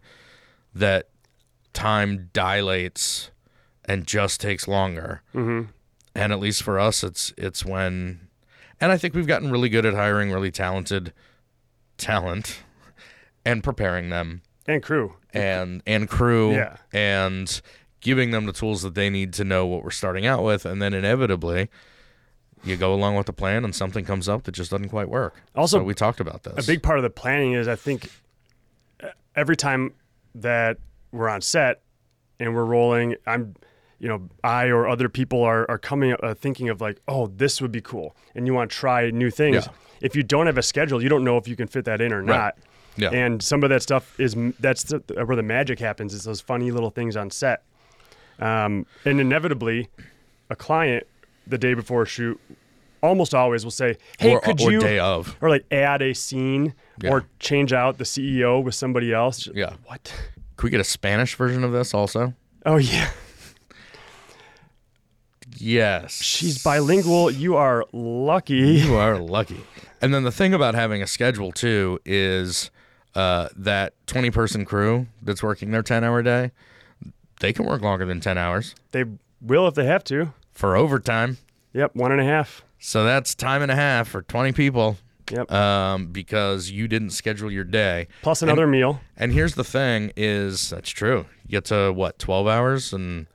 That 0.74 1.10
time 1.74 2.30
dilates 2.34 3.30
and 3.86 4.08
just 4.08 4.42
takes 4.42 4.68
longer. 4.68 5.22
mm-hmm. 5.34 5.70
And 6.16 6.32
at 6.32 6.40
least 6.40 6.64
for 6.64 6.80
us, 6.80 7.04
it's 7.04 7.34
it's 7.38 7.66
when, 7.66 8.28
and 8.80 8.92
I 8.92 8.98
think 8.98 9.14
we've 9.14 9.28
gotten 9.28 9.52
really 9.52 9.70
good 9.70 9.86
at 9.86 9.94
hiring 9.94 10.32
really 10.32 10.52
talented 10.52 11.12
talent 11.98 12.60
and 13.46 13.64
preparing 13.64 14.10
them 14.10 14.42
And 14.68 14.82
crew. 14.82 15.16
and 15.34 15.84
and 15.86 16.08
crew 16.10 16.54
Yeah. 16.54 16.78
and 16.94 17.62
giving 18.00 18.32
them 18.32 18.46
the 18.46 18.54
tools 18.54 18.82
that 18.84 18.96
they 18.96 19.10
need 19.10 19.34
to 19.34 19.44
know 19.44 19.66
what 19.66 19.84
we're 19.84 19.92
starting 19.92 20.26
out 20.26 20.44
with, 20.44 20.66
and 20.66 20.82
then 20.82 20.94
inevitably. 20.94 21.70
You 22.64 22.78
go 22.78 22.94
along 22.96 23.16
with 23.16 23.28
the 23.28 23.34
plan, 23.34 23.64
and 23.64 23.76
something 23.76 24.06
comes 24.06 24.28
up 24.28 24.44
that 24.46 24.54
just 24.54 24.72
doesn't 24.72 24.90
quite 24.90 25.08
work. 25.10 25.36
Also, 25.54 25.80
so 25.80 25.84
we 25.84 25.94
talked 25.94 26.20
about 26.20 26.42
this. 26.44 26.66
A 26.66 26.68
big 26.68 26.82
part 26.82 26.98
of 26.98 27.04
the 27.04 27.12
planning 27.12 27.54
is 27.54 27.68
I 27.68 27.76
think 27.76 28.10
every 29.36 29.56
time 29.56 29.94
that 30.34 30.78
we're 31.12 31.30
on 31.30 31.42
set 31.42 31.82
and 32.40 32.56
we're 32.56 32.66
rolling, 32.66 33.16
I'm, 33.28 33.56
you 34.00 34.08
know, 34.08 34.30
I 34.44 34.66
or 34.68 34.88
other 34.88 35.10
people 35.10 35.44
are, 35.44 35.70
are 35.70 35.78
coming 35.78 36.16
uh, 36.22 36.34
thinking 36.34 36.70
of 36.70 36.82
like, 36.82 37.00
oh, 37.08 37.28
this 37.28 37.62
would 37.62 37.72
be 37.72 37.82
cool. 37.82 38.16
And 38.36 38.46
you 38.46 38.54
want 38.54 38.72
to 38.72 38.78
try 38.78 39.10
new 39.12 39.30
things. 39.32 39.66
Yeah. 39.66 39.72
If 40.02 40.16
you 40.16 40.24
don't 40.24 40.46
have 40.48 40.58
a 40.58 40.64
schedule, 40.64 41.02
you 41.02 41.10
don't 41.10 41.24
know 41.24 41.38
if 41.38 41.48
you 41.48 41.56
can 41.56 41.68
fit 41.68 41.86
that 41.86 42.02
in 42.02 42.12
or 42.14 42.22
not. 42.22 42.58
Yeah. 42.98 43.10
And 43.12 43.42
some 43.42 43.64
of 43.64 43.70
that 43.70 43.82
stuff 43.82 44.20
is 44.20 44.36
that's 44.60 44.84
the, 44.84 45.00
where 45.26 45.36
the 45.36 45.44
magic 45.44 45.80
happens. 45.80 46.14
Is 46.14 46.24
those 46.24 46.42
funny 46.42 46.72
little 46.72 46.90
things 46.90 47.16
on 47.18 47.30
set. 47.32 47.64
Um, 48.40 48.86
and 49.06 49.20
inevitably, 49.20 49.90
a 50.50 50.56
client 50.56 51.08
the 51.48 51.58
day 51.58 51.74
before 51.74 52.04
a 52.04 52.06
shoot 52.06 52.40
almost 53.02 53.34
always 53.34 53.64
will 53.64 53.72
say, 53.72 53.98
"Hey, 54.20 54.34
or, 54.34 54.40
could 54.42 54.62
or 54.62 54.72
you 54.72 54.80
day 54.80 55.00
of. 55.00 55.36
or 55.42 55.50
like 55.50 55.66
add 55.72 56.02
a 56.02 56.14
scene 56.14 56.74
Yeah. 57.02 57.12
or 57.12 57.26
change 57.40 57.72
out 57.74 57.98
the 57.98 58.04
CEO 58.04 58.64
with 58.64 58.76
somebody 58.76 59.14
else. 59.14 59.48
Yeah. 59.54 59.74
What? 59.86 60.14
Can 60.58 60.68
we 60.68 60.70
get 60.72 60.80
a 60.80 60.86
Spanish 60.86 61.36
version 61.36 61.64
of 61.64 61.72
this 61.72 61.94
also? 61.94 62.34
Oh 62.66 62.78
yeah. 62.78 63.10
Yes. 65.58 66.22
She's 66.22 66.64
bilingual. 66.64 67.32
You 67.32 67.56
are 67.56 67.86
lucky. 67.92 68.56
You 68.56 68.96
are 68.96 69.18
lucky. 69.18 69.60
And 70.02 70.14
then 70.14 70.24
the 70.24 70.32
thing 70.32 70.54
about 70.54 70.76
having 70.76 71.02
a 71.02 71.08
schedule 71.08 71.52
too 71.52 72.00
is 72.06 72.70
uh, 73.16 73.50
that 73.56 73.94
20 74.08 74.32
person 74.32 74.66
crew 74.66 75.08
that's 75.22 75.42
working 75.42 75.72
their 75.72 75.82
10 75.84 76.04
hour 76.04 76.22
day, 76.22 76.52
they 77.40 77.54
can 77.54 77.66
work 77.66 77.82
longer 77.82 78.06
than 78.06 78.20
10 78.20 78.38
hours 78.38 78.76
They 78.92 79.06
will 79.42 79.68
if 79.68 79.76
they 79.76 79.86
have 79.86 80.04
to. 80.06 80.34
for 80.54 80.76
overtime. 80.76 81.38
Yep, 81.74 81.96
one 81.96 82.12
and 82.12 82.22
a 82.22 82.26
half. 82.26 82.64
So 82.80 83.04
that's 83.04 83.36
time 83.36 83.62
and 83.62 83.72
a 83.72 83.76
half 83.76 84.08
for 84.08 84.22
20 84.22 84.52
people 84.52 84.98
Yep. 85.32 85.52
um, 85.52 86.08
because 86.08 86.70
you 86.70 86.88
didn't 86.88 87.10
schedule 87.10 87.52
your 87.52 87.64
day. 87.64 88.08
Plus 88.22 88.44
another 88.44 88.68
meal. 88.68 89.02
And 89.18 89.32
here's 89.32 89.56
the 89.56 89.64
thing 89.64 90.12
is 90.16 90.70
that's 90.70 90.90
true. 90.92 91.26
You 91.46 91.50
get 91.50 91.66
to 91.66 91.92
what, 91.92 92.20
12 92.20 92.48
hours 92.48 92.94
and 92.94 93.26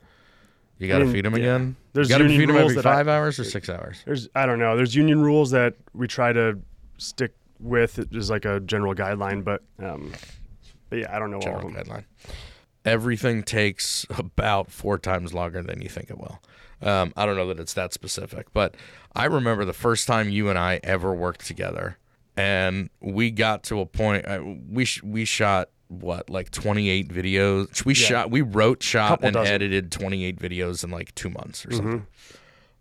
you 0.79 0.87
got 0.89 1.01
to 1.01 1.11
feed 1.11 1.25
them 1.25 1.35
yeah. 1.35 1.39
again? 1.41 1.77
There's 1.93 2.09
you 2.11 2.17
union 2.19 2.51
rules 2.53 2.75
that 2.75 2.87
I- 2.87 2.95
five 2.97 3.09
hours 3.09 3.39
or 3.39 3.45
six 3.45 3.69
hours? 3.69 4.03
There's 4.05 4.29
I 4.35 4.47
don't 4.47 4.59
know. 4.59 4.77
There's 4.77 4.95
union 4.95 5.21
rules 5.23 5.51
that 5.51 5.75
we 5.95 6.07
try 6.07 6.33
to 6.33 6.59
stick 6.99 7.35
with 7.59 7.99
as 8.15 8.31
like 8.31 8.45
a 8.45 8.61
general 8.61 8.95
guideline, 8.95 9.43
but 9.45 9.63
um, 9.83 10.13
but 10.89 11.01
yeah, 11.01 11.15
I 11.15 11.19
don't 11.19 11.31
know 11.31 11.39
all 11.41 11.57
of 11.57 11.63
them. 11.63 11.75
guideline. 11.75 12.05
Everything 12.85 13.43
takes 13.43 14.07
about 14.17 14.71
four 14.71 14.99
times 14.99 15.35
longer 15.35 15.63
than 15.63 15.83
you 15.83 15.89
think 15.89 16.09
it 16.11 16.19
will. 16.19 16.41
Um, 16.83 17.13
I 17.17 17.27
don't 17.27 17.37
know 17.37 17.47
that 17.49 17.61
it's 17.61 17.75
that 17.75 17.93
specific, 17.93 18.47
but 18.55 18.75
I 19.15 19.27
remember 19.27 19.67
the 19.67 19.75
first 19.75 20.07
time 20.07 20.31
you 20.31 20.49
and 20.49 20.59
I 20.59 20.81
ever 20.83 21.13
worked 21.13 21.45
together, 21.47 21.99
and 22.39 22.89
we 23.01 23.31
got 23.31 23.63
to 23.65 23.81
a 23.81 23.87
point. 23.87 24.25
Uh, 24.27 24.41
we 24.71 24.87
sh- 24.87 25.03
we 25.03 25.27
shot 25.27 25.69
what 25.91 26.31
like 26.31 26.51
28 26.51 27.09
videos. 27.09 27.85
We 27.85 27.95
Yeah. 27.95 28.07
shot, 28.07 28.31
we 28.31 28.41
wrote, 28.43 28.83
shot, 28.83 29.09
Couple 29.09 29.27
and 29.27 29.35
dozen. 29.35 29.53
edited 29.55 29.91
28 29.93 30.39
videos 30.39 30.85
in 30.85 30.91
like 30.91 31.15
two 31.15 31.29
months 31.31 31.67
or 31.67 31.73
something, 31.73 32.07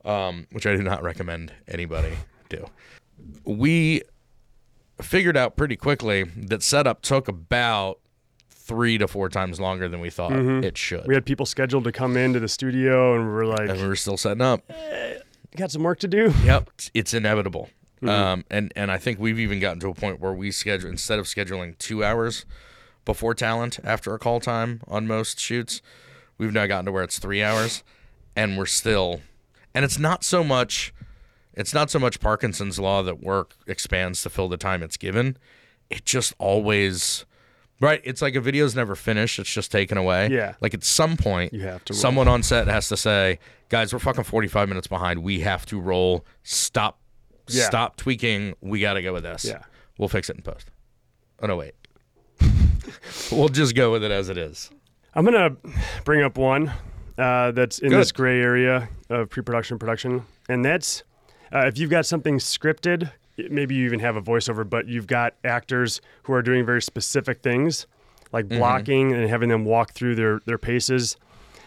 Mm-hmm. 0.05 0.09
um, 0.09 0.47
which 0.51 0.65
I 0.67 0.75
do 0.75 0.83
not 0.83 1.01
recommend 1.03 1.51
anybody 1.67 2.13
do. 2.49 2.65
We 3.43 4.03
figured 5.01 5.37
out 5.37 5.55
pretty 5.55 5.75
quickly 5.75 6.23
that 6.35 6.61
setup 6.63 7.01
took 7.01 7.27
about 7.27 7.99
three 8.49 8.97
to 8.99 9.07
four 9.07 9.29
times 9.29 9.59
longer 9.59 9.87
than 9.87 9.99
we 9.99 10.09
thought 10.09 10.31
it 10.33 10.77
should. 10.77 11.07
We 11.07 11.15
had 11.15 11.25
people 11.25 11.45
scheduled 11.45 11.85
to 11.85 11.91
come 11.91 12.15
into 12.15 12.39
the 12.39 12.47
studio, 12.47 13.15
and 13.15 13.23
we 13.25 13.31
were 13.31 13.45
like, 13.47 13.69
and 13.69 13.81
we 13.81 13.87
were 13.87 13.95
still 13.95 14.17
setting 14.17 14.41
up. 14.41 14.61
got 15.55 15.71
some 15.71 15.81
work 15.83 15.99
to 15.99 16.07
do. 16.07 16.31
Yep, 16.43 16.69
it's 16.93 17.13
inevitable. 17.13 17.69
Mm-hmm. 18.01 18.09
Um, 18.09 18.45
and 18.49 18.71
and 18.77 18.91
I 18.91 18.97
think 18.97 19.19
we've 19.19 19.39
even 19.39 19.59
gotten 19.59 19.79
to 19.81 19.89
a 19.89 19.93
point 19.93 20.19
where 20.21 20.31
we 20.33 20.51
schedule 20.51 20.89
instead 20.89 21.19
of 21.19 21.25
scheduling 21.25 21.77
two 21.79 22.03
hours 22.03 22.45
before 23.09 23.33
talent 23.33 23.79
after 23.83 24.13
a 24.13 24.19
call 24.19 24.39
time 24.39 24.81
on 24.87 25.07
most 25.07 25.39
shoots, 25.39 25.81
we've 26.37 26.53
now 26.53 26.67
gotten 26.67 26.85
to 26.85 26.91
where 26.91 27.01
it's 27.03 27.17
three 27.17 27.41
hours, 27.41 27.83
and 28.35 28.55
we're 28.55 28.67
still, 28.67 29.21
and 29.73 29.83
it's 29.83 29.97
not 29.97 30.23
so 30.23 30.43
much, 30.43 30.93
it's 31.55 31.73
not 31.73 31.89
so 31.89 31.97
much 31.97 32.19
Parkinson's 32.19 32.77
law 32.77 33.01
that 33.01 33.19
work 33.23 33.55
expands 33.65 34.21
to 34.21 34.29
fill 34.29 34.47
the 34.47 34.57
time 34.57 34.83
it's 34.83 34.95
given. 34.95 35.37
It 35.89 36.05
just 36.05 36.35
always. 36.37 37.25
Right, 37.81 38.01
it's 38.03 38.21
like 38.21 38.35
a 38.35 38.41
video's 38.41 38.75
never 38.75 38.93
finished; 38.95 39.39
it's 39.39 39.51
just 39.51 39.71
taken 39.71 39.97
away. 39.97 40.27
Yeah. 40.29 40.53
like 40.61 40.73
at 40.75 40.83
some 40.83 41.17
point, 41.17 41.51
You 41.53 41.61
have 41.61 41.83
to 41.85 41.93
roll. 41.93 41.99
someone 42.01 42.27
on 42.27 42.43
set 42.43 42.67
has 42.67 42.89
to 42.89 42.97
say, 42.97 43.39
"Guys, 43.69 43.91
we're 43.91 43.99
fucking 43.99 44.25
forty-five 44.25 44.67
minutes 44.69 44.85
behind. 44.87 45.23
We 45.23 45.39
have 45.39 45.65
to 45.67 45.79
roll. 45.79 46.25
Stop 46.43 46.99
Yeah. 47.47 47.65
stop 47.65 47.95
tweaking. 47.95 48.53
We 48.61 48.81
got 48.81 48.93
to 48.95 49.01
go 49.01 49.13
with 49.13 49.23
this. 49.23 49.45
Yeah. 49.45 49.63
We'll 49.97 50.09
fix 50.09 50.29
it 50.29 50.35
in 50.35 50.43
post. 50.43 50.69
Oh, 51.41 51.47
no, 51.47 51.55
wait. 51.55 51.73
we'll 53.31 53.49
just 53.49 53.75
go 53.75 53.91
with 53.91 54.03
it 54.03 54.11
as 54.11 54.29
it 54.29 54.37
is. 54.37 54.69
I'm 55.15 55.25
gonna 55.25 55.55
bring 56.05 56.21
up 56.21 56.37
one 56.37 56.71
uh, 57.17 57.51
that's 57.51 57.79
in 57.79 57.89
Good. 57.89 57.99
this 57.99 58.11
gray 58.11 58.41
area 58.41 58.89
of 59.09 59.29
pre-production 59.29 59.79
production, 59.79 60.23
and 60.47 60.63
that's 60.63 61.03
uh, 61.53 61.65
if 61.65 61.77
you've 61.77 61.89
got 61.89 62.05
something 62.05 62.37
scripted, 62.37 63.11
maybe 63.49 63.75
you 63.75 63.85
even 63.85 63.99
have 63.99 64.15
a 64.15 64.21
voiceover, 64.21 64.67
but 64.69 64.87
you've 64.87 65.07
got 65.07 65.33
actors 65.43 66.01
who 66.23 66.33
are 66.33 66.41
doing 66.41 66.65
very 66.65 66.81
specific 66.81 67.41
things, 67.41 67.87
like 68.31 68.47
blocking 68.47 69.13
and 69.13 69.29
having 69.29 69.49
them 69.49 69.65
walk 69.65 69.93
through 69.93 70.15
their 70.15 70.39
their 70.45 70.57
paces. 70.57 71.17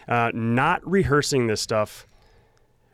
Uh, 0.07 0.31
not 0.33 0.85
rehearsing 0.89 1.47
this 1.47 1.61
stuff 1.61 2.07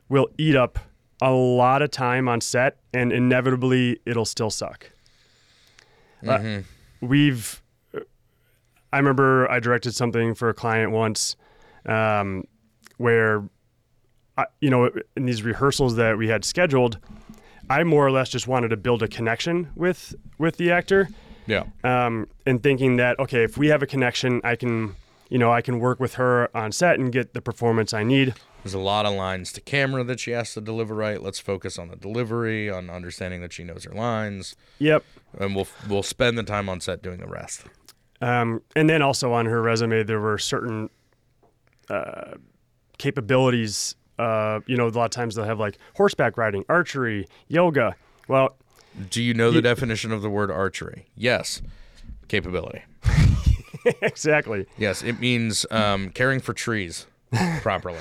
will 0.10 0.28
eat 0.38 0.56
up 0.56 0.80
a 1.22 1.32
lot 1.32 1.82
of 1.82 1.92
time 1.92 2.28
on 2.28 2.42
set, 2.42 2.78
and 2.94 3.12
inevitably 3.12 4.00
it'll 4.06 4.26
still 4.26 4.50
suck. 4.50 4.92
Uh, 6.28 6.60
we've 7.02 7.62
I 8.92 8.98
remember 8.98 9.50
I 9.50 9.60
directed 9.60 9.94
something 9.94 10.34
for 10.36 10.50
a 10.50 10.54
client 10.54 10.92
once 10.92 11.36
um, 11.86 12.44
where, 12.98 13.44
I, 14.38 14.46
you 14.62 14.70
know, 14.70 14.90
in 15.16 15.26
these 15.26 15.44
rehearsals 15.44 15.96
that 15.98 16.18
we 16.18 16.28
had 16.28 16.44
scheduled, 16.44 16.98
I 17.70 17.84
more 17.84 18.06
or 18.06 18.12
less 18.12 18.30
just 18.30 18.48
wanted 18.48 18.70
to 18.70 18.78
build 18.78 19.04
a 19.04 19.08
connection 19.08 19.70
with 19.76 20.16
with 20.40 20.58
the 20.58 20.72
actor, 20.72 21.08
Yeah. 21.46 21.66
um, 21.84 22.28
and 22.46 22.64
thinking 22.64 22.96
that 22.98 23.20
okay, 23.20 23.44
if 23.44 23.58
we 23.58 23.68
have 23.68 23.84
a 23.84 23.88
connection, 23.88 24.42
I 24.44 24.56
can, 24.56 24.96
you 25.30 25.38
know, 25.38 25.52
I 25.54 25.62
can 25.62 25.80
work 25.80 26.00
with 26.00 26.16
her 26.16 26.50
on 26.58 26.72
set 26.72 26.98
and 26.98 27.12
get 27.12 27.34
the 27.36 27.42
performance 27.42 27.94
I 27.94 28.04
need. 28.04 28.34
There's 28.64 28.74
a 28.74 28.80
lot 28.80 29.06
of 29.06 29.14
lines 29.14 29.54
to 29.54 29.62
camera 29.62 30.04
that 30.06 30.20
she 30.20 30.32
has 30.32 30.54
to 30.56 30.62
deliver 30.62 30.94
right. 30.96 31.22
Let's 31.22 31.40
focus 31.40 31.78
on 31.80 31.88
the 31.90 31.96
delivery, 31.96 32.70
on 32.70 32.90
understanding 32.90 33.40
that 33.42 33.54
she 33.54 33.64
knows 33.64 33.84
her 33.86 33.94
lines, 33.94 34.56
Yep. 34.80 35.04
and 35.38 35.56
we'll 35.56 35.68
we'll 35.88 36.04
spend 36.04 36.38
the 36.40 36.44
time 36.44 36.68
on 36.70 36.82
set 36.82 37.04
doing 37.04 37.20
the 37.20 37.28
rest. 37.28 37.66
Um, 38.22 38.62
and 38.76 38.90
then 38.90 39.02
also 39.02 39.32
on 39.34 39.46
her 39.46 39.62
resume, 39.62 40.04
there 40.04 40.20
were 40.20 40.38
certain 40.38 40.90
uh, 41.90 42.34
capabilities. 42.98 43.96
Uh, 44.18 44.60
you 44.68 44.76
know, 44.76 44.88
a 44.88 44.90
lot 44.90 45.06
of 45.06 45.12
times 45.12 45.36
they'll 45.36 45.46
have 45.46 45.60
like 45.60 45.78
horseback 45.96 46.38
riding, 46.38 46.66
archery, 46.68 47.28
yoga. 47.48 47.96
Well, 48.28 48.58
Do 49.10 49.22
you 49.24 49.34
know 49.34 49.50
the 49.52 49.58
Ye- 49.58 49.62
definition 49.62 50.12
of 50.12 50.22
the 50.22 50.30
word 50.30 50.52
archery? 50.52 51.06
Yes. 51.16 51.62
Capability. 52.28 52.82
exactly. 54.02 54.66
Yes, 54.78 55.02
it 55.04 55.20
means 55.20 55.66
um, 55.72 56.10
caring 56.10 56.42
for 56.42 56.54
trees 56.54 57.08
properly. 57.62 57.98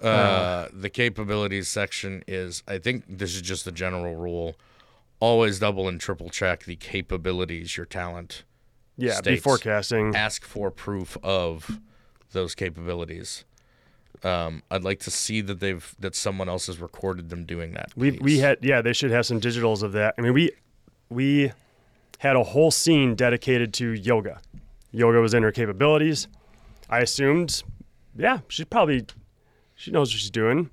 Uh, 0.00 0.68
the 0.72 0.90
capabilities 0.90 1.68
section 1.68 2.22
is, 2.28 2.62
I 2.68 2.78
think 2.78 3.04
this 3.08 3.34
is 3.34 3.42
just 3.42 3.64
the 3.64 3.72
general 3.72 4.14
rule. 4.16 4.54
Always 5.18 5.58
double 5.58 5.88
and 5.88 5.98
triple 6.00 6.28
check 6.28 6.64
the 6.64 6.76
capabilities, 6.76 7.76
your 7.76 7.86
talent. 7.86 8.44
Yeah, 8.96 9.20
be 9.20 9.32
States. 9.32 9.42
forecasting. 9.42 10.14
Ask 10.14 10.44
for 10.44 10.70
proof 10.70 11.16
of 11.22 11.80
those 12.32 12.54
capabilities. 12.54 13.44
Um, 14.22 14.62
I'd 14.70 14.84
like 14.84 15.00
to 15.00 15.10
see 15.10 15.40
that 15.42 15.60
they've 15.60 15.94
that 15.98 16.14
someone 16.14 16.48
else 16.48 16.66
has 16.68 16.80
recorded 16.80 17.28
them 17.28 17.44
doing 17.44 17.72
that. 17.74 17.90
We 17.96 18.12
we 18.12 18.38
had 18.38 18.58
yeah, 18.62 18.80
they 18.80 18.92
should 18.92 19.10
have 19.10 19.26
some 19.26 19.40
digitals 19.40 19.82
of 19.82 19.92
that. 19.92 20.14
I 20.16 20.22
mean, 20.22 20.32
we 20.32 20.50
we 21.10 21.52
had 22.18 22.36
a 22.36 22.42
whole 22.42 22.70
scene 22.70 23.14
dedicated 23.14 23.74
to 23.74 23.92
yoga. 23.92 24.40
Yoga 24.92 25.20
was 25.20 25.34
in 25.34 25.42
her 25.42 25.52
capabilities. 25.52 26.28
I 26.88 27.00
assumed, 27.00 27.62
yeah, 28.16 28.40
she 28.48 28.64
probably 28.64 29.06
she 29.74 29.90
knows 29.90 30.12
what 30.12 30.20
she's 30.20 30.30
doing. 30.30 30.70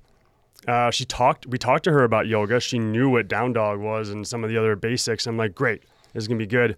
Uh, 0.66 0.90
she 0.90 1.04
talked. 1.04 1.46
We 1.46 1.58
talked 1.58 1.84
to 1.84 1.92
her 1.92 2.04
about 2.04 2.28
yoga. 2.28 2.60
She 2.60 2.78
knew 2.78 3.10
what 3.10 3.26
down 3.28 3.52
dog 3.52 3.80
was 3.80 4.10
and 4.10 4.26
some 4.26 4.44
of 4.44 4.50
the 4.50 4.56
other 4.56 4.76
basics. 4.76 5.26
I'm 5.26 5.36
like, 5.36 5.54
great, 5.54 5.82
this 6.12 6.22
is 6.22 6.28
gonna 6.28 6.38
be 6.38 6.46
good. 6.46 6.76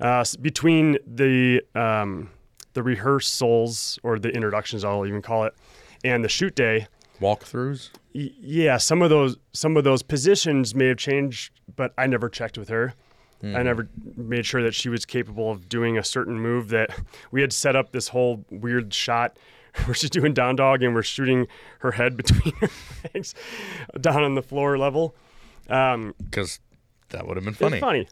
Uh, 0.00 0.24
between 0.40 0.98
the 1.06 1.62
um, 1.74 2.30
the 2.72 2.82
rehearsals 2.82 3.98
or 4.02 4.18
the 4.18 4.30
introductions, 4.30 4.84
I'll 4.84 5.06
even 5.06 5.22
call 5.22 5.44
it, 5.44 5.54
and 6.04 6.24
the 6.24 6.28
shoot 6.28 6.54
day, 6.54 6.86
walkthroughs. 7.20 7.90
Y- 8.14 8.30
yeah, 8.40 8.76
some 8.78 9.02
of 9.02 9.10
those 9.10 9.36
some 9.52 9.76
of 9.76 9.84
those 9.84 10.02
positions 10.02 10.74
may 10.74 10.86
have 10.86 10.96
changed, 10.96 11.52
but 11.76 11.92
I 11.98 12.06
never 12.06 12.28
checked 12.28 12.56
with 12.58 12.68
her. 12.68 12.94
I 13.42 13.62
never 13.62 13.88
made 14.16 14.44
sure 14.44 14.62
that 14.62 14.74
she 14.74 14.90
was 14.90 15.06
capable 15.06 15.50
of 15.50 15.66
doing 15.66 15.96
a 15.96 16.04
certain 16.04 16.38
move 16.38 16.68
that 16.68 16.90
we 17.30 17.40
had 17.40 17.54
set 17.54 17.74
up 17.74 17.90
this 17.90 18.08
whole 18.08 18.44
weird 18.50 18.92
shot 18.92 19.38
where 19.86 19.94
she's 19.94 20.10
doing 20.10 20.34
down 20.34 20.56
dog 20.56 20.82
and 20.82 20.94
we're 20.94 21.02
shooting 21.02 21.46
her 21.78 21.92
head 21.92 22.16
between 22.18 22.54
her 22.56 22.68
legs 23.14 23.34
down 23.98 24.22
on 24.24 24.34
the 24.34 24.42
floor 24.42 24.76
level. 24.76 25.14
Um, 25.70 26.14
because 26.22 26.60
that 27.08 27.26
would 27.26 27.38
have 27.38 27.44
been 27.44 27.54
it's 27.54 27.60
funny. 27.80 27.80
funny. 27.80 28.08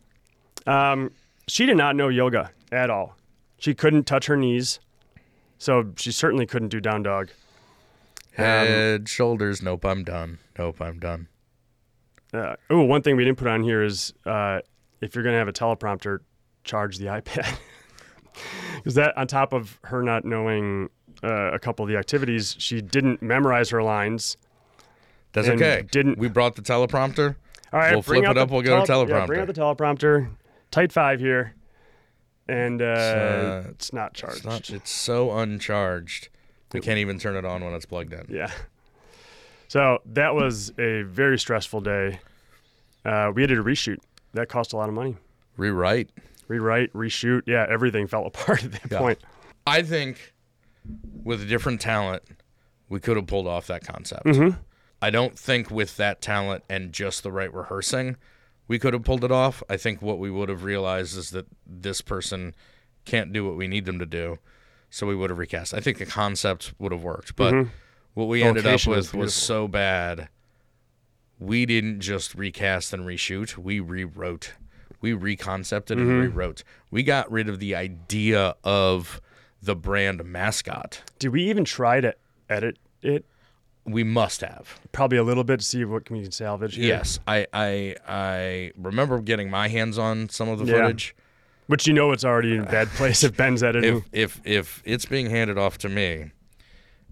Um, 0.66 1.10
she 1.48 1.66
did 1.66 1.76
not 1.76 1.96
know 1.96 2.08
yoga 2.08 2.50
at 2.70 2.90
all. 2.90 3.16
She 3.58 3.74
couldn't 3.74 4.04
touch 4.04 4.26
her 4.26 4.36
knees, 4.36 4.78
so 5.58 5.92
she 5.96 6.12
certainly 6.12 6.46
couldn't 6.46 6.68
do 6.68 6.80
down 6.80 7.02
dog. 7.02 7.30
Head, 8.32 9.08
shoulders. 9.08 9.62
Nope, 9.62 9.84
I'm 9.84 10.04
done. 10.04 10.38
Nope, 10.56 10.80
I'm 10.80 10.98
done. 11.00 11.26
Uh, 12.32 12.54
oh, 12.70 12.82
one 12.82 13.02
thing 13.02 13.16
we 13.16 13.24
didn't 13.24 13.38
put 13.38 13.48
on 13.48 13.62
here 13.64 13.82
is 13.82 14.12
uh, 14.26 14.60
if 15.00 15.14
you're 15.14 15.24
going 15.24 15.34
to 15.34 15.38
have 15.38 15.48
a 15.48 15.52
teleprompter, 15.52 16.20
charge 16.62 16.98
the 16.98 17.06
iPad. 17.06 17.56
Because 18.76 18.94
that, 18.94 19.16
on 19.18 19.26
top 19.26 19.52
of 19.52 19.80
her 19.84 20.02
not 20.02 20.24
knowing 20.24 20.88
uh, 21.24 21.52
a 21.52 21.58
couple 21.58 21.82
of 21.84 21.88
the 21.90 21.96
activities, 21.96 22.54
she 22.58 22.80
didn't 22.80 23.20
memorize 23.22 23.70
her 23.70 23.82
lines. 23.82 24.36
That's 25.32 25.48
okay. 25.48 25.84
didn't- 25.90 26.18
we 26.18 26.28
brought 26.28 26.54
the 26.54 26.62
teleprompter? 26.62 27.34
All 27.72 27.80
right, 27.80 27.92
We'll 27.92 28.02
flip 28.02 28.24
it 28.24 28.38
up, 28.38 28.50
we'll 28.50 28.62
go 28.62 28.84
to 28.84 28.90
teleprompter. 28.90 29.08
Yeah, 29.08 29.26
bring 29.26 29.40
out 29.40 29.46
the 29.46 29.52
teleprompter. 29.52 30.30
Tight 30.70 30.92
five 30.92 31.18
here, 31.20 31.54
and 32.48 32.82
uh, 32.82 32.84
uh, 32.84 33.62
it's 33.70 33.92
not 33.92 34.14
charged. 34.14 34.36
It's 34.38 34.46
not. 34.46 34.70
It's 34.70 34.90
so 34.90 35.36
uncharged. 35.38 36.28
We 36.72 36.80
can't 36.80 36.98
even 36.98 37.18
turn 37.18 37.36
it 37.36 37.44
on 37.46 37.64
when 37.64 37.72
it's 37.72 37.86
plugged 37.86 38.12
in. 38.12 38.26
Yeah. 38.28 38.50
So 39.68 40.00
that 40.06 40.34
was 40.34 40.70
a 40.78 41.02
very 41.02 41.38
stressful 41.38 41.80
day. 41.80 42.20
Uh, 43.04 43.32
we 43.34 43.42
had 43.42 43.48
to 43.50 43.62
reshoot. 43.62 43.98
That 44.34 44.48
cost 44.48 44.72
a 44.72 44.76
lot 44.76 44.88
of 44.88 44.94
money. 44.94 45.16
Rewrite. 45.56 46.10
Rewrite, 46.48 46.92
reshoot. 46.92 47.42
Yeah, 47.46 47.66
everything 47.68 48.06
fell 48.06 48.26
apart 48.26 48.64
at 48.64 48.72
that 48.72 48.90
Yeah. 48.92 48.98
point. 48.98 49.18
I 49.66 49.82
think 49.82 50.34
with 51.24 51.42
a 51.42 51.46
different 51.46 51.80
talent, 51.80 52.22
we 52.88 53.00
could 53.00 53.16
have 53.16 53.26
pulled 53.26 53.46
off 53.46 53.66
that 53.68 53.86
concept. 53.86 54.24
Mm-hmm. 54.26 54.58
I 55.00 55.10
don't 55.10 55.38
think 55.38 55.70
with 55.70 55.96
that 55.98 56.20
talent 56.20 56.64
and 56.68 56.92
just 56.92 57.22
the 57.22 57.30
right 57.32 57.52
rehearsing, 57.52 58.16
we 58.68 58.78
could 58.78 58.92
have 58.92 59.02
pulled 59.02 59.24
it 59.24 59.32
off. 59.32 59.62
I 59.68 59.76
think 59.76 60.00
what 60.00 60.18
we 60.18 60.30
would 60.30 60.48
have 60.48 60.62
realized 60.62 61.16
is 61.16 61.30
that 61.30 61.46
this 61.66 62.00
person 62.00 62.54
can't 63.04 63.32
do 63.32 63.44
what 63.46 63.56
we 63.56 63.66
need 63.66 63.86
them 63.86 63.98
to 63.98 64.06
do, 64.06 64.38
so 64.90 65.06
we 65.06 65.16
would 65.16 65.30
have 65.30 65.38
recast. 65.38 65.74
I 65.74 65.80
think 65.80 65.98
the 65.98 66.06
concept 66.06 66.74
would 66.78 66.92
have 66.92 67.02
worked, 67.02 67.34
but 67.34 67.54
mm-hmm. 67.54 67.70
what 68.14 68.26
we 68.26 68.42
ended 68.42 68.66
up 68.66 68.86
with 68.86 69.14
was 69.14 69.34
so 69.34 69.66
bad. 69.66 70.28
We 71.40 71.66
didn't 71.66 72.00
just 72.00 72.34
recast 72.34 72.92
and 72.92 73.04
reshoot. 73.04 73.56
We 73.56 73.80
rewrote. 73.80 74.54
We 75.00 75.12
reconcepted 75.12 75.96
and 75.98 76.08
mm-hmm. 76.08 76.20
rewrote. 76.20 76.64
We 76.90 77.02
got 77.02 77.30
rid 77.30 77.48
of 77.48 77.60
the 77.60 77.74
idea 77.74 78.56
of 78.64 79.20
the 79.62 79.76
brand 79.76 80.24
mascot. 80.24 81.02
Did 81.18 81.28
we 81.28 81.44
even 81.44 81.64
try 81.64 82.00
to 82.00 82.14
edit 82.50 82.78
it? 83.02 83.24
We 83.88 84.04
must 84.04 84.40
have. 84.42 84.78
Probably 84.92 85.18
a 85.18 85.22
little 85.22 85.44
bit 85.44 85.60
to 85.60 85.66
see 85.66 85.84
what 85.84 86.04
can 86.04 86.16
we 86.16 86.22
can 86.22 86.32
salvage. 86.32 86.74
Here. 86.76 86.86
Yes, 86.88 87.18
I, 87.26 87.46
I 87.52 87.96
I 88.06 88.72
remember 88.76 89.20
getting 89.20 89.50
my 89.50 89.68
hands 89.68 89.98
on 89.98 90.28
some 90.28 90.48
of 90.48 90.58
the 90.58 90.66
Yeah. 90.66 90.82
footage. 90.82 91.14
which 91.68 91.86
you 91.86 91.92
know 91.94 92.12
it's 92.12 92.24
already 92.24 92.54
in 92.54 92.60
a 92.62 92.66
bad 92.66 92.88
place 92.88 93.22
if 93.24 93.36
Ben's 93.36 93.62
editing. 93.62 94.04
If 94.12 94.40
if 94.40 94.46
if 94.46 94.82
it's 94.84 95.04
being 95.06 95.30
handed 95.30 95.56
off 95.58 95.78
to 95.78 95.88
me, 95.88 96.32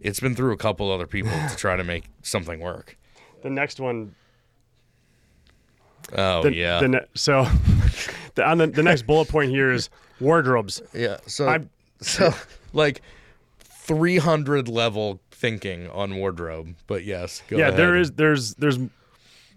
it's 0.01 0.21
been 0.21 0.35
through 0.35 0.53
a 0.53 0.57
couple 0.57 0.91
other 0.93 1.07
people 1.07 1.31
to 1.33 1.57
try 1.57 1.77
to 1.77 1.85
make 1.85 2.05
something 2.23 2.61
work. 2.61 2.97
the 3.43 3.51
next 3.51 3.81
one. 3.81 4.15
Oh 6.17 6.43
The, 6.43 6.55
yeah, 6.55 6.81
the 6.81 6.89
ne- 6.89 7.07
so 7.15 7.45
the, 8.35 8.47
on 8.47 8.59
the, 8.59 8.67
the 8.69 8.83
next 8.83 9.03
bullet 9.07 9.29
point 9.29 9.51
here 9.51 9.73
is 9.73 9.91
wardrobes. 10.21 10.81
Yeah. 10.93 11.17
So 11.27 11.47
I'm- 11.49 11.71
so 12.01 12.33
like 12.73 13.01
300 13.61 14.69
level 14.69 15.21
thinking 15.37 15.89
on 15.91 16.17
wardrobe. 16.17 16.77
But 16.87 17.05
yes, 17.05 17.43
go 17.49 17.59
yeah, 17.59 17.69
ahead. 17.69 17.79
there 17.79 17.97
is 17.97 18.13
there's 18.13 18.55
there's 18.55 18.79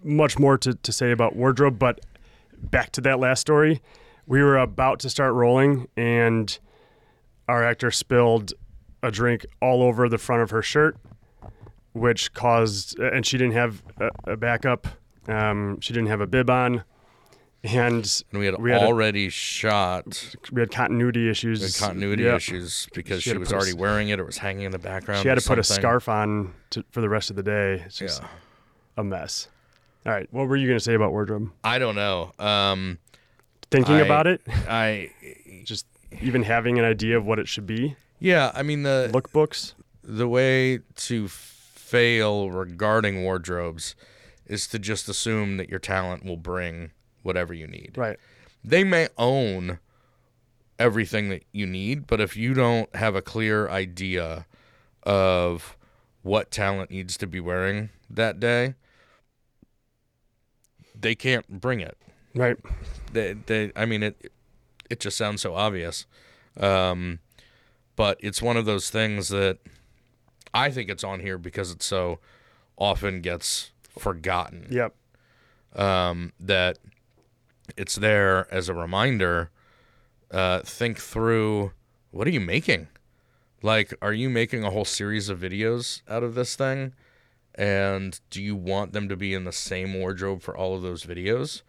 much 0.04 0.38
more 0.38 0.58
to, 0.58 0.74
to 0.74 0.92
say 0.92 1.10
about 1.10 1.36
wardrobe, 1.36 1.78
but 1.78 2.00
back 2.56 2.92
to 2.92 3.00
that 3.02 3.18
last 3.18 3.40
story. 3.40 3.80
We 4.26 4.42
were 4.42 4.58
about 4.58 5.00
to 5.00 5.10
start 5.10 5.34
rolling 5.34 5.88
and 5.96 6.56
our 7.48 7.64
actor 7.64 7.90
spilled 7.90 8.52
a 9.02 9.10
drink 9.10 9.44
all 9.60 9.82
over 9.82 10.08
the 10.08 10.18
front 10.18 10.42
of 10.42 10.50
her 10.50 10.62
shirt, 10.62 10.96
which 11.94 12.32
caused 12.34 12.98
and 12.98 13.24
she 13.26 13.38
didn't 13.38 13.54
have 13.54 13.82
a, 13.98 14.32
a 14.32 14.36
backup. 14.36 14.86
Um, 15.28 15.80
she 15.80 15.92
didn't 15.92 16.08
have 16.08 16.20
a 16.20 16.26
bib 16.26 16.50
on, 16.50 16.84
and 17.62 18.22
And 18.32 18.40
we 18.40 18.46
had 18.46 18.58
we 18.58 18.70
had 18.70 18.82
a- 18.82 18.86
already 18.86 19.28
shot 19.28 20.34
we 20.52 20.60
had 20.62 20.70
continuity 20.70 21.28
issues. 21.28 21.60
the 21.60 21.78
continuity 21.84 22.22
Yeah. 22.24 22.36
issues 22.36 22.88
because 22.94 23.22
She 23.22 23.30
she, 23.30 23.36
was 23.36 23.48
put 23.48 23.54
a 23.54 23.56
already 23.58 23.74
wearing 23.74 24.08
it 24.08 24.18
or 24.18 24.24
was 24.24 24.38
hanging 24.38 24.64
in 24.64 24.72
the 24.72 24.78
background. 24.78 25.22
She 25.22 25.28
had 25.28 25.38
to 25.38 25.46
put 25.46 25.58
a 25.58 25.64
scarf 25.64 26.08
on 26.08 26.54
to, 26.70 26.84
for 26.90 27.00
the 27.00 27.08
rest 27.08 27.30
of 27.30 27.36
the 27.36 27.42
day. 27.42 27.82
It's 27.86 27.98
just 27.98 28.22
Yeah. 28.22 28.28
a 28.96 29.04
mess. 29.04 29.48
All 30.06 30.12
right, 30.12 30.26
what 30.32 30.48
were 30.48 30.56
you 30.56 30.66
going 30.66 30.78
to 30.78 30.84
say 30.84 30.94
about 30.94 31.10
wardrobe? 31.12 31.50
I 31.62 31.78
don't 31.78 31.94
know. 31.94 32.32
Um, 32.38 32.98
Thinking 33.70 33.96
I- 33.96 34.00
about 34.00 34.26
it, 34.26 34.40
I 34.68 35.10
just 35.64 35.86
even 36.22 36.42
having 36.42 36.78
an 36.78 36.84
idea 36.84 37.16
of 37.18 37.24
what 37.26 37.38
it 37.38 37.46
should 37.48 37.66
be. 37.66 37.96
yeah. 38.18 38.50
I 38.54 38.62
mean 38.62 38.82
the 38.82 39.10
Lookbooks. 39.12 39.74
the 40.02 40.26
way 40.26 40.78
to 40.96 41.28
fail 41.28 42.50
regarding 42.50 43.22
wardrobes 43.22 43.94
is 44.46 44.66
to 44.68 44.78
just 44.78 45.08
assume 45.08 45.56
that 45.58 45.68
your 45.68 45.78
talent 45.78 46.24
will 46.24 46.36
bring 46.36 46.90
whatever 47.22 47.54
you 47.54 47.66
need. 47.66 47.92
Right. 47.96 48.18
They 48.62 48.84
may 48.84 49.08
own 49.16 49.78
everything 50.78 51.28
that 51.28 51.44
you 51.52 51.66
need, 51.66 52.06
but 52.06 52.20
if 52.20 52.36
you 52.36 52.54
don't 52.54 52.94
have 52.96 53.14
a 53.14 53.22
clear 53.22 53.68
idea 53.68 54.46
of 55.02 55.76
what 56.22 56.50
talent 56.50 56.90
needs 56.90 57.16
to 57.18 57.26
be 57.26 57.40
wearing 57.40 57.90
that 58.08 58.40
day, 58.40 58.74
they 60.98 61.14
can't 61.14 61.60
bring 61.60 61.80
it. 61.80 61.96
Right. 62.34 62.56
They, 63.12 63.34
they, 63.34 63.72
I 63.74 63.86
mean, 63.86 64.02
it, 64.02 64.32
it 64.88 65.00
just 65.00 65.16
sounds 65.16 65.42
so 65.42 65.54
obvious. 65.54 66.06
Um, 66.58 67.20
but 67.96 68.18
it's 68.20 68.42
one 68.42 68.56
of 68.56 68.64
those 68.64 68.90
things 68.90 69.28
that 69.28 69.58
I 70.52 70.70
think 70.70 70.90
it's 70.90 71.04
on 71.04 71.20
here 71.20 71.38
because 71.38 71.70
it 71.70 71.82
so 71.82 72.18
often 72.76 73.20
gets 73.20 73.70
forgotten. 73.98 74.66
Yep. 74.70 74.94
Um, 75.76 76.32
that 76.40 76.78
it's 77.76 77.96
there 77.96 78.52
as 78.52 78.68
a 78.68 78.74
reminder. 78.74 79.50
Uh, 80.30 80.60
think 80.60 80.98
through 80.98 81.72
what 82.10 82.26
are 82.26 82.30
you 82.30 82.40
making? 82.40 82.88
Like, 83.62 83.94
are 84.00 84.12
you 84.12 84.30
making 84.30 84.64
a 84.64 84.70
whole 84.70 84.84
series 84.84 85.28
of 85.28 85.38
videos 85.40 86.02
out 86.08 86.22
of 86.22 86.34
this 86.34 86.56
thing? 86.56 86.94
And 87.54 88.18
do 88.30 88.42
you 88.42 88.56
want 88.56 88.92
them 88.92 89.08
to 89.08 89.16
be 89.16 89.34
in 89.34 89.44
the 89.44 89.52
same 89.52 89.94
wardrobe 89.94 90.40
for 90.42 90.56
all 90.56 90.74
of 90.74 90.82
those 90.82 91.04
videos? 91.04 91.62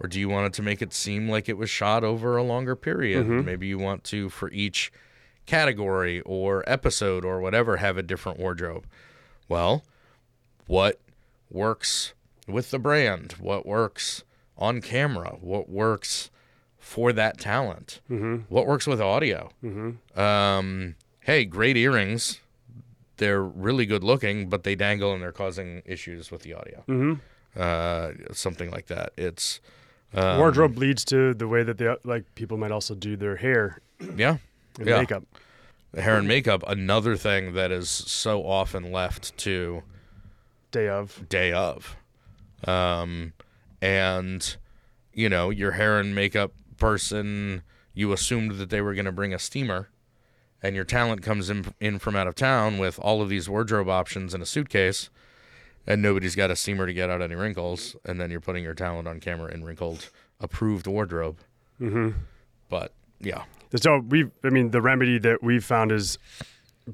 Or 0.00 0.08
do 0.08 0.20
you 0.20 0.28
want 0.28 0.46
it 0.46 0.52
to 0.54 0.62
make 0.62 0.80
it 0.82 0.92
seem 0.92 1.28
like 1.28 1.48
it 1.48 1.56
was 1.58 1.70
shot 1.70 2.04
over 2.04 2.36
a 2.36 2.42
longer 2.42 2.76
period? 2.76 3.26
Maybe 3.44 3.66
you 3.66 3.78
want 3.78 4.04
to, 4.04 4.28
for 4.28 4.50
each 4.50 4.92
category 5.46 6.20
or 6.22 6.64
episode 6.66 7.24
or 7.24 7.40
whatever, 7.40 7.76
have 7.78 7.96
a 7.96 8.02
different 8.02 8.38
wardrobe. 8.38 8.86
Well, 9.48 9.84
what 10.66 11.00
works 11.50 12.14
with 12.46 12.70
the 12.70 12.78
brand? 12.78 13.32
What 13.38 13.64
works 13.66 14.24
on 14.58 14.80
camera? 14.80 15.36
What 15.40 15.68
works 15.68 16.30
for 16.78 17.12
that 17.12 17.38
talent? 17.38 18.00
What 18.48 18.66
works 18.66 18.86
with 18.86 19.00
audio? 19.00 19.50
Um, 20.14 20.94
hey, 21.20 21.44
great 21.44 21.76
earrings. 21.76 22.40
They're 23.18 23.42
really 23.42 23.86
good 23.86 24.04
looking, 24.04 24.48
but 24.48 24.62
they 24.62 24.74
dangle 24.74 25.12
and 25.12 25.22
they're 25.22 25.32
causing 25.32 25.82
issues 25.86 26.30
with 26.30 26.42
the 26.42 26.54
audio. 26.54 27.18
Uh, 27.56 28.12
something 28.32 28.70
like 28.70 28.86
that. 28.86 29.12
It's 29.16 29.60
um, 30.14 30.38
Wardrobe 30.38 30.78
leads 30.78 31.04
to 31.06 31.34
the 31.34 31.48
way 31.48 31.62
that 31.62 31.78
they 31.78 31.94
like 32.04 32.34
people 32.34 32.56
might 32.56 32.70
also 32.70 32.94
do 32.94 33.16
their 33.16 33.36
hair 33.36 33.80
yeah, 34.16 34.38
and 34.78 34.86
yeah. 34.88 34.98
makeup. 34.98 35.24
Hair 35.96 36.18
and 36.18 36.28
makeup. 36.28 36.62
Another 36.66 37.16
thing 37.16 37.54
that 37.54 37.72
is 37.72 37.88
so 37.88 38.46
often 38.46 38.92
left 38.92 39.36
to 39.38 39.82
Day 40.70 40.88
of. 40.88 41.26
day 41.28 41.52
of. 41.52 41.96
Um, 42.64 43.32
and, 43.86 44.56
you 45.12 45.28
know, 45.28 45.50
your 45.50 45.72
hair 45.72 46.00
and 46.00 46.12
makeup 46.12 46.52
person, 46.76 47.62
you 47.94 48.12
assumed 48.12 48.58
that 48.58 48.68
they 48.68 48.80
were 48.80 48.94
going 48.94 49.04
to 49.04 49.12
bring 49.12 49.32
a 49.32 49.38
steamer, 49.38 49.90
and 50.60 50.74
your 50.74 50.84
talent 50.84 51.22
comes 51.22 51.48
in, 51.48 51.72
in 51.78 52.00
from 52.00 52.16
out 52.16 52.26
of 52.26 52.34
town 52.34 52.78
with 52.78 52.98
all 52.98 53.22
of 53.22 53.28
these 53.28 53.48
wardrobe 53.48 53.88
options 53.88 54.34
in 54.34 54.42
a 54.42 54.46
suitcase, 54.46 55.08
and 55.86 56.02
nobody's 56.02 56.34
got 56.34 56.50
a 56.50 56.56
steamer 56.56 56.84
to 56.84 56.92
get 56.92 57.10
out 57.10 57.22
any 57.22 57.36
wrinkles, 57.36 57.94
and 58.04 58.20
then 58.20 58.28
you're 58.28 58.40
putting 58.40 58.64
your 58.64 58.74
talent 58.74 59.06
on 59.06 59.20
camera 59.20 59.52
in 59.52 59.62
wrinkled, 59.64 60.10
approved 60.40 60.88
wardrobe. 60.88 61.38
Mm-hmm. 61.80 62.10
But, 62.68 62.92
yeah. 63.20 63.44
So 63.76 64.00
we, 64.00 64.28
I 64.42 64.48
mean, 64.48 64.72
the 64.72 64.82
remedy 64.82 65.20
that 65.20 65.44
we've 65.44 65.64
found 65.64 65.92
is 65.92 66.18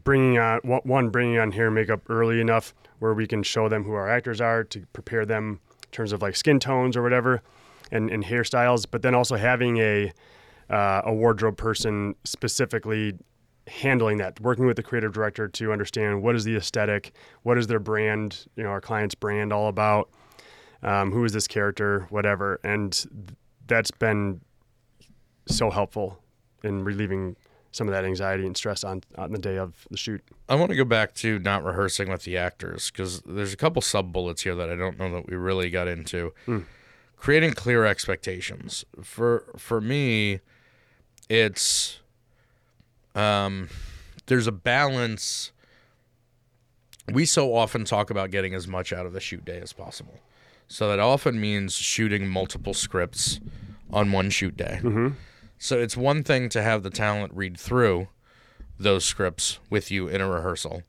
bringing 0.04 0.36
on 0.36 0.60
one- 0.60 1.08
bringing 1.08 1.38
on 1.38 1.52
hair 1.52 1.66
and 1.68 1.74
makeup 1.74 2.02
early 2.10 2.38
enough 2.38 2.74
where 2.98 3.14
we 3.14 3.26
can 3.26 3.42
show 3.42 3.70
them 3.70 3.84
who 3.84 3.92
our 3.92 4.10
actors 4.10 4.42
are 4.42 4.62
to 4.64 4.84
prepare 4.92 5.24
them 5.24 5.60
terms 5.92 6.12
of 6.12 6.22
like 6.22 6.36
skin 6.36 6.58
tones 6.58 6.96
or 6.96 7.02
whatever, 7.02 7.42
and, 7.90 8.10
and 8.10 8.24
hairstyles. 8.24 8.86
But 8.90 9.02
then 9.02 9.14
also 9.14 9.36
having 9.36 9.78
a 9.78 10.12
uh, 10.70 11.02
a 11.04 11.12
wardrobe 11.12 11.56
person 11.56 12.14
specifically 12.24 13.14
handling 13.66 14.18
that, 14.18 14.40
working 14.40 14.66
with 14.66 14.76
the 14.76 14.82
creative 14.82 15.12
director 15.12 15.46
to 15.46 15.72
understand 15.72 16.22
what 16.22 16.34
is 16.34 16.44
the 16.44 16.56
aesthetic, 16.56 17.12
what 17.42 17.58
is 17.58 17.66
their 17.66 17.78
brand, 17.78 18.46
you 18.56 18.62
know, 18.62 18.70
our 18.70 18.80
client's 18.80 19.14
brand 19.14 19.52
all 19.52 19.68
about, 19.68 20.10
um, 20.82 21.12
who 21.12 21.24
is 21.24 21.32
this 21.32 21.46
character, 21.46 22.06
whatever, 22.10 22.58
and 22.64 23.06
that's 23.66 23.90
been 23.90 24.40
so 25.46 25.70
helpful 25.70 26.18
in 26.64 26.84
relieving 26.84 27.36
some 27.72 27.88
of 27.88 27.92
that 27.94 28.04
anxiety 28.04 28.46
and 28.46 28.56
stress 28.56 28.84
on 28.84 29.02
on 29.18 29.32
the 29.32 29.38
day 29.38 29.56
of 29.58 29.86
the 29.90 29.96
shoot. 29.96 30.22
I 30.48 30.54
want 30.54 30.70
to 30.70 30.76
go 30.76 30.84
back 30.84 31.14
to 31.14 31.38
not 31.40 31.64
rehearsing 31.64 32.08
with 32.10 32.22
the 32.22 32.36
actors 32.36 32.90
because 32.90 33.20
there's 33.22 33.52
a 33.52 33.56
couple 33.56 33.82
sub 33.82 34.12
bullets 34.12 34.42
here 34.42 34.54
that 34.54 34.70
I 34.70 34.76
don't 34.76 34.98
know 34.98 35.10
that 35.14 35.28
we 35.28 35.36
really 35.36 35.70
got 35.70 35.88
into. 35.88 36.32
Creating 37.16 37.52
clear 37.52 37.84
expectations 37.84 38.84
for 39.02 39.44
for 39.56 39.80
me, 39.80 40.40
it's 41.28 42.00
um, 43.14 43.68
there's 44.26 44.46
a 44.46 44.52
balance. 44.52 45.52
We 47.12 47.24
so 47.26 47.54
often 47.54 47.84
talk 47.84 48.10
about 48.10 48.30
getting 48.30 48.54
as 48.54 48.66
much 48.68 48.92
out 48.92 49.06
of 49.06 49.12
the 49.12 49.20
shoot 49.20 49.44
day 49.44 49.60
as 49.60 49.72
possible, 49.72 50.20
so 50.68 50.88
that 50.88 50.98
often 50.98 51.40
means 51.40 51.74
shooting 51.74 52.28
multiple 52.28 52.74
scripts 52.74 53.40
on 53.92 54.12
one 54.12 54.30
shoot 54.30 54.56
day. 54.56 54.80
So 55.62 55.78
it's 55.78 55.96
one 55.96 56.24
thing 56.24 56.48
to 56.48 56.60
have 56.60 56.82
the 56.82 56.90
talent 56.90 57.32
read 57.36 57.56
through 57.56 58.08
those 58.80 59.04
scripts 59.04 59.60
with 59.70 59.92
you 59.92 60.08
in 60.08 60.20
a 60.20 60.28
rehearsal. 60.28 60.82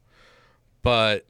But 0.82 1.28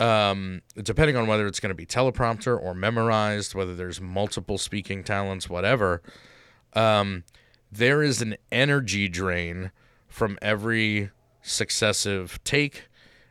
um, 0.00 0.62
depending 0.74 1.14
on 1.14 1.28
whether 1.28 1.46
it's 1.46 1.60
going 1.60 1.70
to 1.70 1.76
be 1.76 1.86
teleprompter 1.86 2.60
or 2.60 2.74
memorized, 2.74 3.54
whether 3.54 3.76
there's 3.76 4.00
multiple 4.00 4.58
speaking 4.58 5.04
talents, 5.04 5.48
whatever, 5.48 6.02
um, 6.72 7.22
there 7.70 8.02
is 8.02 8.20
an 8.20 8.36
energy 8.50 9.06
drain 9.06 9.70
from 10.08 10.36
every 10.42 11.10
successive 11.40 12.42
take, 12.42 12.88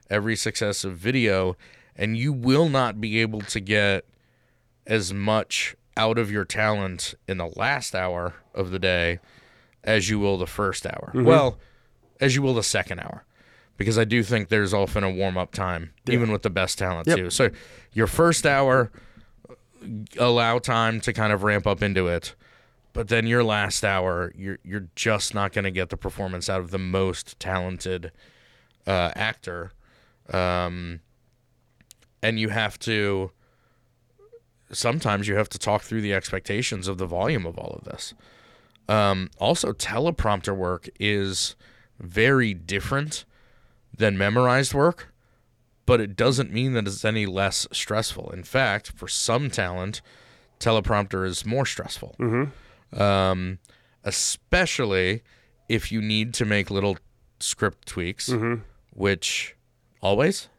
every 0.10 0.38
successive 0.38 0.96
video, 0.96 1.58
and 1.94 2.18
you 2.18 2.32
will 2.32 2.70
not 2.70 3.02
be 3.02 3.20
able 3.20 3.42
to 3.42 3.60
get 3.60 4.06
as 4.88 5.14
much 5.14 5.76
out 5.98 6.18
of 6.18 6.32
your 6.32 6.46
talent 6.46 7.16
in 7.28 7.38
the 7.38 7.52
last 7.58 7.94
hour 7.94 8.36
of 8.56 8.72
the 8.72 8.80
day 8.80 9.20
as 9.84 10.10
you 10.10 10.20
will 10.20 10.38
the 10.38 10.48
first 10.48 10.86
hour. 10.86 11.12
Well, 11.14 11.58
as 12.20 12.36
you 12.36 12.42
will 12.42 12.54
the 12.54 12.64
second 12.64 13.00
hour. 13.00 13.26
Because 13.78 13.98
I 13.98 14.04
do 14.04 14.22
think 14.22 14.50
there's 14.50 14.74
often 14.76 15.04
a 15.04 15.10
warm 15.10 15.38
up 15.38 15.54
time, 15.54 15.94
even 16.08 16.32
with 16.32 16.44
the 16.44 16.52
best 16.52 16.78
talent 16.78 17.08
Yep. 17.08 17.18
too. 17.18 17.30
So 17.32 17.50
your 17.94 18.06
first 18.06 18.46
hour 18.46 18.92
allow 20.20 20.60
time 20.60 21.02
to 21.02 21.14
kind 21.14 21.34
of 21.34 21.42
ramp 21.44 21.66
up 21.66 21.82
into 21.82 22.08
it. 22.08 22.36
But 22.94 23.08
then 23.08 23.26
your 23.26 23.44
last 23.44 23.84
hour, 23.86 24.34
you're 24.36 24.60
you're 24.64 24.88
just 24.96 25.34
not 25.34 25.54
going 25.54 25.64
to 25.64 25.72
get 25.72 25.90
the 25.90 25.98
performance 25.98 26.50
out 26.50 26.60
of 26.60 26.72
the 26.72 26.78
most 26.78 27.40
talented 27.40 28.12
uh, 28.86 29.12
actor, 29.16 29.72
um, 30.32 31.00
and 32.22 32.38
you 32.38 32.50
have 32.50 32.78
to. 32.80 33.32
Sometimes 34.74 35.28
you 35.28 35.36
have 35.36 35.50
to 35.50 35.58
talk 35.60 35.82
through 35.84 36.02
the 36.02 36.14
expectations 36.14 36.88
of 36.88 36.98
the 36.98 37.06
volume 37.06 37.46
of 37.46 37.58
all 37.58 37.74
of 37.78 37.86
this. 37.86 38.14
Um, 38.92 39.30
also, 39.38 39.72
teleprompter 39.74 40.56
work 40.56 40.90
is 41.00 41.56
very 42.00 42.54
different 42.54 43.26
than 43.96 44.18
memorized 44.18 44.74
work, 44.74 45.14
but 45.86 46.02
it 46.02 46.16
doesn't 46.16 46.52
mean 46.52 46.74
that 46.74 46.88
it's 46.88 47.06
any 47.06 47.26
less 47.26 47.68
stressful. 47.72 48.32
In 48.32 48.44
fact, 48.44 48.92
for 48.92 49.08
some 49.08 49.50
talent, 49.50 50.02
teleprompter 50.60 51.26
is 51.26 51.46
more 51.46 51.66
stressful. 51.66 52.16
um, 53.00 53.60
especially 54.04 55.22
if 55.70 55.92
you 55.92 56.02
need 56.02 56.34
to 56.34 56.46
make 56.46 56.70
little 56.70 56.98
script 57.40 57.88
tweaks, 57.88 58.30
Mm-hmm. 58.30 58.62
which 58.94 59.56
always 60.02 60.50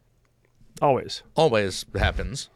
Always. 0.81 1.23
always 1.37 1.85
happens. 1.95 2.49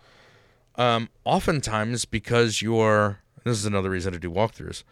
Um, 0.77 1.09
oftentimes 1.25 2.05
because 2.05 2.63
you're 2.63 3.21
this 3.45 3.59
is 3.59 3.67
another 3.67 3.91
reason 3.91 4.13
to 4.13 4.19
do 4.19 4.31
walkthroughs. 4.31 4.83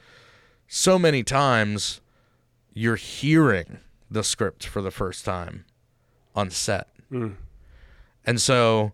So 0.77 0.99
many 0.99 1.22
times 1.22 2.01
you're 2.72 2.97
hearing 2.97 3.79
the 4.11 4.25
script 4.25 4.66
for 4.66 4.83
the 4.83 4.91
first 4.91 5.25
time 5.25 5.66
on 6.35 6.51
set. 6.51 6.89
Mm. 7.12 7.37
And 8.27 8.41
so 8.41 8.91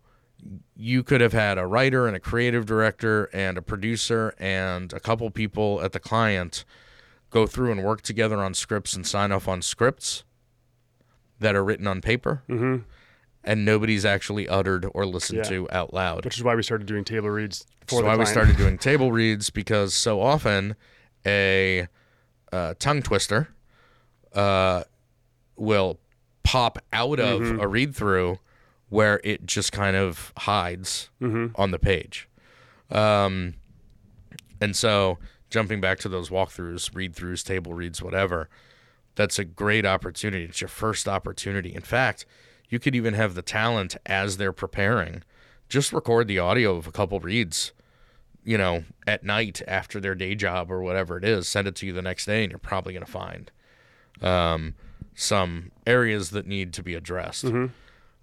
you 0.77 1.03
could 1.03 1.23
have 1.23 1.33
had 1.33 1.57
a 1.57 1.65
writer 1.67 2.07
and 2.07 2.15
a 2.15 2.21
creative 2.21 2.67
director 2.67 3.31
and 3.33 3.57
a 3.57 3.63
producer 3.63 4.35
and 4.39 4.93
a 4.93 5.01
couple 5.01 5.31
people 5.31 5.81
at 5.83 5.93
the 5.93 6.01
client 6.01 6.67
go 7.31 7.47
through 7.47 7.73
and 7.73 7.83
work 7.83 8.03
together 8.03 8.43
on 8.43 8.53
scripts 8.53 8.95
and 8.95 9.07
sign 9.07 9.33
off 9.33 9.49
on 9.49 9.63
scripts 9.63 10.25
that 11.39 11.57
are 11.57 11.65
written 11.65 11.87
on 11.87 12.03
paper 12.03 12.43
Mm-hmm. 12.47 12.83
and 13.43 13.65
nobody's 13.65 14.05
actually 14.05 14.47
uttered 14.47 14.85
or 14.93 15.07
listened 15.07 15.39
Yeah. 15.39 15.45
to 15.45 15.69
out 15.73 15.95
loud. 15.95 16.27
Which 16.27 16.37
is 16.37 16.45
why 16.45 16.55
we 16.55 16.63
started 16.63 16.87
doing 16.87 17.05
table 17.05 17.31
reads 17.31 17.65
for 17.87 17.95
That's 17.95 18.01
the 18.03 18.05
why 18.07 18.17
we 18.17 18.27
started 18.27 18.59
doing 18.59 18.77
table 18.91 19.13
reads 19.13 19.49
because 19.49 19.95
so 19.95 20.21
often 20.21 20.77
a 21.27 21.87
uh, 22.53 22.75
tongue 22.79 23.03
twister 23.03 23.49
uh, 24.35 24.85
will 25.57 25.99
pop 26.43 26.79
out 26.93 27.21
of 27.21 27.41
Mm-hmm. 27.41 27.61
a 27.61 27.67
read 27.69 27.95
through 27.95 28.39
where 28.89 29.21
it 29.23 29.47
just 29.47 29.71
kind 29.73 29.95
of 29.97 30.33
hides 30.39 31.11
Mhm. 31.21 31.53
on 31.55 31.71
the 31.71 31.79
page. 31.79 32.29
Um, 32.91 33.55
and 34.61 34.75
so 34.75 35.19
jumping 35.49 35.81
back 35.81 35.99
to 36.01 36.09
those 36.09 36.29
walkthroughs, 36.29 36.95
read 36.95 37.15
throughs, 37.15 37.45
table 37.45 37.73
reads, 37.75 38.03
whatever, 38.03 38.49
that's 39.15 39.39
a 39.39 39.45
great 39.45 39.87
opportunity. 39.87 40.45
It's 40.45 40.61
your 40.61 40.69
first 40.69 41.07
opportunity. 41.09 41.75
In 41.75 41.83
fact, 41.83 42.25
you 42.69 42.79
could 42.79 42.95
even 42.95 43.15
have 43.15 43.35
the 43.35 43.43
talent 43.43 43.97
as 44.07 44.37
they're 44.37 44.53
preparing, 44.53 45.23
just 45.69 45.93
record 45.93 46.27
the 46.29 46.39
audio 46.39 46.77
of 46.77 46.87
a 46.87 46.93
couple 46.93 47.21
reads, 47.21 47.73
you 48.51 48.59
know, 48.59 48.83
at 49.07 49.23
night 49.23 49.63
after 49.69 50.01
their 50.01 50.15
day 50.17 50.35
job 50.35 50.73
or 50.73 50.81
whatever 50.83 51.17
it 51.17 51.25
is, 51.25 51.47
send 51.47 51.69
it 51.69 51.75
to 51.77 51.87
you 51.87 51.93
the 51.93 52.03
next 52.03 52.27
day, 52.27 52.43
and 52.43 52.51
you're 52.51 52.59
probably 52.59 52.93
going 52.93 53.05
to 53.07 53.13
find 53.13 53.51
um, 54.23 54.75
some 55.15 55.71
areas 55.87 56.31
that 56.31 56.47
need 56.47 56.73
to 56.73 56.83
be 56.83 56.95
addressed. 56.95 57.45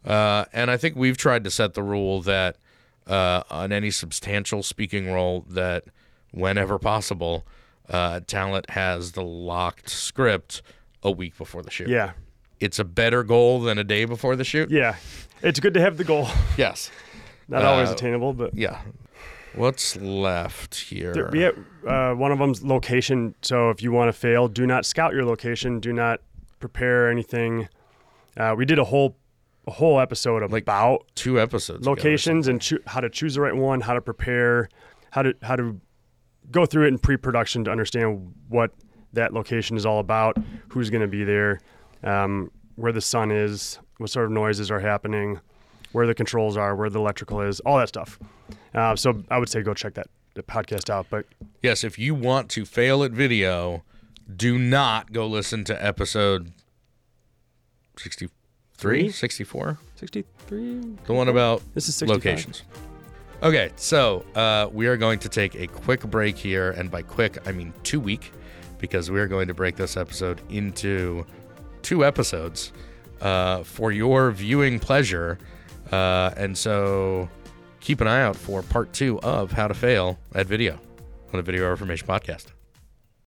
Uh, 0.05 0.45
and 0.53 0.69
I 0.71 0.77
think 0.77 0.95
we've 0.95 1.17
tried 1.17 1.43
to 1.45 1.51
set 1.51 1.73
the 1.75 1.83
rule 1.83 2.21
that 2.23 2.57
uh, 3.07 3.43
on 3.49 3.71
any 3.71 3.91
substantial 3.91 4.63
speaking 4.63 5.09
role, 5.11 5.45
that 5.49 5.85
whenever 6.31 6.77
possible, 6.77 7.45
uh, 7.89 8.19
talent 8.27 8.69
has 8.71 9.13
the 9.13 9.23
locked 9.23 9.89
script 9.89 10.61
a 11.03 11.11
week 11.11 11.37
before 11.37 11.61
the 11.63 11.71
shoot. 11.71 11.87
Yeah. 11.89 12.11
It's 12.59 12.79
a 12.79 12.83
better 12.83 13.23
goal 13.23 13.61
than 13.61 13.77
a 13.77 13.83
day 13.83 14.03
before 14.05 14.35
the 14.35 14.43
shoot. 14.43 14.69
Yeah. 14.71 14.95
It's 15.41 15.59
good 15.59 15.73
to 15.75 15.81
have 15.81 15.97
the 15.97 16.03
goal. 16.03 16.27
Yes. 16.57 16.91
Not 17.47 17.63
always 17.63 17.89
Uh, 17.89 17.93
attainable, 17.93 18.33
but 18.33 18.53
Yeah. 18.55 18.81
What's 19.57 19.95
left 19.97 20.75
here? 20.75 21.13
There- 21.13 21.35
yeah, 21.35 21.51
uh, 21.89 22.13
one 22.13 22.31
of 22.31 22.39
them's 22.39 22.63
location. 22.63 23.35
So 23.41 23.69
if 23.69 23.81
you 23.81 23.91
want 23.91 24.09
to 24.09 24.13
fail, 24.13 24.47
do 24.47 24.65
not 24.67 24.85
scout 24.85 25.13
your 25.13 25.25
location. 25.25 25.79
Do 25.79 25.91
not 25.93 26.21
prepare 26.59 27.09
anything. 27.09 27.67
Uh, 28.35 28.53
we 28.57 28.65
did 28.65 28.79
a 28.79 28.83
whole 28.85 29.17
a 29.67 29.71
whole 29.71 29.99
episode 29.99 30.43
of 30.43 30.51
Like 30.53 30.63
about 30.63 31.05
Two 31.15 31.41
episodes. 31.41 31.85
locations 31.85 32.47
and 32.47 32.61
choo- 32.61 32.79
how 32.85 33.01
to 33.01 33.09
choose 33.09 33.35
the 33.35 33.41
right 33.41 33.53
one, 33.55 33.81
how 33.81 33.93
to 33.93 33.99
prepare, 34.01 34.69
how 35.11 35.23
to 35.23 35.33
how 35.41 35.57
to 35.57 35.81
go 36.51 36.65
through 36.65 36.85
it 36.85 36.87
in 36.87 36.97
pre-production 36.97 37.65
to 37.65 37.71
understand 37.71 38.33
what 38.47 38.71
that 39.11 39.33
location 39.33 39.75
is 39.75 39.85
all 39.85 39.99
about, 39.99 40.37
who's 40.69 40.89
going 40.89 41.01
to 41.01 41.07
be 41.07 41.25
there, 41.25 41.59
um, 42.03 42.49
where 42.75 42.93
the 42.93 43.01
sun 43.01 43.29
is, 43.31 43.79
what 43.97 44.09
sort 44.09 44.25
of 44.27 44.31
noises 44.31 44.71
are 44.71 44.79
happening, 44.79 45.39
where 45.91 46.07
the 46.07 46.15
controls 46.15 46.55
are, 46.55 46.73
where 46.73 46.89
the 46.89 46.99
electrical 46.99 47.41
is, 47.41 47.59
all 47.61 47.77
that 47.77 47.89
stuff. 47.89 48.17
Uh, 48.73 48.95
so 48.95 49.23
I 49.29 49.37
would 49.39 49.49
say 49.49 49.61
go 49.61 49.73
check 49.73 49.93
that 49.95 50.07
the 50.35 50.43
podcast 50.43 50.89
out. 50.89 51.07
But 51.09 51.25
Yes, 51.61 51.83
if 51.83 51.97
you 51.97 52.13
want 52.15 52.49
to 52.51 52.65
fail 52.65 53.03
at 53.03 53.11
video, 53.11 53.83
do 54.35 54.57
not 54.59 55.11
go 55.11 55.25
listen 55.27 55.63
to 55.65 55.85
episode 55.85 56.51
63, 57.97 58.29
Three? 58.75 59.09
64, 59.09 59.79
63. 59.95 60.81
the 61.05 61.13
one 61.13 61.27
about 61.29 61.61
This 61.73 61.89
is 61.89 61.95
65. 61.95 62.15
locations. 62.25 62.63
Okay, 63.43 63.71
so 63.75 64.25
uh, 64.35 64.67
we 64.71 64.87
are 64.87 64.97
going 64.97 65.19
to 65.19 65.29
take 65.29 65.55
a 65.55 65.67
quick 65.67 66.01
break 66.01 66.37
here, 66.37 66.71
and 66.71 66.89
by 66.89 67.01
quick, 67.03 67.37
I 67.47 67.51
mean 67.51 67.73
two 67.83 67.99
week, 67.99 68.31
because 68.79 69.09
we 69.11 69.19
are 69.19 69.27
going 69.27 69.47
to 69.47 69.53
break 69.53 69.75
this 69.75 69.95
episode 69.97 70.41
into 70.49 71.25
two 71.83 72.03
episodes 72.05 72.71
uh, 73.21 73.63
for 73.63 73.91
your 73.91 74.31
viewing 74.31 74.79
pleasure. 74.79 75.37
Uh, 75.91 76.31
and 76.35 76.57
so 76.57 77.29
keep 77.87 78.01
an 78.01 78.07
eye 78.07 78.21
out 78.21 78.35
for 78.35 78.61
part 78.61 78.91
two 78.91 79.17
of 79.21 79.53
How 79.53 79.69
to 79.69 79.73
Fail 79.73 80.19
at 80.35 80.45
Video 80.45 80.73
on 80.73 81.37
the 81.37 81.41
Video 81.41 81.71
Information 81.71 82.05
Podcast. 82.05 82.56